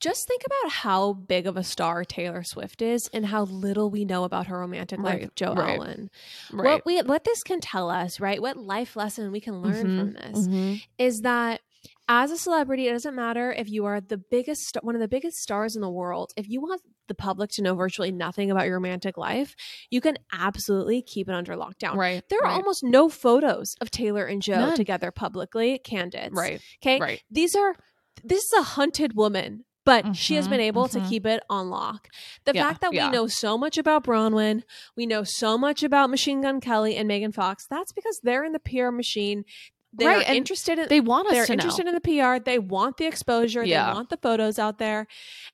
Just 0.02 0.26
think 0.26 0.42
about 0.44 0.72
how 0.72 1.12
big 1.12 1.46
of 1.46 1.56
a 1.56 1.62
star 1.62 2.04
Taylor 2.04 2.42
Swift 2.42 2.82
is 2.82 3.08
and 3.14 3.24
how 3.24 3.44
little 3.44 3.88
we 3.88 4.04
know 4.04 4.24
about 4.24 4.48
her 4.48 4.58
romantic 4.58 4.98
life 4.98 5.12
Right, 5.14 5.22
with 5.22 5.34
Joe 5.36 5.54
right, 5.54 5.78
Alwyn. 5.78 6.10
Right. 6.52 6.64
What 6.74 6.84
we 6.86 7.00
what 7.02 7.24
this 7.24 7.42
can 7.42 7.60
tell 7.60 7.88
us, 7.88 8.18
right? 8.18 8.42
What 8.42 8.56
life 8.56 8.96
lesson 8.96 9.30
we 9.30 9.40
can 9.40 9.62
learn 9.62 9.86
Mhm, 9.86 9.98
from 9.98 10.12
this 10.12 10.46
mhm. 10.48 10.82
is 10.98 11.20
that 11.20 11.60
as 12.08 12.32
a 12.32 12.36
celebrity, 12.36 12.88
it 12.88 12.92
doesn't 12.92 13.14
matter 13.14 13.52
if 13.52 13.70
you 13.70 13.84
are 13.84 14.00
the 14.00 14.18
biggest, 14.18 14.76
one 14.82 14.96
of 14.96 15.00
the 15.00 15.06
biggest 15.08 15.38
stars 15.38 15.76
in 15.76 15.80
the 15.82 15.88
world. 15.88 16.32
If 16.36 16.48
you 16.48 16.60
want 16.60 16.82
the 17.06 17.14
public 17.14 17.50
to 17.52 17.62
know 17.62 17.74
virtually 17.76 18.10
nothing 18.10 18.50
about 18.50 18.66
your 18.66 18.74
romantic 18.74 19.16
life, 19.16 19.54
you 19.88 20.00
can 20.00 20.18
absolutely 20.32 21.00
keep 21.02 21.28
it 21.28 21.34
under 21.34 21.54
lockdown. 21.54 21.94
Right. 21.94 22.22
There 22.28 22.40
are 22.40 22.46
right, 22.48 22.54
almost 22.56 22.82
no 22.82 23.08
photos 23.08 23.76
of 23.80 23.90
Taylor 23.92 24.26
and 24.26 24.42
Joe 24.42 24.56
None. 24.56 24.76
together 24.76 25.12
publicly, 25.12 25.78
candid. 25.78 26.32
right. 26.34 26.60
Okay. 26.82 26.98
Right. 26.98 27.22
These 27.30 27.54
are, 27.54 27.76
this 28.24 28.42
is 28.42 28.52
a 28.58 28.62
hunted 28.62 29.14
woman, 29.16 29.64
but 29.84 30.14
she 30.16 30.34
has 30.36 30.46
Mhm, 30.46 30.50
been 30.50 30.60
able 30.60 30.88
to 30.88 30.98
mhm. 31.00 31.08
keep 31.08 31.26
it 31.26 31.42
on 31.50 31.70
lock. 31.70 32.08
The 32.44 32.52
Yeah, 32.54 32.68
fact 32.68 32.80
that 32.82 32.92
yeah. 32.92 33.06
we 33.06 33.12
know 33.12 33.26
so 33.26 33.58
much 33.58 33.78
about 33.78 34.04
Bronwyn, 34.04 34.62
we 34.96 35.06
know 35.06 35.24
so 35.24 35.56
much 35.58 35.82
about 35.82 36.10
Machine 36.10 36.40
Gun 36.42 36.60
Kelly 36.60 36.96
and 36.96 37.08
Megan 37.08 37.32
Fox, 37.32 37.66
that's 37.68 37.92
because 37.92 38.20
they're 38.22 38.44
in 38.44 38.52
the 38.52 38.58
PR 38.60 38.90
machine. 38.90 39.44
They're 39.92 40.18
Right, 40.18 40.28
interested 40.30 40.78
in 40.78 40.88
They 40.88 41.00
want 41.00 41.26
us 41.28 41.34
they're 41.34 41.46
to 41.46 41.52
interested 41.52 41.84
know. 41.84 41.90
in 41.90 41.94
the 41.94 42.00
PR. 42.00 42.38
They 42.42 42.58
want 42.58 42.96
the 42.96 43.04
exposure. 43.06 43.62
Yeah. 43.64 43.86
They 43.88 43.92
want 43.92 44.08
the 44.08 44.16
photos 44.16 44.58
out 44.58 44.78
there. 44.78 45.06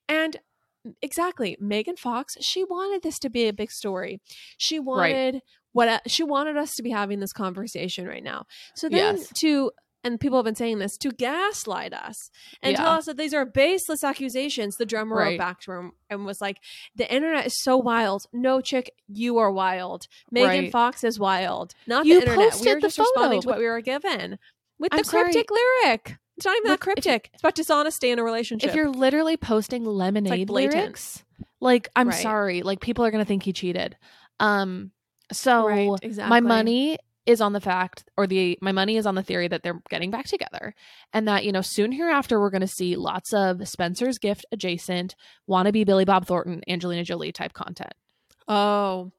And 0.09 0.37
exactly, 1.03 1.57
Megan 1.61 1.97
Fox, 1.97 2.37
she 2.41 2.63
wanted 2.65 3.03
this 3.03 3.19
to 3.21 3.31
be 3.31 3.49
a 3.49 3.53
big 3.53 3.71
story. 3.73 4.21
She 4.57 4.79
wanted 4.79 5.43
what 5.73 6.03
she 6.11 6.23
wanted 6.23 6.57
us 6.57 6.75
to 6.77 6.83
be 6.83 6.91
having 6.91 7.21
this 7.21 7.33
conversation 7.33 8.07
right 8.07 8.23
now. 8.23 8.47
So 8.75 8.89
then 8.89 9.17
Yes. 9.17 9.33
to 9.41 9.73
and 10.05 10.21
people 10.21 10.39
have 10.39 10.45
been 10.45 10.55
saying 10.55 10.79
this 10.79 10.97
to 10.99 11.11
gaslight 11.11 11.93
us 11.93 12.31
and 12.63 12.77
tell 12.77 12.93
us 12.93 13.07
that 13.07 13.17
these 13.17 13.35
are 13.35 13.45
baseless 13.45 14.05
accusations. 14.05 14.77
The 14.77 14.87
drummer 14.87 15.17
Right. 15.17 15.31
wrote 15.33 15.39
back 15.39 15.61
to 15.63 15.73
him 15.73 15.93
and 16.09 16.25
was 16.25 16.41
like, 16.41 16.59
"The 16.95 17.13
internet 17.13 17.47
is 17.47 17.61
so 17.63 17.77
wild. 17.77 18.27
No 18.33 18.61
chick, 18.61 18.93
you 19.09 19.39
are 19.39 19.51
wild. 19.51 20.07
Megan 20.31 20.49
Right. 20.49 20.73
Fox 20.73 21.03
is 21.05 21.19
wild. 21.19 21.75
Not 21.87 22.07
You 22.07 22.15
the 22.15 22.21
internet. 22.21 22.39
We 22.39 22.51
posted 22.51 22.69
were 22.69 22.75
the 22.77 22.81
just 22.87 22.99
responding 22.99 23.41
to 23.43 23.49
what 23.49 23.59
we 23.59 23.67
were 23.67 23.81
given 23.81 24.39
with 24.79 24.93
I'm 24.93 24.99
the 24.99 25.05
sorry. 25.05 25.25
cryptic 25.33 25.51
lyric. 25.51 26.17
It's 26.37 26.47
not 26.47 26.57
even 26.57 26.71
Look, 26.71 26.85
that 26.85 26.91
if 26.99 27.05
you- 27.05 27.11
cryptic. 27.11 27.31
it's 27.35 27.43
about 27.43 27.55
dishonesty 27.57 28.11
in 28.11 28.19
a 28.21 28.23
relationship. 28.25 28.69
if 28.71 28.77
you're 28.77 28.89
literally 28.91 29.37
posting 29.37 29.85
lemonade 29.85 30.47
blatant. 30.47 30.75
lyrics, 30.77 31.25
like 31.61 31.89
I'm 31.97 32.11
Right. 32.11 32.23
sorry, 32.23 32.63
like 32.63 32.79
people 32.81 33.05
are 33.05 33.11
gonna 33.11 33.25
think 33.25 33.43
he 33.43 33.53
cheated. 33.53 33.97
Um, 34.39 34.93
so 35.33 35.67
right, 35.67 36.17
my 36.29 36.39
money 36.41 36.99
is 37.29 37.43
on 37.43 37.53
the 37.53 37.61
fact, 37.61 38.05
or 38.17 38.27
the 38.27 38.59
my 38.63 38.73
money 38.73 38.97
is 38.97 39.05
on 39.05 39.15
the 39.15 39.23
theory 39.23 39.49
that 39.49 39.63
they're 39.63 39.83
getting 39.91 40.11
back 40.11 40.27
together, 40.27 40.75
and 41.13 41.29
that 41.29 41.45
you 41.45 41.53
know 41.53 41.61
soon 41.61 41.93
hereafter 41.93 42.41
we're 42.41 42.49
gonna 42.49 42.67
see 42.67 42.97
lots 42.97 43.35
of 43.35 43.69
Spencer's 43.69 44.19
Gift 44.19 44.47
adjacent 44.51 45.15
wannabe 45.47 45.85
Billy 45.85 46.07
Bob 46.07 46.27
Thornton, 46.27 46.63
Angelina 46.67 47.05
Jolie 47.05 47.31
type 47.31 47.53
content. 47.53 47.93
Oh, 48.49 49.13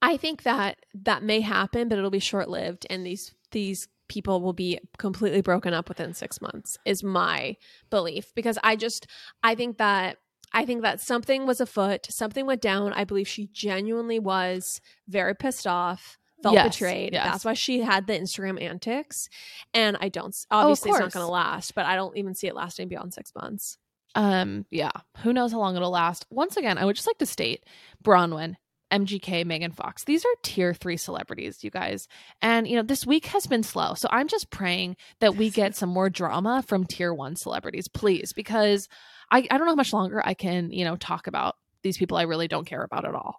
I 0.00 0.16
think 0.16 0.44
that 0.44 0.78
that 0.94 1.22
may 1.22 1.42
happen, 1.42 1.88
but 1.88 1.98
it'll 1.98 2.10
be 2.10 2.18
short 2.18 2.48
lived, 2.48 2.86
and 2.88 3.04
these 3.04 3.34
these 3.50 3.88
people 4.08 4.40
will 4.40 4.54
be 4.54 4.80
completely 4.96 5.42
broken 5.42 5.74
up 5.74 5.90
within 5.90 6.14
six 6.14 6.40
months. 6.40 6.78
Is 6.86 7.04
my 7.04 7.56
belief 7.90 8.34
because 8.34 8.58
I 8.64 8.74
just 8.74 9.06
I 9.42 9.54
think 9.54 9.76
that 9.76 10.16
I 10.52 10.64
think 10.64 10.80
that 10.80 11.00
something 11.00 11.46
was 11.46 11.60
afoot, 11.60 12.06
something 12.08 12.46
went 12.46 12.62
down. 12.62 12.94
I 12.94 13.04
believe 13.04 13.28
she 13.28 13.50
genuinely 13.52 14.18
was 14.18 14.80
very 15.06 15.34
pissed 15.34 15.66
off. 15.66 16.16
Felt 16.42 16.54
Yes, 16.54 16.74
betrayed. 16.76 17.12
yes. 17.12 17.24
That's 17.24 17.44
why 17.44 17.54
she 17.54 17.80
had 17.80 18.06
the 18.06 18.14
Instagram 18.14 18.60
antics. 18.62 19.28
And 19.74 19.96
I 20.00 20.08
don't, 20.08 20.34
Oh, 20.50 20.58
obviously, 20.58 20.90
it's 20.90 21.00
not 21.00 21.12
going 21.12 21.26
to 21.26 21.30
last, 21.30 21.74
but 21.74 21.86
I 21.86 21.96
don't 21.96 22.16
even 22.16 22.34
see 22.34 22.46
it 22.46 22.54
lasting 22.54 22.88
beyond 22.88 23.12
six 23.14 23.32
months. 23.34 23.76
Um, 24.14 24.66
yeah, 24.70 24.90
who 25.18 25.32
knows 25.32 25.52
how 25.52 25.58
long 25.58 25.76
it'll 25.76 25.90
last. 25.90 26.26
Once 26.30 26.56
again, 26.56 26.78
I 26.78 26.84
would 26.84 26.96
just 26.96 27.06
like 27.06 27.18
to 27.18 27.26
state 27.26 27.64
Bronwyn, 28.02 28.56
MGK, 28.90 29.44
Megan 29.46 29.70
Fox. 29.70 30.02
These 30.02 30.24
are 30.24 30.34
tier 30.42 30.74
three 30.74 30.96
celebrities, 30.96 31.62
you 31.62 31.70
guys. 31.70 32.08
And 32.42 32.66
you 32.66 32.74
know, 32.74 32.82
this 32.82 33.06
week 33.06 33.26
has 33.26 33.46
been 33.46 33.62
slow. 33.62 33.94
So 33.94 34.08
I'm 34.10 34.26
just 34.26 34.50
praying 34.50 34.96
that 35.20 35.36
we 35.36 35.48
get 35.50 35.76
some 35.76 35.90
more 35.90 36.10
drama 36.10 36.64
from 36.66 36.86
tier 36.86 37.14
one 37.14 37.36
celebrities, 37.36 37.86
please, 37.86 38.32
because 38.32 38.88
I, 39.30 39.46
I 39.48 39.58
don't 39.58 39.66
know 39.66 39.72
how 39.72 39.76
much 39.76 39.92
longer 39.92 40.20
I 40.24 40.34
can, 40.34 40.72
you 40.72 40.84
know, 40.84 40.96
talk 40.96 41.28
about 41.28 41.54
these 41.82 41.96
people 41.96 42.16
I 42.16 42.22
really 42.22 42.48
don't 42.48 42.66
care 42.66 42.82
about 42.82 43.04
at 43.04 43.14
all. 43.14 43.36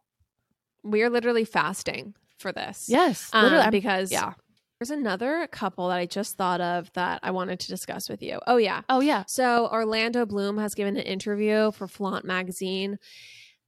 We 0.83 1.01
are 1.03 1.09
literally 1.09 1.43
fasting 1.43 2.15
for 2.41 2.51
this. 2.51 2.87
Yes. 2.89 3.29
Um, 3.33 3.69
because 3.71 4.11
yeah. 4.11 4.33
there's 4.79 4.89
another 4.91 5.47
couple 5.47 5.87
that 5.89 5.97
I 5.97 6.05
just 6.05 6.37
thought 6.37 6.61
of 6.61 6.91
that 6.93 7.19
I 7.23 7.31
wanted 7.31 7.59
to 7.61 7.67
discuss 7.67 8.09
with 8.09 8.21
you. 8.21 8.39
Oh 8.47 8.57
yeah. 8.57 8.81
Oh 8.89 8.99
yeah. 8.99 9.23
So 9.27 9.69
Orlando 9.71 10.25
Bloom 10.25 10.57
has 10.57 10.75
given 10.75 10.97
an 10.97 11.03
interview 11.03 11.71
for 11.71 11.87
Flaunt 11.87 12.25
magazine. 12.25 12.99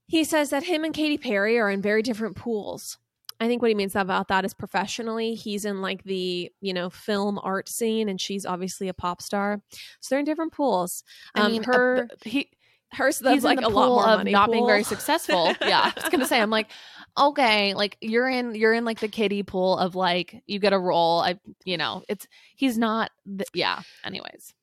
He 0.08 0.24
says 0.24 0.50
that 0.50 0.64
him 0.64 0.84
and 0.84 0.94
Katy 0.94 1.18
Perry 1.18 1.58
are 1.60 1.70
in 1.70 1.82
very 1.82 2.02
different 2.02 2.36
pools. 2.36 2.98
I 3.40 3.48
think 3.48 3.62
what 3.62 3.70
he 3.70 3.76
means 3.76 3.96
about 3.96 4.28
that 4.30 4.46
is 4.46 4.54
professionally, 4.54 5.34
he's 5.34 5.66
in 5.66 5.82
like 5.82 6.04
the, 6.04 6.52
you 6.62 6.74
know, 6.74 6.90
film 6.90 7.40
art 7.44 7.68
scene 7.68 8.08
and 8.08 8.20
she's 8.22 8.46
obviously 8.46 8.88
a 8.88 8.94
pop 8.94 9.22
star. 9.22 9.62
So 10.00 10.10
they're 10.10 10.20
in 10.20 10.26
different 10.26 10.54
pools. 10.54 11.04
I 11.36 11.42
Um, 11.42 11.52
mean, 11.52 11.64
uh, 11.64 11.74
her 11.74 12.08
he 12.24 12.50
hers 12.92 13.18
he's 13.18 13.24
that's 13.24 13.44
like 13.44 13.58
in 13.58 13.64
a 13.64 13.70
lot 13.70 13.88
pool 13.88 13.96
more 13.96 14.08
of 14.08 14.20
money 14.20 14.32
not 14.32 14.52
being 14.52 14.68
very 14.68 14.84
successful. 14.84 15.54
yeah, 15.62 15.92
I 15.96 16.00
was 16.00 16.10
gonna 16.10 16.28
say, 16.28 16.40
I'm 16.40 16.52
like, 16.52 16.68
okay, 17.18 17.74
like 17.74 17.98
you're 18.02 18.30
in 18.30 18.56
you're 18.56 18.74
in 18.74 18.86
like 18.86 19.00
the 19.00 19.08
kiddie 19.08 19.44
pool 19.44 19.78
of 19.78 19.96
like 19.96 20.44
you 20.48 20.60
get 20.60 20.74
a 20.74 20.80
role. 20.80 21.20
I 21.20 21.40
you 21.66 21.78
know 21.78 22.04
it's 22.08 22.28
he's 22.56 22.78
not. 22.78 23.12
th- 23.28 23.50
yeah. 23.54 23.82
Anyways, 24.04 24.54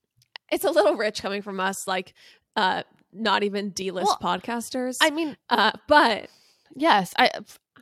it's 0.51 0.65
a 0.65 0.71
little 0.71 0.95
rich 0.97 1.23
coming 1.23 1.43
from 1.43 1.61
us, 1.61 1.87
like 1.87 2.15
uh 2.57 2.83
not 3.13 3.43
even 3.43 3.71
D-list 3.71 4.07
Well, 4.07 4.39
podcasters. 4.39 4.99
I 5.01 5.11
mean, 5.11 5.37
uh, 5.49 5.73
but 5.89 6.29
yes, 6.77 7.13
I. 7.19 7.31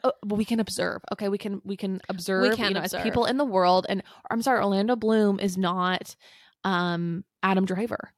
Uh, 0.05 0.13
we 0.27 0.45
can 0.45 0.61
observe. 0.61 1.03
Okay, 1.13 1.29
we 1.29 1.39
can 1.39 1.61
we 1.65 1.77
can 1.77 2.01
observe. 2.09 2.55
can 2.55 2.69
you 2.69 2.75
know, 2.75 2.81
observe. 2.81 3.01
as 3.01 3.03
people 3.03 3.25
in 3.25 3.37
the 3.37 3.45
world, 3.45 3.85
and 3.89 4.03
I'm 4.31 4.43
sorry, 4.43 4.61
Orlando 4.61 4.95
Bloom 4.95 5.41
is 5.41 5.59
not 5.59 6.15
um 6.63 7.25
Adam 7.43 7.65
Driver. 7.65 8.13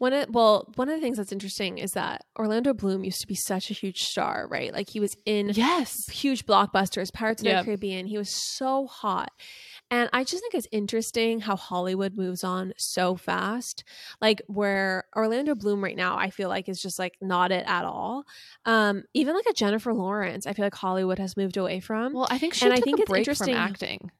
One 0.00 0.14
of 0.14 0.30
well, 0.30 0.66
one 0.76 0.88
of 0.88 0.94
the 0.94 1.00
things 1.02 1.18
that's 1.18 1.30
interesting 1.30 1.76
is 1.76 1.90
that 1.92 2.22
Orlando 2.38 2.72
Bloom 2.72 3.04
used 3.04 3.20
to 3.20 3.26
be 3.26 3.34
such 3.34 3.70
a 3.70 3.74
huge 3.74 3.98
star, 3.98 4.48
right? 4.50 4.72
Like 4.72 4.88
he 4.90 4.98
was 4.98 5.14
in 5.26 5.50
Yes. 5.50 5.94
huge 6.10 6.46
blockbusters, 6.46 7.12
Pirates 7.12 7.42
of 7.42 7.46
Yep. 7.48 7.58
the 7.60 7.64
Caribbean. 7.66 8.06
He 8.06 8.16
was 8.16 8.30
so 8.56 8.86
hot. 8.86 9.28
And 9.90 10.08
I 10.14 10.24
just 10.24 10.42
think 10.42 10.54
it's 10.54 10.68
interesting 10.72 11.40
how 11.40 11.54
Hollywood 11.56 12.14
moves 12.16 12.42
on 12.44 12.72
so 12.78 13.14
fast. 13.14 13.84
Like 14.22 14.40
where 14.46 15.04
Orlando 15.14 15.54
Bloom 15.54 15.84
right 15.84 15.96
now, 15.96 16.16
I 16.16 16.30
feel 16.30 16.48
like 16.48 16.66
is 16.70 16.80
just 16.80 16.98
like 16.98 17.16
not 17.20 17.52
it 17.52 17.64
at 17.66 17.84
all. 17.84 18.24
Um, 18.64 19.02
even 19.12 19.34
like 19.34 19.46
a 19.50 19.52
Jennifer 19.52 19.92
Lawrence, 19.92 20.46
I 20.46 20.54
feel 20.54 20.64
like 20.64 20.76
Hollywood 20.76 21.18
has 21.18 21.36
moved 21.36 21.58
away 21.58 21.80
from. 21.80 22.14
Well, 22.14 22.26
I 22.30 22.38
think 22.38 22.54
she 22.54 22.64
And 22.64 22.72
I 22.72 22.76
took 22.76 22.84
think 22.86 22.98
a 23.00 23.02
it's 23.02 23.10
break 23.10 23.20
interesting- 23.20 23.54
from 23.54 23.62
acting. 23.62 24.10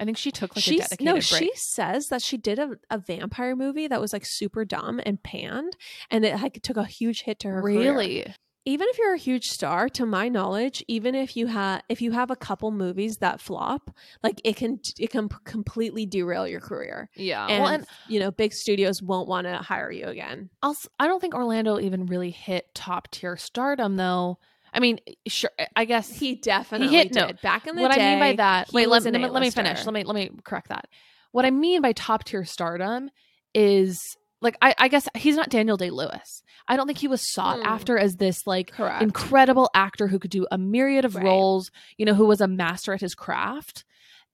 I 0.00 0.04
think 0.04 0.16
she 0.16 0.30
took 0.32 0.52
like 0.56 0.58
a 0.58 0.60
She's 0.62 0.80
dedicated 0.80 1.04
no, 1.04 1.12
break. 1.12 1.22
she 1.22 1.50
says 1.54 2.08
that 2.08 2.22
she 2.22 2.36
did 2.36 2.58
a, 2.58 2.70
a 2.90 2.98
vampire 2.98 3.54
movie 3.54 3.86
that 3.86 4.00
was 4.00 4.12
like 4.12 4.24
super 4.24 4.64
dumb 4.64 5.00
and 5.04 5.22
panned, 5.22 5.76
and 6.10 6.24
it 6.24 6.40
like 6.40 6.60
took 6.62 6.76
a 6.78 6.84
huge 6.84 7.22
hit 7.22 7.38
to 7.40 7.48
her 7.48 7.60
career. 7.60 7.92
really. 7.92 8.34
even 8.66 8.86
if 8.90 8.98
you're 8.98 9.14
a 9.14 9.18
huge 9.18 9.48
star 9.50 9.88
to 9.88 10.04
my 10.04 10.28
knowledge 10.28 10.84
even 10.86 11.14
if 11.14 11.34
you 11.36 11.46
have 11.46 11.82
if 11.88 12.02
you 12.02 12.12
have 12.12 12.30
a 12.30 12.36
couple 12.36 12.70
movies 12.70 13.16
that 13.18 13.40
flop 13.40 13.90
like 14.22 14.38
it 14.44 14.54
can 14.54 14.78
it 14.98 15.08
can 15.10 15.28
p- 15.30 15.36
completely 15.44 16.04
derail 16.04 16.46
your 16.46 16.60
career 16.60 17.08
Yeah. 17.16 17.46
and, 17.46 17.62
well, 17.62 17.72
and 17.72 17.86
you 18.06 18.20
know 18.20 18.30
big 18.30 18.52
studios 18.52 19.02
won't 19.02 19.28
want 19.28 19.46
to 19.46 19.56
hire 19.56 19.90
you 19.90 20.04
again 20.06 20.50
also, 20.62 20.88
I 20.98 21.06
don't 21.06 21.20
think 21.20 21.34
Orlando 21.34 21.80
even 21.80 22.04
really 22.06 22.30
hit 22.30 22.74
top 22.74 23.10
tier 23.10 23.36
stardom, 23.38 23.96
though. 23.96 24.38
I 24.72 24.80
mean, 24.80 25.00
sure. 25.26 25.50
I 25.76 25.84
guess 25.84 26.10
he 26.10 26.34
definitely 26.36 26.96
hit- 26.96 27.12
did 27.12 27.16
no. 27.20 27.32
back 27.42 27.66
in 27.66 27.76
the 27.76 27.82
what 27.82 27.92
day 27.92 27.96
What 27.98 28.02
I 28.02 28.10
mean 28.10 28.18
by 28.20 28.36
that. 28.36 28.72
Wait, 28.72 28.88
let, 28.88 29.02
let 29.04 29.12
me, 29.12 29.26
let 29.28 29.40
me 29.40 29.50
finish. 29.50 29.84
Let 29.84 29.92
me 29.94 30.04
let 30.04 30.14
me 30.14 30.30
correct 30.44 30.68
that. 30.68 30.86
What 31.32 31.44
I 31.44 31.50
mean 31.50 31.82
by 31.82 31.92
top 31.92 32.24
tier 32.24 32.44
stardom 32.44 33.10
is 33.54 34.16
like 34.40 34.56
I, 34.62 34.74
I 34.78 34.88
guess 34.88 35.08
he's 35.16 35.36
not 35.36 35.50
Daniel 35.50 35.76
Day 35.76 35.90
Lewis. 35.90 36.42
I 36.68 36.76
don't 36.76 36.86
think 36.86 36.98
he 36.98 37.08
was 37.08 37.20
sought 37.32 37.58
Hmm. 37.58 37.66
after 37.66 37.98
as 37.98 38.16
this 38.16 38.46
like 38.46 38.70
correct 38.72 39.02
incredible 39.02 39.68
actor 39.74 40.06
who 40.06 40.18
could 40.18 40.30
do 40.30 40.46
a 40.50 40.58
myriad 40.58 41.04
of 41.04 41.14
Right. 41.16 41.24
roles. 41.24 41.70
You 41.98 42.06
know, 42.06 42.14
who 42.14 42.26
was 42.26 42.40
a 42.40 42.48
master 42.48 42.92
at 42.92 43.00
his 43.00 43.14
craft. 43.14 43.84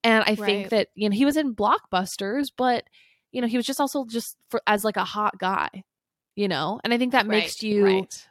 And 0.03 0.23
I 0.27 0.35
think 0.35 0.69
that 0.69 0.89
you 0.95 1.09
know 1.09 1.15
he 1.15 1.25
was 1.25 1.37
in 1.37 1.55
blockbusters, 1.55 2.51
but 2.55 2.83
you 3.31 3.41
know 3.41 3.47
he 3.47 3.57
was 3.57 3.65
just 3.65 3.81
also 3.81 4.05
just 4.05 4.37
for 4.49 4.61
as 4.67 4.83
like 4.83 4.97
a 4.97 5.03
hot 5.03 5.37
guy. 5.39 5.83
You 6.35 6.47
know, 6.47 6.79
and 6.83 6.93
I 6.93 6.99
think 6.99 7.13
that 7.13 7.25
makes 7.25 7.63
Right, 7.63 7.63
you 7.63 7.83
right. 7.83 8.27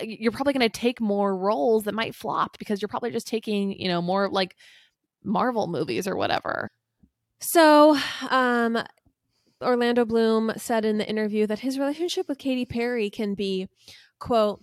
You're 0.00 0.32
probably 0.32 0.52
going 0.52 0.68
to 0.68 0.80
take 0.80 1.00
more 1.00 1.36
roles 1.36 1.84
that 1.84 1.94
might 1.94 2.14
flop 2.14 2.58
because 2.58 2.82
you're 2.82 2.88
probably 2.88 3.10
just 3.10 3.26
taking 3.26 3.72
you 3.72 3.88
know 3.88 4.02
more 4.02 4.28
like 4.28 4.56
Marvel 5.24 5.66
movies 5.66 6.06
or 6.06 6.16
whatever. 6.16 6.70
So, 7.40 7.98
um, 8.30 8.78
Orlando 9.62 10.04
Bloom 10.04 10.52
said 10.56 10.84
in 10.84 10.98
the 10.98 11.08
interview 11.08 11.46
that 11.46 11.60
his 11.60 11.78
relationship 11.78 12.28
with 12.28 12.38
Katy 12.38 12.66
Perry 12.66 13.10
can 13.10 13.34
be, 13.34 13.68
quote, 14.18 14.60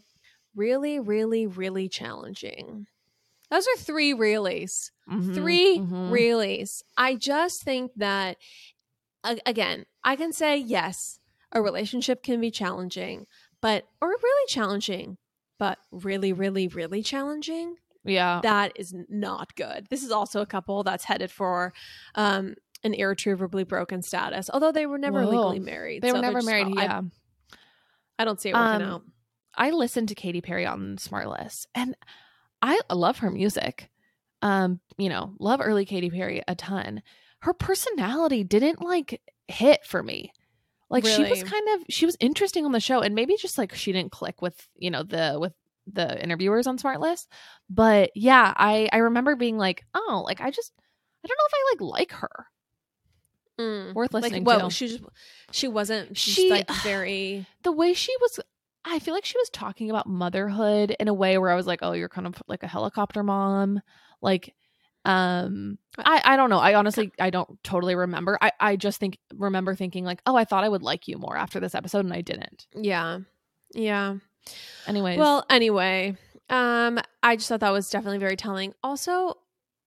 really, 0.56 1.00
really, 1.00 1.48
really 1.48 1.90
challenging. 1.90 2.88
Those 3.50 3.68
are 3.68 3.78
three 3.78 4.14
reallys. 4.14 4.92
Mhm, 5.10 5.34
3 5.36 5.80
mhm. 5.80 6.10
reallys. 6.10 6.84
I 6.98 7.16
just 7.16 7.64
think 7.64 7.92
that, 7.96 8.38
again, 9.24 9.86
I 10.04 10.16
can 10.16 10.32
say, 10.32 10.58
yes, 10.58 11.20
a 11.52 11.62
relationship 11.62 12.24
can 12.24 12.42
be 12.42 12.52
challenging, 12.52 13.28
but, 13.62 13.86
or 14.02 14.10
really 14.10 14.48
challenging, 14.48 15.18
but 15.60 15.78
really, 15.92 16.34
really, 16.34 16.68
really 16.68 17.04
challenging 17.04 17.76
yeah. 18.06 18.42
that 18.44 18.74
is 18.76 18.94
not 19.10 19.56
good. 19.56 19.88
This 19.90 20.04
is 20.04 20.12
also 20.12 20.42
a 20.42 20.46
couple 20.46 20.84
that's 20.84 21.04
headed 21.04 21.32
for 21.32 21.74
um, 22.16 22.56
an 22.84 22.94
irretrievably 22.94 23.64
broken 23.64 24.02
status, 24.02 24.50
although 24.54 24.72
they 24.72 24.86
were 24.86 24.98
never 24.98 25.24
Whoa. 25.24 25.30
legally 25.30 25.60
married. 25.60 26.02
they 26.02 26.12
were 26.12 26.18
so 26.18 26.22
they're 26.22 26.32
never 26.34 26.46
married. 26.46 26.78
I, 26.78 26.84
yeah. 26.84 27.02
I 28.20 28.26
don't 28.26 28.40
see 28.40 28.50
it 28.50 28.56
working 28.56 28.82
Um, 28.86 28.94
out. 28.94 29.04
I 29.56 29.72
listened 29.72 30.10
to 30.10 30.16
Katy 30.16 30.42
Perry 30.42 30.66
on 30.66 30.98
Smartless 30.98 31.68
and 31.76 31.96
I 32.62 32.80
love 32.92 33.20
her 33.20 33.30
music. 33.30 33.90
Um, 34.42 34.80
you 34.98 35.10
know, 35.10 35.36
love 35.40 35.62
early 35.64 35.86
Katy 35.86 36.10
Perry 36.10 36.42
a 36.48 36.56
ton. 36.56 37.02
Her 37.40 37.54
personality 37.54 38.44
didn't 38.44 38.82
like 38.82 39.22
hit 39.48 39.86
for 39.86 40.02
me. 40.02 40.32
Like 40.90 41.06
she 41.06 41.24
was 41.24 41.44
kind 41.44 41.68
of 41.76 41.86
she 41.90 42.06
was 42.06 42.16
interesting 42.20 42.66
on 42.66 42.72
the 42.72 42.80
show 42.80 43.00
and 43.02 43.16
maybe 43.16 43.36
just 43.38 43.58
like 43.58 43.74
she 43.74 43.92
didn't 43.92 44.12
click 44.12 44.42
with, 44.42 44.68
you 44.76 44.92
know, 44.92 45.04
the 45.04 45.38
with 45.40 45.54
the 45.92 46.22
interviewers 46.24 46.68
on 46.68 46.78
Smartless. 46.78 47.28
But 47.70 48.12
yeah, 48.16 48.54
I 48.56 48.90
I 48.92 48.98
remember 48.98 49.36
being 49.36 49.58
like, 49.58 49.86
"Oh, 49.96 50.24
like 50.26 50.40
I 50.42 50.52
just 50.52 50.72
I 51.24 51.28
don't 51.28 51.38
know 51.38 51.46
if 51.48 51.54
I 51.54 51.74
like 51.74 51.82
like 52.00 52.12
her." 52.12 52.46
Mm. 53.60 53.94
Worth 53.94 54.14
Like, 54.14 54.24
listening 54.24 54.44
well, 54.46 54.70
to. 54.70 54.76
she 54.76 54.88
just 54.88 55.04
she 55.52 55.68
wasn't. 55.68 56.18
She's 56.18 56.36
She- 56.36 56.50
like 56.50 56.70
very. 56.84 57.46
the 57.64 57.72
way 57.72 57.94
she 57.94 58.14
was 58.22 58.40
I 58.86 59.00
feel 59.00 59.14
like 59.14 59.26
she 59.26 59.38
was 59.38 59.50
talking 59.50 59.90
about 59.90 60.08
motherhood 60.08 60.96
in 61.00 61.08
a 61.08 61.14
way 61.14 61.38
where 61.38 61.50
I 61.50 61.56
was 61.56 61.66
like, 61.68 61.80
"Oh, 61.82 61.94
you're 61.94 62.10
kind 62.10 62.28
of 62.28 62.42
like 62.48 62.64
a 62.64 62.68
helicopter 62.68 63.24
mom." 63.24 63.82
Like 64.22 64.54
Um, 65.06 65.78
I 65.98 66.22
I 66.24 66.38
don't 66.38 66.50
know. 66.50 66.60
I 66.60 66.76
honestly 66.76 67.12
I 67.20 67.30
don't 67.30 67.62
totally 67.64 67.96
remember. 67.96 68.38
I 68.42 68.52
I 68.60 68.76
just 68.76 69.00
think 69.00 69.18
remember 69.34 69.76
thinking 69.76 70.06
like, 70.06 70.22
oh, 70.26 70.36
I 70.36 70.46
thought 70.46 70.64
I 70.64 70.70
would 70.70 70.82
like 70.84 71.08
you 71.08 71.18
more 71.18 71.38
after 71.38 71.60
this 71.60 71.76
episode, 71.76 72.06
and 72.06 72.14
I 72.14 72.22
didn't. 72.22 72.68
Yeah. 72.76 73.20
Yeah. 73.74 74.16
Anyways, 74.88 75.18
Well, 75.18 75.46
anyway, 75.50 76.18
um, 76.50 77.00
I 77.22 77.36
just 77.38 77.48
thought 77.50 77.62
that 77.62 77.70
was 77.72 77.90
definitely 77.90 78.18
very 78.20 78.36
telling. 78.36 78.74
Also, 78.84 79.36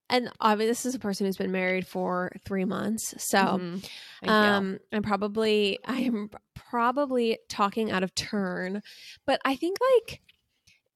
and 0.09 0.31
obviously, 0.39 0.67
this 0.69 0.85
is 0.85 0.95
a 0.95 0.99
person 0.99 1.25
who's 1.25 1.37
been 1.37 1.51
married 1.51 1.85
for 1.85 2.31
three 2.45 2.65
months, 2.65 3.13
so 3.17 3.37
mhm. 3.37 3.89
You. 4.23 4.29
um, 4.31 4.79
I'm 4.91 5.03
probably 5.03 5.79
I'm 5.85 6.29
probably 6.55 7.37
talking 7.49 7.91
out 7.91 8.03
of 8.03 8.15
turn, 8.15 8.81
but 9.25 9.39
I 9.45 9.55
think 9.55 9.77
like 9.99 10.21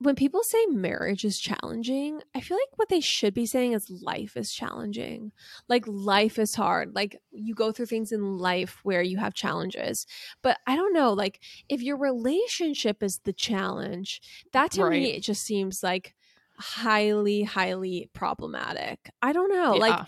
when 0.02 0.16
people 0.16 0.42
say 0.42 0.66
marriage 0.66 1.24
is 1.24 1.38
challenging, 1.40 2.22
I 2.34 2.42
feel 2.42 2.58
like 2.58 2.76
what 2.78 2.90
they 2.90 3.02
should 3.02 3.36
be 3.36 3.46
saying 3.46 3.74
is 3.74 3.88
life 3.90 4.36
is 4.36 4.52
challenging. 4.52 5.32
Like 5.70 5.84
life 5.88 6.40
is 6.40 6.56
hard. 6.56 6.96
Like 6.96 7.22
you 7.32 7.54
go 7.54 7.72
through 7.72 7.86
things 7.86 8.12
in 8.12 8.40
life 8.40 8.80
where 8.82 9.04
you 9.04 9.18
have 9.18 9.36
challenges. 9.36 10.08
But 10.42 10.58
I 10.66 10.76
don't 10.76 10.94
know, 10.94 11.14
like 11.14 11.40
if 11.70 11.84
your 11.84 11.98
relationship 11.98 13.04
is 13.04 13.20
the 13.26 13.34
challenge, 13.34 14.22
that 14.54 14.72
to 14.72 14.82
me 14.90 15.14
it 15.14 15.22
just 15.22 15.44
seems 15.44 15.84
like 15.84 16.16
highly 16.58 17.44
highly 17.44 18.10
problematic. 18.14 19.12
I 19.22 19.34
don't 19.34 19.54
know. 19.54 19.74
Like 19.74 20.08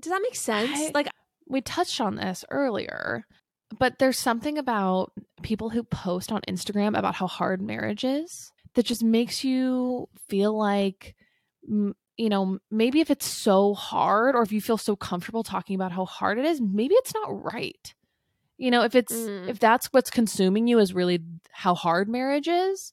does 0.00 0.12
that 0.12 0.22
make 0.22 0.36
sense? 0.36 0.70
I- 0.72 0.92
like 0.94 1.08
we 1.48 1.60
touched 1.60 2.00
on 2.00 2.14
this 2.14 2.44
earlier, 2.50 3.24
but 3.78 3.98
there's 3.98 4.18
something 4.18 4.58
about 4.58 5.12
people 5.42 5.70
who 5.70 5.82
post 5.82 6.30
on 6.30 6.42
Instagram 6.42 6.96
about 6.96 7.14
how 7.16 7.26
hard 7.26 7.60
marriage 7.60 8.04
is 8.04 8.52
that 8.78 8.86
just 8.86 9.02
makes 9.02 9.42
you 9.42 10.08
feel 10.28 10.56
like, 10.56 11.16
you 11.68 11.94
know, 12.16 12.60
maybe 12.70 13.00
if 13.00 13.10
it's 13.10 13.26
so 13.26 13.74
hard 13.74 14.36
or 14.36 14.42
if 14.42 14.52
you 14.52 14.60
feel 14.60 14.78
so 14.78 14.94
comfortable 14.94 15.42
talking 15.42 15.74
about 15.74 15.90
how 15.90 16.04
hard 16.04 16.38
it 16.38 16.44
is, 16.44 16.60
maybe 16.60 16.94
it's 16.94 17.12
not 17.12 17.44
right. 17.52 17.92
You 18.56 18.70
know, 18.70 18.84
if 18.84 18.94
it's 18.94 19.12
Mm. 19.12 19.48
if 19.48 19.58
that's 19.58 19.88
what's 19.88 20.12
consuming 20.12 20.68
you 20.68 20.78
is 20.78 20.94
really 20.94 21.18
how 21.50 21.74
hard 21.74 22.08
marriage 22.08 22.46
is, 22.46 22.92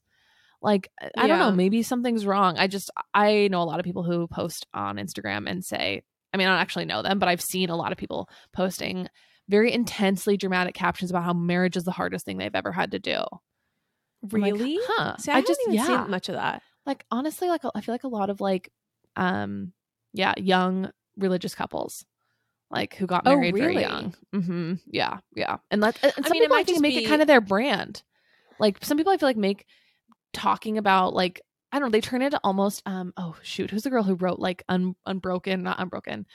like 0.59 0.89
I 0.99 1.11
I 1.17 1.27
don't 1.27 1.37
know, 1.37 1.51
maybe 1.51 1.83
something's 1.83 2.25
wrong. 2.25 2.57
I 2.57 2.65
just 2.65 2.89
I 3.13 3.47
know 3.51 3.61
a 3.61 3.69
lot 3.69 3.79
of 3.79 3.85
people 3.85 4.01
who 4.01 4.25
post 4.25 4.65
on 4.73 4.95
Instagram 4.95 5.47
and 5.47 5.63
say, 5.63 6.01
I 6.33 6.37
mean, 6.37 6.47
I 6.47 6.49
don't 6.49 6.61
actually 6.61 6.85
know 6.85 7.03
them, 7.03 7.19
but 7.19 7.29
I've 7.29 7.43
seen 7.43 7.69
a 7.69 7.75
lot 7.75 7.91
of 7.91 7.99
people 7.99 8.27
posting 8.53 9.07
very 9.47 9.71
intensely 9.71 10.35
dramatic 10.35 10.73
captions 10.73 11.11
about 11.11 11.25
how 11.25 11.33
marriage 11.33 11.77
is 11.77 11.83
the 11.83 11.91
hardest 11.91 12.25
thing 12.25 12.39
they've 12.39 12.55
ever 12.55 12.71
had 12.71 12.89
to 12.89 12.97
do. 12.97 13.23
I'm 14.33 14.41
like, 14.41 14.53
really? 14.53 14.77
huh. 14.81 15.17
See, 15.17 15.31
I, 15.31 15.35
haven't 15.35 15.57
even 15.67 15.73
yeah. 15.75 15.85
seen 15.85 16.09
much 16.09 16.29
of 16.29 16.35
that. 16.35 16.61
like 16.85 17.05
honestly, 17.11 17.47
like 17.49 17.61
I 17.73 17.81
feel 17.81 17.93
like 17.93 18.03
a 18.03 18.09
lot 18.09 18.29
of 18.29 18.41
like 18.41 18.71
um 19.15 19.73
yeah, 20.13 20.33
young 20.37 20.91
religious 21.17 21.55
couples. 21.55 22.05
Like 22.71 22.95
who 22.95 23.05
got 23.05 23.23
Oh, 23.25 23.35
married 23.35 23.55
very 23.55 23.79
young. 23.81 24.13
Mm-hmm. 24.33 24.73
Yeah, 24.87 25.19
yeah. 25.35 25.57
And 25.71 25.81
let 25.81 25.97
and 26.03 26.13
some 26.13 26.25
I 26.25 26.29
mean, 26.29 26.41
it 26.41 26.45
people 26.45 26.55
I 26.55 26.59
might 26.59 26.67
just 26.67 26.81
make 26.81 26.95
be- 26.95 27.05
it 27.05 27.07
kind 27.07 27.21
of 27.21 27.27
their 27.27 27.41
brand. 27.41 28.01
Like 28.59 28.83
some 28.83 28.97
people 28.97 29.13
I 29.13 29.17
feel 29.17 29.29
like 29.29 29.37
make 29.37 29.65
talking 30.33 30.77
about 30.77 31.13
like 31.13 31.41
I 31.71 31.79
don't 31.79 31.87
know, 31.87 31.91
they 31.91 32.01
turn 32.01 32.21
into 32.21 32.39
almost 32.43 32.81
um 32.85 33.13
oh 33.17 33.35
shoot, 33.43 33.69
who's 33.71 33.83
the 33.83 33.89
girl 33.89 34.03
who 34.03 34.15
wrote 34.15 34.39
like 34.39 34.63
un, 34.67 34.95
unbroken, 35.05 35.61
not 35.63 35.79
unbroken. 35.79 36.25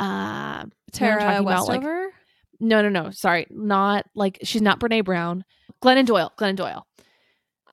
Uh 0.00 0.04
you 0.04 0.08
know 0.08 0.08
what 0.08 0.62
I'm 0.64 0.70
Tara 0.92 1.20
talking 1.20 1.46
about, 1.46 1.68
like- 1.68 1.80
Westover. 1.80 2.12
no, 2.60 2.82
no, 2.82 2.88
no. 2.88 3.10
Sorry. 3.10 3.46
Not 3.50 4.06
like 4.14 4.38
she's 4.42 4.62
not 4.62 4.80
Brene 4.80 5.04
Brown. 5.04 5.44
Glennon 5.82 6.06
Doyle. 6.06 6.32
Glennon 6.38 6.56
Doyle. 6.56 6.86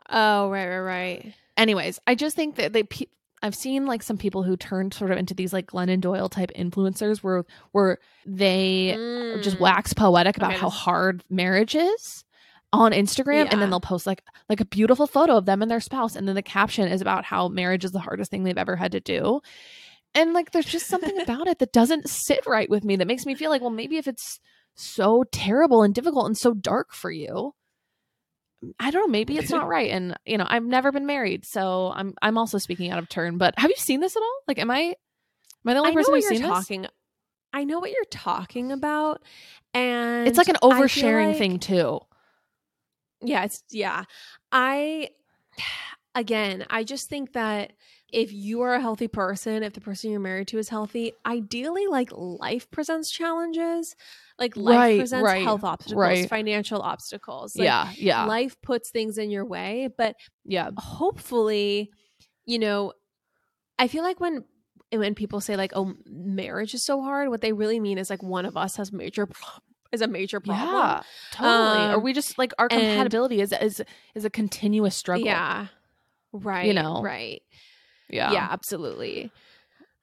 Oh, 0.09 0.49
right, 0.49 0.67
right, 0.67 0.79
right. 0.79 1.33
Anyways, 1.57 1.99
I 2.07 2.15
just 2.15 2.35
think 2.35 2.55
that 2.55 2.73
they 2.73 2.83
pe- 2.83 3.05
I've 3.41 3.55
seen 3.55 3.85
like 3.85 4.01
some 4.03 4.17
people 4.17 4.43
who 4.43 4.55
turned 4.57 4.93
sort 4.93 5.11
of 5.11 5.17
into 5.17 5.33
these 5.33 5.51
like 5.53 5.67
Glennon 5.67 5.99
Doyle 6.01 6.29
type 6.29 6.51
influencers 6.57 7.19
where 7.19 7.43
where 7.73 7.99
they 8.25 8.93
just 9.43 9.57
Mm. 9.57 9.59
wax 9.59 9.93
poetic 9.93 10.37
about 10.37 10.51
Okay, 10.51 10.59
how 10.59 10.69
hard 10.69 11.23
marriage 11.29 11.75
is 11.75 12.23
on 12.71 12.91
Instagram 12.91 13.47
and 13.51 13.61
then 13.61 13.69
they'll 13.69 13.79
post 13.79 14.07
like 14.07 14.23
like 14.49 14.59
a 14.61 14.65
beautiful 14.65 15.05
photo 15.07 15.35
of 15.37 15.45
them 15.45 15.61
and 15.61 15.69
their 15.69 15.79
spouse 15.81 16.15
and 16.15 16.27
then 16.27 16.35
the 16.35 16.41
caption 16.41 16.87
is 16.87 17.01
about 17.01 17.25
how 17.25 17.47
marriage 17.49 17.83
is 17.85 17.91
the 17.91 17.99
hardest 17.99 18.31
thing 18.31 18.43
they've 18.45 18.57
ever 18.57 18.75
had 18.77 18.93
to 18.93 18.99
do. 18.99 19.41
And 20.15 20.33
like 20.33 20.51
there's 20.51 20.65
just 20.65 20.87
something 20.87 21.19
about 21.21 21.47
it 21.47 21.59
that 21.59 21.73
doesn't 21.73 22.09
sit 22.09 22.45
right 22.47 22.69
with 22.69 22.83
me 22.83 22.95
that 22.95 23.07
makes 23.07 23.25
me 23.25 23.35
feel 23.35 23.49
like 23.51 23.61
well 23.61 23.69
maybe 23.69 23.97
if 23.97 24.07
it's 24.07 24.39
so 24.73 25.23
terrible 25.31 25.83
and 25.83 25.93
difficult 25.93 26.25
and 26.25 26.37
so 26.37 26.53
dark 26.53 26.93
for 26.93 27.11
you 27.11 27.53
I 28.79 28.91
don't 28.91 29.01
know 29.03 29.11
maybe 29.11 29.37
it's 29.37 29.49
not 29.49 29.67
right 29.67 29.89
and 29.91 30.15
you 30.25 30.37
know 30.37 30.45
I've 30.47 30.63
never 30.65 30.91
been 30.91 31.05
married 31.05 31.45
so 31.45 31.91
I'm 31.95 32.13
I'm 32.21 32.37
also 32.37 32.57
speaking 32.57 32.91
out 32.91 32.99
of 32.99 33.09
turn 33.09 33.37
but 33.37 33.53
have 33.57 33.69
you 33.69 33.75
seen 33.77 33.99
this 33.99 34.15
at 34.15 34.21
all? 34.21 34.39
Like 34.47 34.59
am 34.59 34.71
I 34.71 34.79
am 34.79 34.95
I 35.65 35.73
the 35.73 35.79
only 35.79 35.91
I 35.91 35.93
know 35.93 35.99
person 36.01 36.13
who's 36.15 36.29
this? 36.29 36.39
talking. 36.41 36.87
I 37.55 37.63
know 37.65 37.79
what 37.79 37.91
you're 37.91 38.03
talking 38.09 38.71
about, 38.71 39.21
and 39.75 40.27
It's 40.27 40.39
like 40.39 40.47
an 40.49 40.57
oversharing 40.63 41.27
like- 41.29 41.37
thing 41.37 41.59
too. 41.59 41.99
Yeah, 43.21 43.43
it's 43.45 43.63
yeah. 43.69 44.05
I 44.51 45.09
again, 46.15 46.65
I 46.69 46.83
just 46.83 47.09
think 47.09 47.33
that 47.33 47.73
if 48.13 48.31
you 48.31 48.61
are 48.61 48.73
a 48.75 48.79
healthy 48.79 49.07
person, 49.07 49.63
if 49.63 49.73
the 49.73 49.81
person 49.81 50.11
you're 50.11 50.19
married 50.19 50.47
to 50.49 50.57
is 50.59 50.69
healthy, 50.69 51.13
ideally 51.25 51.87
like 51.87 52.09
life 52.11 52.69
presents 52.71 53.09
challenges. 53.11 53.95
Like 54.39 54.55
life 54.57 54.75
Right, 54.77 54.99
presents 54.99 55.23
right, 55.25 55.43
health 55.43 55.63
obstacles, 55.63 55.99
right. 55.99 56.29
financial 56.29 56.81
obstacles. 56.81 57.55
Like, 57.55 57.65
yeah, 57.65 57.91
yeah. 57.95 58.25
Life 58.25 58.59
puts 58.61 58.89
things 58.89 59.17
in 59.17 59.29
your 59.29 59.45
way, 59.45 59.89
but 59.95 60.15
yeah. 60.45 60.69
hopefully, 60.77 61.91
you 62.45 62.57
know, 62.59 62.93
I 63.77 63.87
feel 63.87 64.03
like 64.03 64.19
when 64.19 64.43
when 64.91 65.13
people 65.15 65.39
say 65.41 65.55
like, 65.55 65.71
"Oh, 65.75 65.93
marriage 66.07 66.73
is 66.73 66.83
so 66.83 67.01
hard," 67.01 67.29
what 67.29 67.41
they 67.41 67.53
really 67.53 67.79
mean 67.79 67.97
is 67.97 68.09
like 68.09 68.23
one 68.23 68.45
of 68.45 68.55
us 68.57 68.75
has 68.77 68.91
major 68.91 69.25
pro- 69.27 69.59
is 69.91 70.01
a 70.01 70.07
major 70.07 70.39
problem. 70.39 70.67
Yeah, 70.69 71.01
totally. 71.31 71.93
or 71.93 71.97
Um, 71.97 72.03
we 72.03 72.13
just 72.13 72.37
like 72.39 72.53
our 72.57 72.67
and- 72.71 72.81
compatibility 72.81 73.39
is 73.41 73.53
is 73.53 73.83
is 74.15 74.25
a 74.25 74.29
continuous 74.31 74.95
struggle. 74.95 75.25
Yeah. 75.25 75.67
Right. 76.31 76.65
You 76.65 76.73
know? 76.73 77.03
Right. 77.03 77.43
Yeah, 78.09 78.31
Yeah, 78.31 78.47
absolutely. 78.49 79.31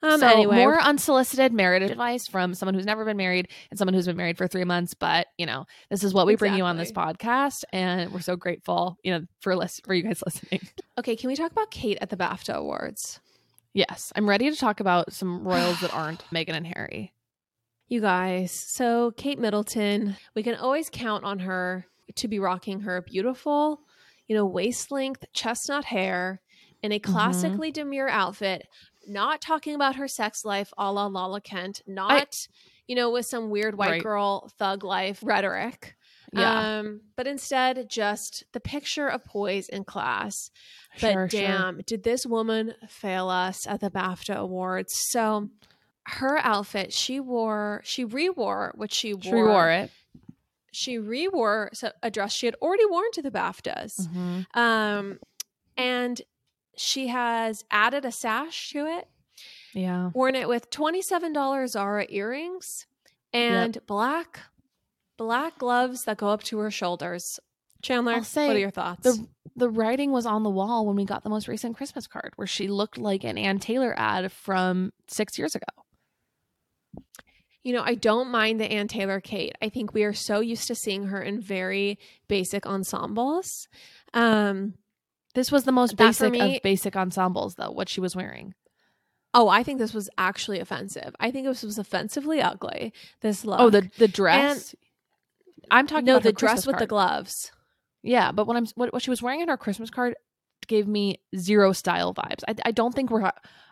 Um 0.03 0.19
so 0.21 0.27
anyway, 0.29 0.57
more 0.57 0.81
unsolicited 0.81 1.53
marriage 1.53 1.83
advice 1.83 2.27
from 2.27 2.55
someone 2.55 2.75
who's 2.75 2.87
never 2.87 3.05
been 3.05 3.19
married 3.19 3.49
and 3.71 3.79
someone 3.79 3.93
who's 3.93 4.07
been 4.07 4.17
married 4.17 4.39
for 4.39 4.49
three 4.49 4.65
months. 4.65 4.95
But 4.95 5.27
you 5.37 5.45
know, 5.45 5.67
this 5.91 6.03
is 6.03 6.15
what 6.15 6.27
we 6.27 6.37
bring 6.37 6.55
you 6.55 6.65
on 6.65 6.79
this 6.79 6.91
podcast, 6.91 7.65
and 7.73 8.11
we're 8.11 8.21
so 8.21 8.35
grateful, 8.37 8.97
you 9.03 9.13
know, 9.13 9.27
for 9.41 9.55
lis- 9.55 9.81
for 9.85 9.93
you 9.93 10.03
guys 10.03 10.23
listening. 10.27 10.61
okay, 10.99 11.17
can 11.17 11.29
we 11.29 11.37
talk 11.37 11.53
about 11.53 11.71
Kate 11.71 11.99
at 12.01 12.09
the 12.09 12.17
BAFTA 12.17 12.55
Awards? 12.55 13.21
Yes, 13.75 14.11
I'm 14.17 14.29
ready 14.29 14.51
to 14.51 14.57
talk 14.57 14.81
about 14.81 15.13
some 15.13 15.47
royals 15.47 15.81
that 15.81 15.93
aren't 15.95 16.25
Meghan 16.33 16.55
and 16.57 16.67
Harry. 16.67 17.13
You 17.89 18.01
guys, 18.01 18.53
so 18.53 19.11
Kate 19.17 19.39
Middleton, 19.39 20.17
we 20.35 20.43
can 20.43 20.55
always 20.55 20.89
count 20.91 21.25
on 21.25 21.41
her 21.41 21.85
to 22.17 22.27
be 22.29 22.39
rocking 22.39 22.81
her 22.81 23.03
beautiful, 23.03 23.81
you 24.29 24.35
know, 24.37 24.47
waist 24.47 24.91
length 24.91 25.25
chestnut 25.35 25.85
hair 25.85 26.41
in 26.83 26.93
a 26.93 26.99
Mm-hmm. 26.99 27.13
classically 27.13 27.71
demure 27.71 28.09
outfit, 28.09 28.67
not 29.07 29.41
talking 29.41 29.75
about 29.75 29.97
her 29.97 30.09
sex 30.09 30.45
life 30.45 30.73
a 30.79 30.93
la 30.93 31.07
Lala 31.07 31.41
Kent, 31.41 31.83
not, 31.87 32.47
you 32.87 32.95
know, 32.97 33.11
with 33.11 33.27
some 33.27 33.51
weird 33.51 33.77
white 33.77 33.91
Right. 33.91 34.03
girl 34.03 34.51
thug 34.59 34.85
life 34.85 35.21
rhetoric. 35.23 35.97
Yeah, 36.33 36.79
Um, 36.79 37.01
but 37.17 37.27
instead, 37.27 37.89
just 37.91 38.45
the 38.53 38.61
picture 38.61 39.09
of 39.09 39.25
poise 39.25 39.69
and 39.69 39.85
class. 39.85 40.51
But 41.01 41.13
sure, 41.13 41.29
sure. 41.29 41.41
damn, 41.41 41.81
did 41.87 42.05
this 42.05 42.25
woman 42.25 42.75
fail 42.89 43.29
us 43.29 43.67
at 43.67 43.81
the 43.81 43.91
BAFTA 43.91 44.37
Awards? 44.37 44.93
So 45.09 45.49
her 46.07 46.39
outfit, 46.39 46.93
she 46.93 47.19
wore, 47.19 47.81
she 47.85 48.05
rewore 48.05 48.71
what 48.77 48.93
she 48.93 49.13
wore. 49.13 49.23
She 49.23 49.33
wore 49.33 49.71
it. 49.71 49.91
She 50.73 50.99
rewore 50.99 51.71
a 52.01 52.11
dress 52.13 52.33
she 52.33 52.47
had 52.47 52.55
already 52.63 52.87
worn 52.87 53.11
to 53.15 53.23
the 53.23 53.31
BAFTAs. 53.33 54.07
Mhm. 54.07 54.57
Um, 54.57 55.19
and 55.77 56.23
she 56.81 57.09
has 57.09 57.65
added 57.71 58.05
a 58.05 58.13
sash 58.13 58.71
to 58.71 58.87
it, 58.87 59.09
Yeah, 59.75 60.11
worn 60.15 60.35
it 60.35 60.49
with 60.49 60.71
$27 60.71 61.69
Zara 61.69 62.07
earrings 62.09 62.87
and 63.33 63.79
black 63.87 64.41
black 65.17 65.59
gloves 65.59 66.05
that 66.05 66.17
go 66.17 66.29
up 66.29 66.43
to 66.45 66.59
her 66.59 66.71
shoulders. 66.71 67.39
Chandler, 67.83 68.23
say 68.23 68.47
what 68.47 68.57
are 68.57 68.61
your 68.61 68.71
thoughts? 68.71 69.03
the 69.03 69.27
the 69.57 69.69
writing 69.69 70.13
was 70.13 70.27
on 70.27 70.43
the 70.43 70.51
wall 70.51 70.87
when 70.87 70.97
we 70.97 71.05
got 71.05 71.23
the 71.23 71.31
most 71.31 71.49
recent 71.49 71.77
Christmas 71.77 72.07
card, 72.07 72.33
where 72.37 72.47
she 72.47 72.69
looked 72.69 72.99
like 72.99 73.25
an 73.25 73.37
Ann 73.37 73.59
Taylor 73.59 73.95
ad 73.99 74.31
from 74.33 74.93
six 75.09 75.39
years 75.39 75.55
ago. 75.55 75.67
You 77.63 77.75
know, 77.75 77.83
I 77.85 77.95
don't 77.95 78.31
mind 78.31 78.59
the 78.59 78.71
Ann 78.71 78.89
Taylor 78.89 79.21
Kate. 79.21 79.55
I 79.61 79.69
think 79.69 79.93
we 79.93 80.05
are 80.05 80.15
so 80.15 80.41
used 80.41 80.67
to 80.69 80.75
seeing 80.75 81.09
her 81.09 81.21
in 81.21 81.41
very 81.41 81.99
basic 82.27 82.67
ensembles. 82.67 83.69
Um, 84.15 84.75
This 85.35 85.53
was 85.53 85.65
the 85.65 85.73
most 85.73 85.97
That 85.97 86.07
basic 86.09 86.33
me- 86.33 86.57
of 86.57 86.63
basic 86.63 86.97
ensembles, 86.97 87.55
though. 87.55 87.71
What 87.71 87.89
she 87.89 88.01
was 88.01 88.17
wearing. 88.17 88.55
oh, 89.33 89.49
I 89.49 89.63
think 89.63 89.79
this 89.79 89.95
was 89.95 90.11
actually 90.19 90.59
offensive. 90.59 91.15
I 91.21 91.31
think 91.31 91.47
this 91.47 91.63
was 91.63 91.79
offensively 91.79 92.41
ugly. 92.41 92.93
This 93.21 93.45
look. 93.45 93.61
Oh, 93.61 93.71
the 93.71 93.91
the 93.99 94.09
dress. 94.09 94.75
I'm 95.71 95.87
talking 95.87 96.07
no, 96.07 96.19
the 96.19 96.33
dress 96.33 96.53
Christmas 96.53 96.67
with 96.67 96.79
the 96.79 96.87
gloves. 96.87 97.53
Yeah, 98.03 98.33
but 98.33 98.47
what 98.47 98.57
I'm 98.57 98.67
what, 98.75 98.93
what 98.93 99.03
she 99.03 99.11
was 99.11 99.23
wearing 99.23 99.41
in 99.41 99.49
her 99.49 99.57
Christmas 99.57 99.91
card 99.91 100.17
gave 100.67 100.89
me 100.89 101.21
zero 101.37 101.73
style 101.73 102.13
vibes. 102.15 102.43
I 102.49 102.55
I 102.65 102.71
don't 102.73 102.95
think 102.95 103.11
we're 103.11 103.31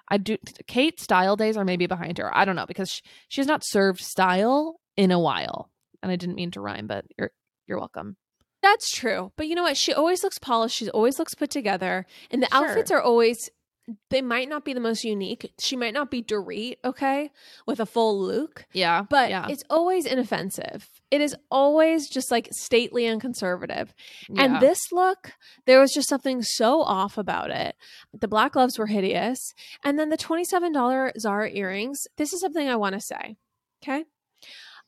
I 0.09 0.19
do. 0.19 0.37
Kate 0.67 1.01
style 1.01 1.35
days 1.37 1.57
are 1.57 1.65
maybe 1.65 1.87
behind 1.87 2.19
her. 2.19 2.35
I 2.37 2.45
don't 2.45 2.57
know 2.57 2.67
because 2.67 2.91
she, 2.91 3.03
she's 3.29 3.47
not 3.47 3.65
served 3.65 4.01
style 4.01 4.81
in 4.97 5.11
a 5.11 5.19
while. 5.19 5.71
And 6.03 6.13
I 6.13 6.17
didn't 6.17 6.37
mean 6.37 6.51
to 6.53 6.61
rhyme, 6.61 6.87
but 6.87 7.05
you're 7.19 7.31
you're 7.67 7.79
welcome. 7.79 8.17
That's 8.63 8.91
true. 8.91 9.33
But 9.37 9.47
you 9.47 9.55
know 9.55 9.63
what? 9.63 9.77
She 9.77 9.93
always 9.93 10.23
looks 10.23 10.39
polished. 10.39 10.77
She 10.77 10.91
always 10.91 11.19
looks 11.19 11.35
put 11.35 11.51
together. 11.51 12.07
And 12.31 12.43
the 12.43 12.49
Sure. 12.53 12.67
outfits 12.69 12.91
are 12.91 13.01
always 13.01 13.51
they 14.11 14.21
might 14.21 14.51
not 14.51 14.67
be 14.67 14.75
the 14.75 14.81
most 14.81 15.03
unique. 15.03 15.51
She 15.59 15.75
might 15.75 15.95
not 15.95 16.11
be 16.11 16.23
Dorit, 16.23 16.77
okay, 16.85 17.31
with 17.67 17.81
a 17.81 17.87
full 17.87 18.21
look, 18.21 18.67
Yeah, 18.75 19.01
but 19.09 19.31
yeah, 19.31 19.47
it's 19.49 19.63
always 19.71 20.05
inoffensive. 20.05 20.91
It 21.11 21.23
is 21.23 21.35
always 21.51 22.07
just 22.11 22.31
like 22.31 22.49
stately 22.53 23.07
and 23.07 23.19
conservative. 23.19 23.95
yeah. 24.29 24.43
And 24.45 24.61
this 24.61 24.93
look, 24.93 25.33
there 25.65 25.81
was 25.81 25.91
just 25.95 26.11
something 26.11 26.43
so 26.43 26.83
off 26.83 27.17
about 27.17 27.51
it. 27.51 27.77
The 28.13 28.29
black 28.29 28.53
gloves 28.53 28.79
were 28.79 28.89
hideous. 28.89 29.55
And 29.83 29.99
then 29.99 30.11
the 30.11 30.19
$27 30.19 31.13
Zara 31.19 31.51
earrings, 31.51 32.07
this 32.19 32.35
is 32.35 32.43
something 32.43 32.69
I 32.69 32.77
want 32.77 32.95
to 32.95 33.01
say. 33.01 33.37
Okay. 33.83 34.05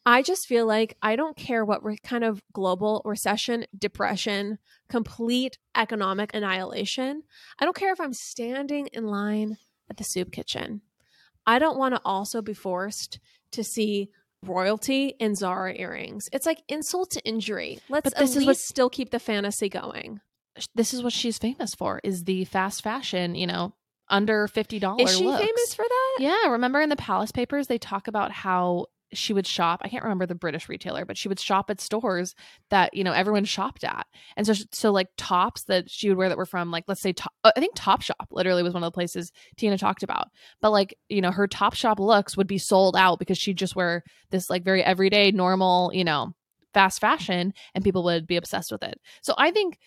I 0.07 0.23
just 0.23 0.47
feel 0.47 0.67
like 0.67 0.97
I 1.03 1.15
don't 1.17 1.37
care 1.37 1.65
what 1.65 1.85
re- 1.85 1.99
kind 2.03 2.25
of 2.25 2.43
global 2.53 3.03
recession, 3.05 3.67
depression, 3.77 4.59
complete 4.89 5.59
economic 5.77 6.35
annihilation. 6.35 7.23
I 7.59 7.65
don't 7.65 7.77
care 7.77 7.93
if 7.93 8.01
I'm 8.01 8.15
standing 8.15 8.89
in 8.93 9.07
line 9.07 9.59
at 9.91 9.99
the 9.99 10.05
soup 10.05 10.33
kitchen. 10.33 10.81
I 11.47 11.59
don't 11.59 11.79
want 11.79 11.95
to 11.95 12.01
also 12.05 12.41
be 12.43 12.55
forced 12.55 13.19
to 13.53 13.63
see 13.65 14.09
royalty 14.43 15.09
in 15.21 15.35
Zara 15.35 15.75
earrings. 15.75 16.29
It's 16.33 16.47
like 16.47 16.63
insult 16.69 17.11
to 17.13 17.25
injury. 17.27 17.81
Let's 17.89 18.13
at 18.15 18.21
least 18.21 18.47
what- 18.47 18.57
still 18.57 18.89
keep 18.91 19.11
the 19.11 19.19
fantasy 19.19 19.69
going. 19.69 20.21
this 20.75 20.93
is 20.95 21.03
what 21.03 21.13
she's 21.13 21.39
famous 21.39 21.75
for: 21.75 22.01
is 22.03 22.25
the 22.25 22.45
fast 22.47 22.83
fashion. 22.83 23.35
You 23.35 23.47
know, 23.47 23.75
under 24.09 24.49
fifty 24.49 24.79
dollars. 24.79 25.11
Is 25.11 25.17
she 25.19 25.25
famous 25.25 25.75
for 25.75 25.85
that? 25.89 26.17
Yeah, 26.21 26.49
remember 26.49 26.81
in 26.81 26.89
the 26.89 26.97
Palace 26.97 27.33
Papers 27.33 27.67
they 27.67 27.79
talk 27.79 28.09
about 28.09 28.33
how 28.33 28.87
she 29.13 29.33
would 29.33 29.47
shop. 29.47 29.81
I 29.83 29.89
can't 29.89 30.03
remember 30.03 30.27
the 30.27 30.35
British 30.35 30.69
retailer, 30.69 31.05
but 31.05 31.17
she 31.17 31.29
would 31.29 31.41
shop 31.41 31.71
at 31.71 31.81
stores 31.81 32.35
that 32.71 32.95
you 32.95 33.05
know 33.05 33.13
everyone 33.13 33.45
shopped 33.45 33.85
at, 33.85 34.07
and 34.37 34.47
so 34.47 34.55
so 34.73 34.91
like 34.91 35.09
tops 35.17 35.65
that 35.65 35.91
she 35.91 36.09
would 36.09 36.19
wear 36.19 36.29
that 36.29 36.39
were 36.39 36.47
from 36.47 36.71
like 36.71 36.85
let's 36.89 37.01
say 37.01 37.13
top, 37.13 37.33
uh, 37.45 37.53
I 37.57 37.61
think 37.61 37.75
Top 37.75 38.03
Shop 38.03 38.29
literally 38.31 38.63
was 38.63 38.75
one 38.75 38.83
of 38.83 38.87
the 38.87 38.95
places 38.95 39.33
Tina 39.57 39.79
talked 39.79 40.03
about. 40.03 40.29
But 40.61 40.71
like 40.71 40.97
you 41.09 41.21
know 41.21 41.31
her 41.31 41.47
Top 41.47 41.75
Shop 41.75 41.99
looks 41.99 42.37
would 42.37 42.47
be 42.47 42.59
sold 42.59 42.97
out 42.97 43.19
because 43.19 43.39
she'd 43.39 43.59
just 43.59 43.77
wear 43.77 44.03
this 44.31 44.51
like 44.51 44.65
very 44.65 44.83
everyday 44.83 45.31
normal 45.31 45.91
you 45.95 46.05
know 46.05 46.33
fast 46.73 47.01
fashion, 47.01 47.53
and 47.75 47.85
people 47.85 48.05
would 48.05 48.27
be 48.27 48.37
obsessed 48.37 48.71
with 48.71 48.83
it. 48.83 49.01
So 49.23 49.35
I 49.37 49.51
think 49.51 49.79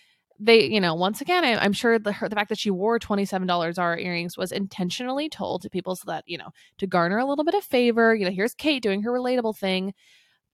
they, 0.45 0.65
you 0.65 0.81
know, 0.81 0.93
once 0.93 1.21
again, 1.21 1.45
I, 1.45 1.55
I'm 1.55 1.73
sure 1.73 1.97
the 1.97 2.11
her, 2.11 2.27
the 2.27 2.35
fact 2.35 2.49
that 2.49 2.59
she 2.59 2.71
wore 2.71 2.99
twenty 2.99 3.25
seven 3.25 3.47
dollars 3.47 3.75
Zara 3.75 3.99
earrings 3.99 4.37
was 4.37 4.51
intentionally 4.51 5.29
told 5.29 5.61
to 5.61 5.69
people 5.69 5.95
so 5.95 6.03
that 6.07 6.23
you 6.27 6.37
know 6.37 6.49
to 6.79 6.87
garner 6.87 7.17
a 7.17 7.25
little 7.25 7.45
bit 7.45 7.53
of 7.55 7.63
favor. 7.63 8.13
You 8.13 8.25
know, 8.25 8.31
here's 8.31 8.53
Kate 8.53 8.83
doing 8.83 9.03
her 9.03 9.11
relatable 9.11 9.57
thing. 9.57 9.93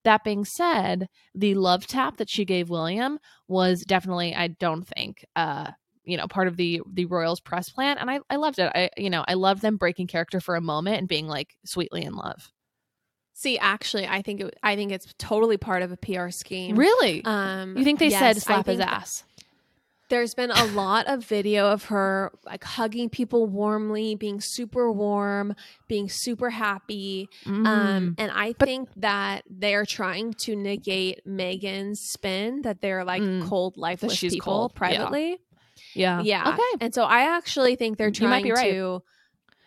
That 0.05 0.23
being 0.23 0.45
said, 0.45 1.07
the 1.35 1.55
love 1.55 1.85
tap 1.85 2.17
that 2.17 2.29
she 2.29 2.45
gave 2.45 2.69
William 2.69 3.19
was 3.47 3.81
definitely, 3.81 4.33
I 4.33 4.47
don't 4.47 4.87
think, 4.87 5.25
uh, 5.35 5.71
you 6.05 6.15
know, 6.15 6.27
part 6.27 6.47
of 6.47 6.55
the 6.55 6.81
the 6.91 7.05
Royals 7.05 7.41
press 7.41 7.69
plan, 7.69 7.97
and 7.97 8.09
I 8.09 8.19
I 8.29 8.37
loved 8.37 8.59
it. 8.59 8.71
I 8.73 8.89
you 8.97 9.09
know 9.09 9.25
I 9.27 9.33
loved 9.33 9.61
them 9.61 9.77
breaking 9.77 10.07
character 10.07 10.39
for 10.39 10.55
a 10.55 10.61
moment 10.61 10.99
and 10.99 11.07
being 11.07 11.27
like 11.27 11.55
sweetly 11.65 12.03
in 12.03 12.13
love. 12.13 12.51
See, 13.39 13.57
actually, 13.57 14.05
I 14.05 14.21
think 14.21 14.41
it, 14.41 14.53
I 14.61 14.75
think 14.75 14.91
it's 14.91 15.13
totally 15.17 15.55
part 15.55 15.81
of 15.81 15.93
a 15.93 15.97
PR 15.97 16.29
scheme. 16.29 16.75
Really, 16.75 17.23
Um, 17.23 17.77
you 17.77 17.85
think 17.85 17.99
they 17.99 18.09
yes, 18.09 18.19
said 18.19 18.41
slap 18.41 18.65
his 18.65 18.81
ass? 18.81 19.23
There's 20.09 20.33
been 20.33 20.49
a 20.51 20.65
lot 20.65 21.07
of 21.07 21.23
video 21.23 21.67
of 21.71 21.85
her 21.85 22.31
like 22.45 22.63
hugging 22.63 23.09
people 23.09 23.45
warmly, 23.45 24.15
being 24.15 24.41
super 24.41 24.91
warm, 24.91 25.53
being 25.87 26.09
super 26.09 26.49
happy. 26.49 27.29
Um, 27.45 27.63
Mm. 27.65 28.15
and 28.17 28.31
I 28.33 28.53
But- 28.57 28.67
think 28.67 28.89
that 28.97 29.43
they're 29.49 29.85
trying 29.85 30.33
to 30.45 30.55
negate 30.55 31.21
Meghan's 31.27 31.99
spin 32.01 32.63
that 32.63 32.81
they're 32.81 33.03
like 33.03 33.21
Mm. 33.21 33.47
cold, 33.47 33.77
lifeless 33.77 34.13
she's 34.15 34.33
people 34.33 34.51
cold. 34.53 34.75
Privately. 34.75 35.37
yeah, 35.93 36.21
Yeah. 36.21 36.49
Okay, 36.53 36.61
And 36.85 36.93
so 36.93 37.03
I 37.03 37.21
actually 37.37 37.75
think 37.75 37.97
they're 37.97 38.11
trying 38.11 38.43
be 38.43 38.51
right. 38.51 38.71
to 38.71 39.01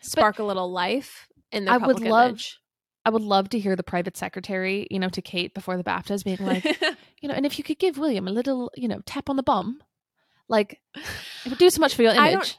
spark 0.03 0.38
a 0.40 0.45
little 0.45 0.70
life 0.70 1.28
in 1.53 1.64
their 1.66 1.74
I 1.74 1.76
would 1.78 2.01
love 2.01 2.30
image. 2.30 2.59
I 3.05 3.11
would 3.11 3.22
love 3.22 3.49
to 3.51 3.59
hear 3.59 3.74
the 3.76 3.82
private 3.82 4.16
secretary, 4.16 4.86
you 4.90 4.99
know, 4.99 5.09
to 5.09 5.22
Kate 5.22 5.55
before 5.55 5.76
the 5.76 5.82
BAFTAs 5.84 6.24
being 6.24 6.38
like, 6.40 6.64
you 7.22 7.28
know, 7.28 7.34
and 7.34 7.45
if 7.47 7.59
you 7.59 7.64
could 7.64 7.78
give 7.78 7.99
William 7.99 8.28
a 8.28 8.30
little, 8.32 8.70
you 8.76 8.86
know, 8.88 9.01
tap 9.07 9.28
on 9.30 9.36
the 9.36 9.43
bum, 9.43 9.82
like 10.49 10.80
it 10.95 11.49
would 11.49 11.59
do 11.59 11.70
so 11.70 11.80
much 11.80 11.95
for 11.95 12.03
your 12.03 12.12
image. 12.14 12.59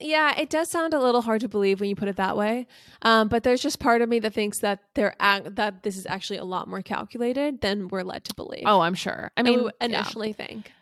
Yeah, 0.00 0.38
it 0.38 0.50
does 0.50 0.68
sound 0.68 0.94
a 0.94 1.00
little 1.00 1.22
hard 1.22 1.42
to 1.42 1.48
believe 1.48 1.80
when 1.80 1.88
you 1.88 1.94
put 1.94 2.08
it 2.08 2.16
that 2.16 2.36
way. 2.36 2.66
Um, 3.02 3.28
but 3.28 3.44
there's 3.44 3.62
just 3.62 3.78
part 3.78 4.02
of 4.02 4.08
me 4.08 4.18
that 4.20 4.34
thinks 4.34 4.58
that 4.58 4.80
they're 4.94 5.14
ac- 5.22 5.50
that 5.50 5.84
this 5.84 5.96
is 5.96 6.06
actually 6.06 6.38
a 6.38 6.44
lot 6.44 6.66
more 6.66 6.82
calculated 6.82 7.60
than 7.60 7.88
we're 7.88 8.02
led 8.02 8.24
to 8.24 8.34
believe. 8.34 8.64
Oh, 8.66 8.80
I'm 8.80 8.94
sure. 8.94 9.30
I 9.36 9.42
mean, 9.42 9.60
mean, 9.60 9.70
yeah. 9.80 9.86
initially 9.86 10.32
think. 10.32 10.72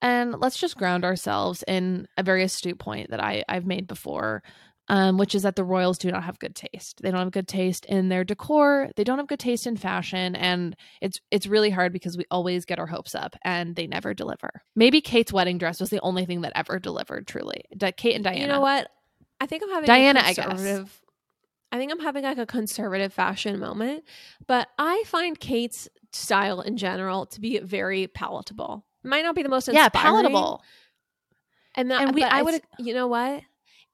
And 0.00 0.38
let's 0.38 0.58
just 0.58 0.76
ground 0.76 1.04
ourselves 1.04 1.64
in 1.66 2.06
a 2.16 2.22
very 2.22 2.42
astute 2.42 2.78
point 2.78 3.10
that 3.10 3.22
I, 3.24 3.42
I've 3.48 3.66
made 3.66 3.86
before, 3.86 4.42
um, 4.88 5.16
which 5.18 5.34
is 5.34 5.42
that 5.42 5.56
the 5.56 5.64
royals 5.64 5.96
do 5.98 6.10
not 6.10 6.24
have 6.24 6.38
good 6.38 6.54
taste. 6.54 7.00
They 7.02 7.10
don't 7.10 7.20
have 7.20 7.30
good 7.32 7.48
taste 7.48 7.84
in 7.86 8.08
their 8.10 8.22
decor. 8.24 8.90
They 8.96 9.04
don't 9.04 9.18
have 9.18 9.26
good 9.28 9.38
taste 9.38 9.66
in 9.66 9.76
fashion, 9.76 10.36
and 10.36 10.76
it's 11.00 11.20
it's 11.30 11.46
really 11.46 11.70
hard 11.70 11.92
because 11.92 12.16
we 12.18 12.24
always 12.30 12.64
get 12.64 12.78
our 12.78 12.86
hopes 12.86 13.14
up 13.14 13.34
and 13.44 13.76
they 13.76 13.86
never 13.86 14.12
deliver. 14.14 14.62
Maybe 14.76 15.00
Kate's 15.00 15.32
wedding 15.32 15.58
dress 15.58 15.80
was 15.80 15.90
the 15.90 16.00
only 16.00 16.26
thing 16.26 16.42
that 16.42 16.52
ever 16.54 16.78
delivered. 16.78 17.26
Truly, 17.26 17.62
Di- 17.76 17.92
Kate 17.92 18.14
and 18.14 18.24
Diana. 18.24 18.40
You 18.40 18.46
know 18.46 18.60
what? 18.60 18.88
I 19.40 19.46
think 19.46 19.62
I'm 19.62 19.70
having 19.70 19.86
Diana, 19.86 20.20
A 20.20 20.22
I 20.22 20.32
guess. 20.32 20.44
conservative, 20.46 21.00
I 21.72 21.78
think 21.78 21.90
I'm 21.90 22.00
having 22.00 22.22
like 22.24 22.38
a 22.38 22.46
conservative 22.46 23.12
fashion 23.12 23.58
moment, 23.58 24.04
but 24.46 24.68
I 24.78 25.02
find 25.06 25.38
Kate's 25.38 25.88
style 26.12 26.60
in 26.60 26.76
general 26.76 27.26
to 27.26 27.40
be 27.40 27.58
very 27.58 28.06
palatable. 28.06 28.86
Might 29.02 29.22
not 29.22 29.34
be 29.34 29.42
the 29.42 29.48
most 29.48 29.68
Yeah, 29.72 29.88
palatable. 29.88 30.62
And 31.74 31.90
that, 31.90 32.02
And 32.02 32.14
we- 32.14 32.22
I 32.22 32.42
would, 32.42 32.62
you 32.78 32.94
know 32.94 33.08
what? 33.08 33.42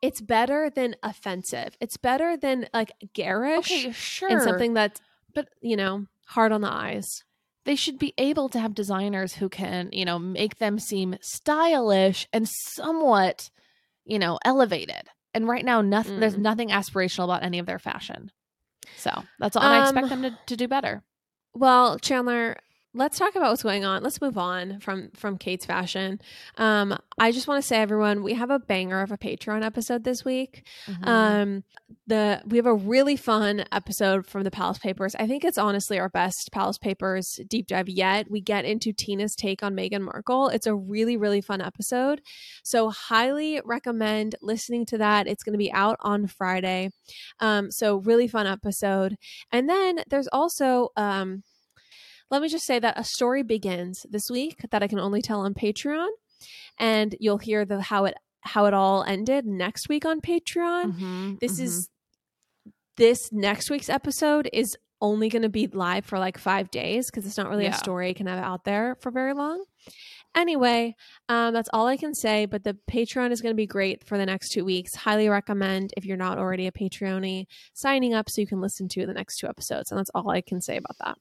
It's 0.02 0.20
better 0.20 0.70
than 0.70 0.96
offensive. 1.02 1.76
It's 1.80 1.96
better 1.96 2.36
than 2.36 2.68
like 2.72 2.92
garish 3.14 3.70
Okay, 3.70 3.92
sure. 3.92 4.30
and 4.30 4.40
something 4.42 4.72
that's, 4.74 5.00
But- 5.34 5.48
you 5.60 5.76
know, 5.76 6.06
hard 6.26 6.52
on 6.52 6.60
the 6.62 6.72
eyes. 6.72 7.24
they 7.66 7.76
should 7.76 7.98
be 7.98 8.14
able 8.16 8.48
to 8.48 8.58
have 8.58 8.74
designers 8.74 9.34
who 9.34 9.48
can, 9.50 9.90
you 9.92 10.04
know, 10.06 10.18
make 10.18 10.56
them 10.58 10.78
seem 10.78 11.16
stylish 11.20 12.26
and 12.32 12.48
somewhat, 12.48 13.50
you 14.06 14.18
know, 14.18 14.38
elevated. 14.46 15.08
And 15.34 15.46
right 15.46 15.64
now, 15.64 15.82
nothing. 15.82 16.18
There's 16.20 16.36
Mm. 16.36 16.40
nothing 16.40 16.68
aspirational 16.70 17.24
about 17.24 17.42
any 17.42 17.58
of 17.58 17.66
their 17.66 17.78
fashion. 17.78 18.32
So 18.96 19.10
that's 19.38 19.56
all. 19.56 19.62
And 19.62 19.74
I 19.74 19.82
expect 19.82 20.10
Um, 20.10 20.22
them 20.22 20.32
to, 20.32 20.38
to 20.46 20.56
do 20.56 20.66
better. 20.68 21.02
Well, 21.52 21.98
Chandler, 21.98 22.56
let's 22.92 23.18
talk 23.18 23.36
about 23.36 23.50
what's 23.50 23.62
going 23.62 23.84
on. 23.84 24.02
Let's 24.02 24.20
move 24.20 24.36
on 24.36 24.80
from 24.80 25.10
from 25.14 25.38
Kate's 25.38 25.64
fashion. 25.64 26.20
Um, 26.56 26.98
I 27.18 27.30
just 27.30 27.46
want 27.46 27.62
to 27.62 27.66
say, 27.66 27.76
everyone, 27.76 28.22
we 28.22 28.34
have 28.34 28.50
a 28.50 28.58
banger 28.58 29.00
of 29.00 29.12
a 29.12 29.18
Patreon 29.18 29.64
episode 29.64 30.02
this 30.02 30.24
week. 30.24 30.66
Mhm. 30.86 31.06
Um, 31.06 31.64
the 32.06 32.42
we 32.46 32.56
have 32.56 32.66
a 32.66 32.74
really 32.74 33.16
fun 33.16 33.64
episode 33.70 34.26
from 34.26 34.42
the 34.42 34.50
Palace 34.50 34.78
Papers. 34.78 35.14
I 35.14 35.26
think 35.26 35.44
it's 35.44 35.58
honestly 35.58 35.98
our 35.98 36.08
best 36.08 36.50
Palace 36.52 36.78
Papers 36.78 37.38
deep 37.48 37.68
dive 37.68 37.88
yet. 37.88 38.30
We 38.30 38.40
get 38.40 38.64
into 38.64 38.92
Tina's 38.92 39.36
take 39.36 39.62
on 39.62 39.76
Meghan 39.76 40.02
Markle. 40.02 40.48
It's 40.48 40.66
a 40.66 40.74
really 40.74 41.16
really 41.16 41.40
fun 41.40 41.60
episode. 41.60 42.20
So 42.64 42.90
highly 42.90 43.60
recommend 43.64 44.34
listening 44.42 44.84
to 44.86 44.98
that. 44.98 45.28
It's 45.28 45.44
going 45.44 45.54
to 45.54 45.58
be 45.58 45.72
out 45.72 45.96
on 46.00 46.26
Friday. 46.26 46.90
Um, 47.38 47.70
so 47.70 47.98
really 47.98 48.26
fun 48.26 48.46
episode. 48.48 49.16
And 49.52 49.68
then 49.68 50.00
there's 50.08 50.28
also 50.32 50.88
um 50.96 51.44
let 52.30 52.42
me 52.42 52.48
just 52.48 52.64
say 52.66 52.78
that 52.78 52.98
a 52.98 53.04
story 53.04 53.42
begins 53.42 54.06
this 54.10 54.30
week 54.30 54.64
that 54.70 54.82
I 54.82 54.88
can 54.88 54.98
only 55.00 55.22
tell 55.22 55.40
on 55.40 55.54
Patreon, 55.54 56.08
and 56.78 57.14
you'll 57.20 57.38
hear 57.38 57.64
the 57.64 57.80
how 57.80 58.04
it 58.06 58.14
how 58.42 58.64
it 58.66 58.72
all 58.74 59.02
ended 59.04 59.44
next 59.44 59.88
week 59.88 60.06
on 60.06 60.20
Patreon. 60.20 60.94
Mhm, 60.98 61.40
This 61.40 61.60
mhm. 61.60 61.64
is 61.64 61.88
this 62.96 63.30
next 63.32 63.70
week's 63.70 63.88
episode 63.88 64.48
is 64.52 64.76
only 65.02 65.28
going 65.30 65.42
to 65.42 65.48
be 65.48 65.66
live 65.66 66.04
for 66.04 66.18
like 66.18 66.36
five 66.36 66.70
days 66.70 67.10
because 67.10 67.26
it's 67.26 67.38
not 67.38 67.48
really 67.48 67.64
Yeah. 67.64 67.74
a 67.74 67.78
story 67.78 68.08
you 68.08 68.14
can 68.14 68.26
have 68.26 68.42
out 68.42 68.64
there 68.64 68.96
for 69.00 69.10
very 69.10 69.32
long. 69.32 69.64
Anyway, 70.34 70.94
um, 71.28 71.54
that's 71.54 71.70
all 71.72 71.86
I 71.86 71.96
can 71.96 72.14
say. 72.14 72.44
But 72.46 72.64
the 72.64 72.76
Patreon 72.90 73.30
is 73.30 73.40
going 73.40 73.52
to 73.52 73.56
be 73.56 73.66
great 73.66 74.04
for 74.06 74.18
the 74.18 74.26
next 74.26 74.50
two 74.50 74.64
weeks. 74.64 74.94
Highly 74.94 75.28
recommend 75.28 75.92
if 75.96 76.04
you're 76.04 76.18
not 76.18 76.36
already 76.38 76.66
a 76.66 76.72
Patreonee 76.72 77.46
signing 77.72 78.12
up 78.14 78.28
so 78.28 78.40
you 78.42 78.46
can 78.46 78.60
listen 78.60 78.88
to 78.88 79.06
the 79.06 79.14
next 79.14 79.38
two 79.38 79.46
episodes. 79.48 79.90
And 79.90 79.98
that's 79.98 80.10
all 80.14 80.30
I 80.30 80.42
can 80.42 80.60
say 80.60 80.76
about 80.76 80.96
that. 81.04 81.16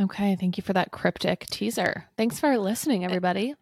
Okay. 0.00 0.36
Thank 0.36 0.56
you 0.56 0.62
for 0.62 0.72
that 0.72 0.90
cryptic 0.90 1.46
teaser. 1.46 2.08
Thanks 2.16 2.40
for 2.40 2.56
listening, 2.58 3.04
eh, 3.04 3.06
everybody. 3.06 3.54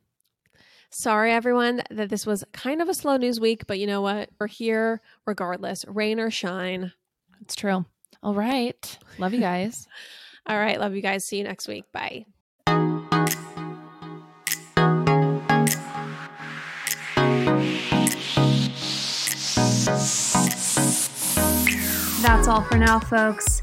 Sorry, 0.90 1.32
everyone, 1.32 1.82
that 1.90 2.08
this 2.08 2.24
was 2.24 2.44
kind 2.52 2.80
of 2.80 2.88
a 2.88 2.94
slow 2.94 3.16
news 3.16 3.40
week, 3.40 3.66
but 3.66 3.78
you 3.78 3.86
know 3.86 4.00
what? 4.00 4.30
We're 4.38 4.46
here 4.46 5.00
regardless, 5.26 5.84
rain 5.88 6.20
or 6.20 6.30
shine. 6.30 6.92
It's 7.40 7.54
true. 7.54 7.84
All 8.22 8.34
right. 8.34 8.98
Love 9.18 9.34
you 9.34 9.40
guys. 9.40 9.86
All 10.46 10.58
right. 10.58 10.78
Love 10.80 10.94
you 10.94 11.02
guys. 11.02 11.24
See 11.24 11.38
you 11.38 11.44
next 11.44 11.68
week. 11.68 11.84
Bye. 11.92 12.26
That's 22.22 22.48
all 22.48 22.62
for 22.62 22.76
now, 22.76 22.98
folks. 22.98 23.62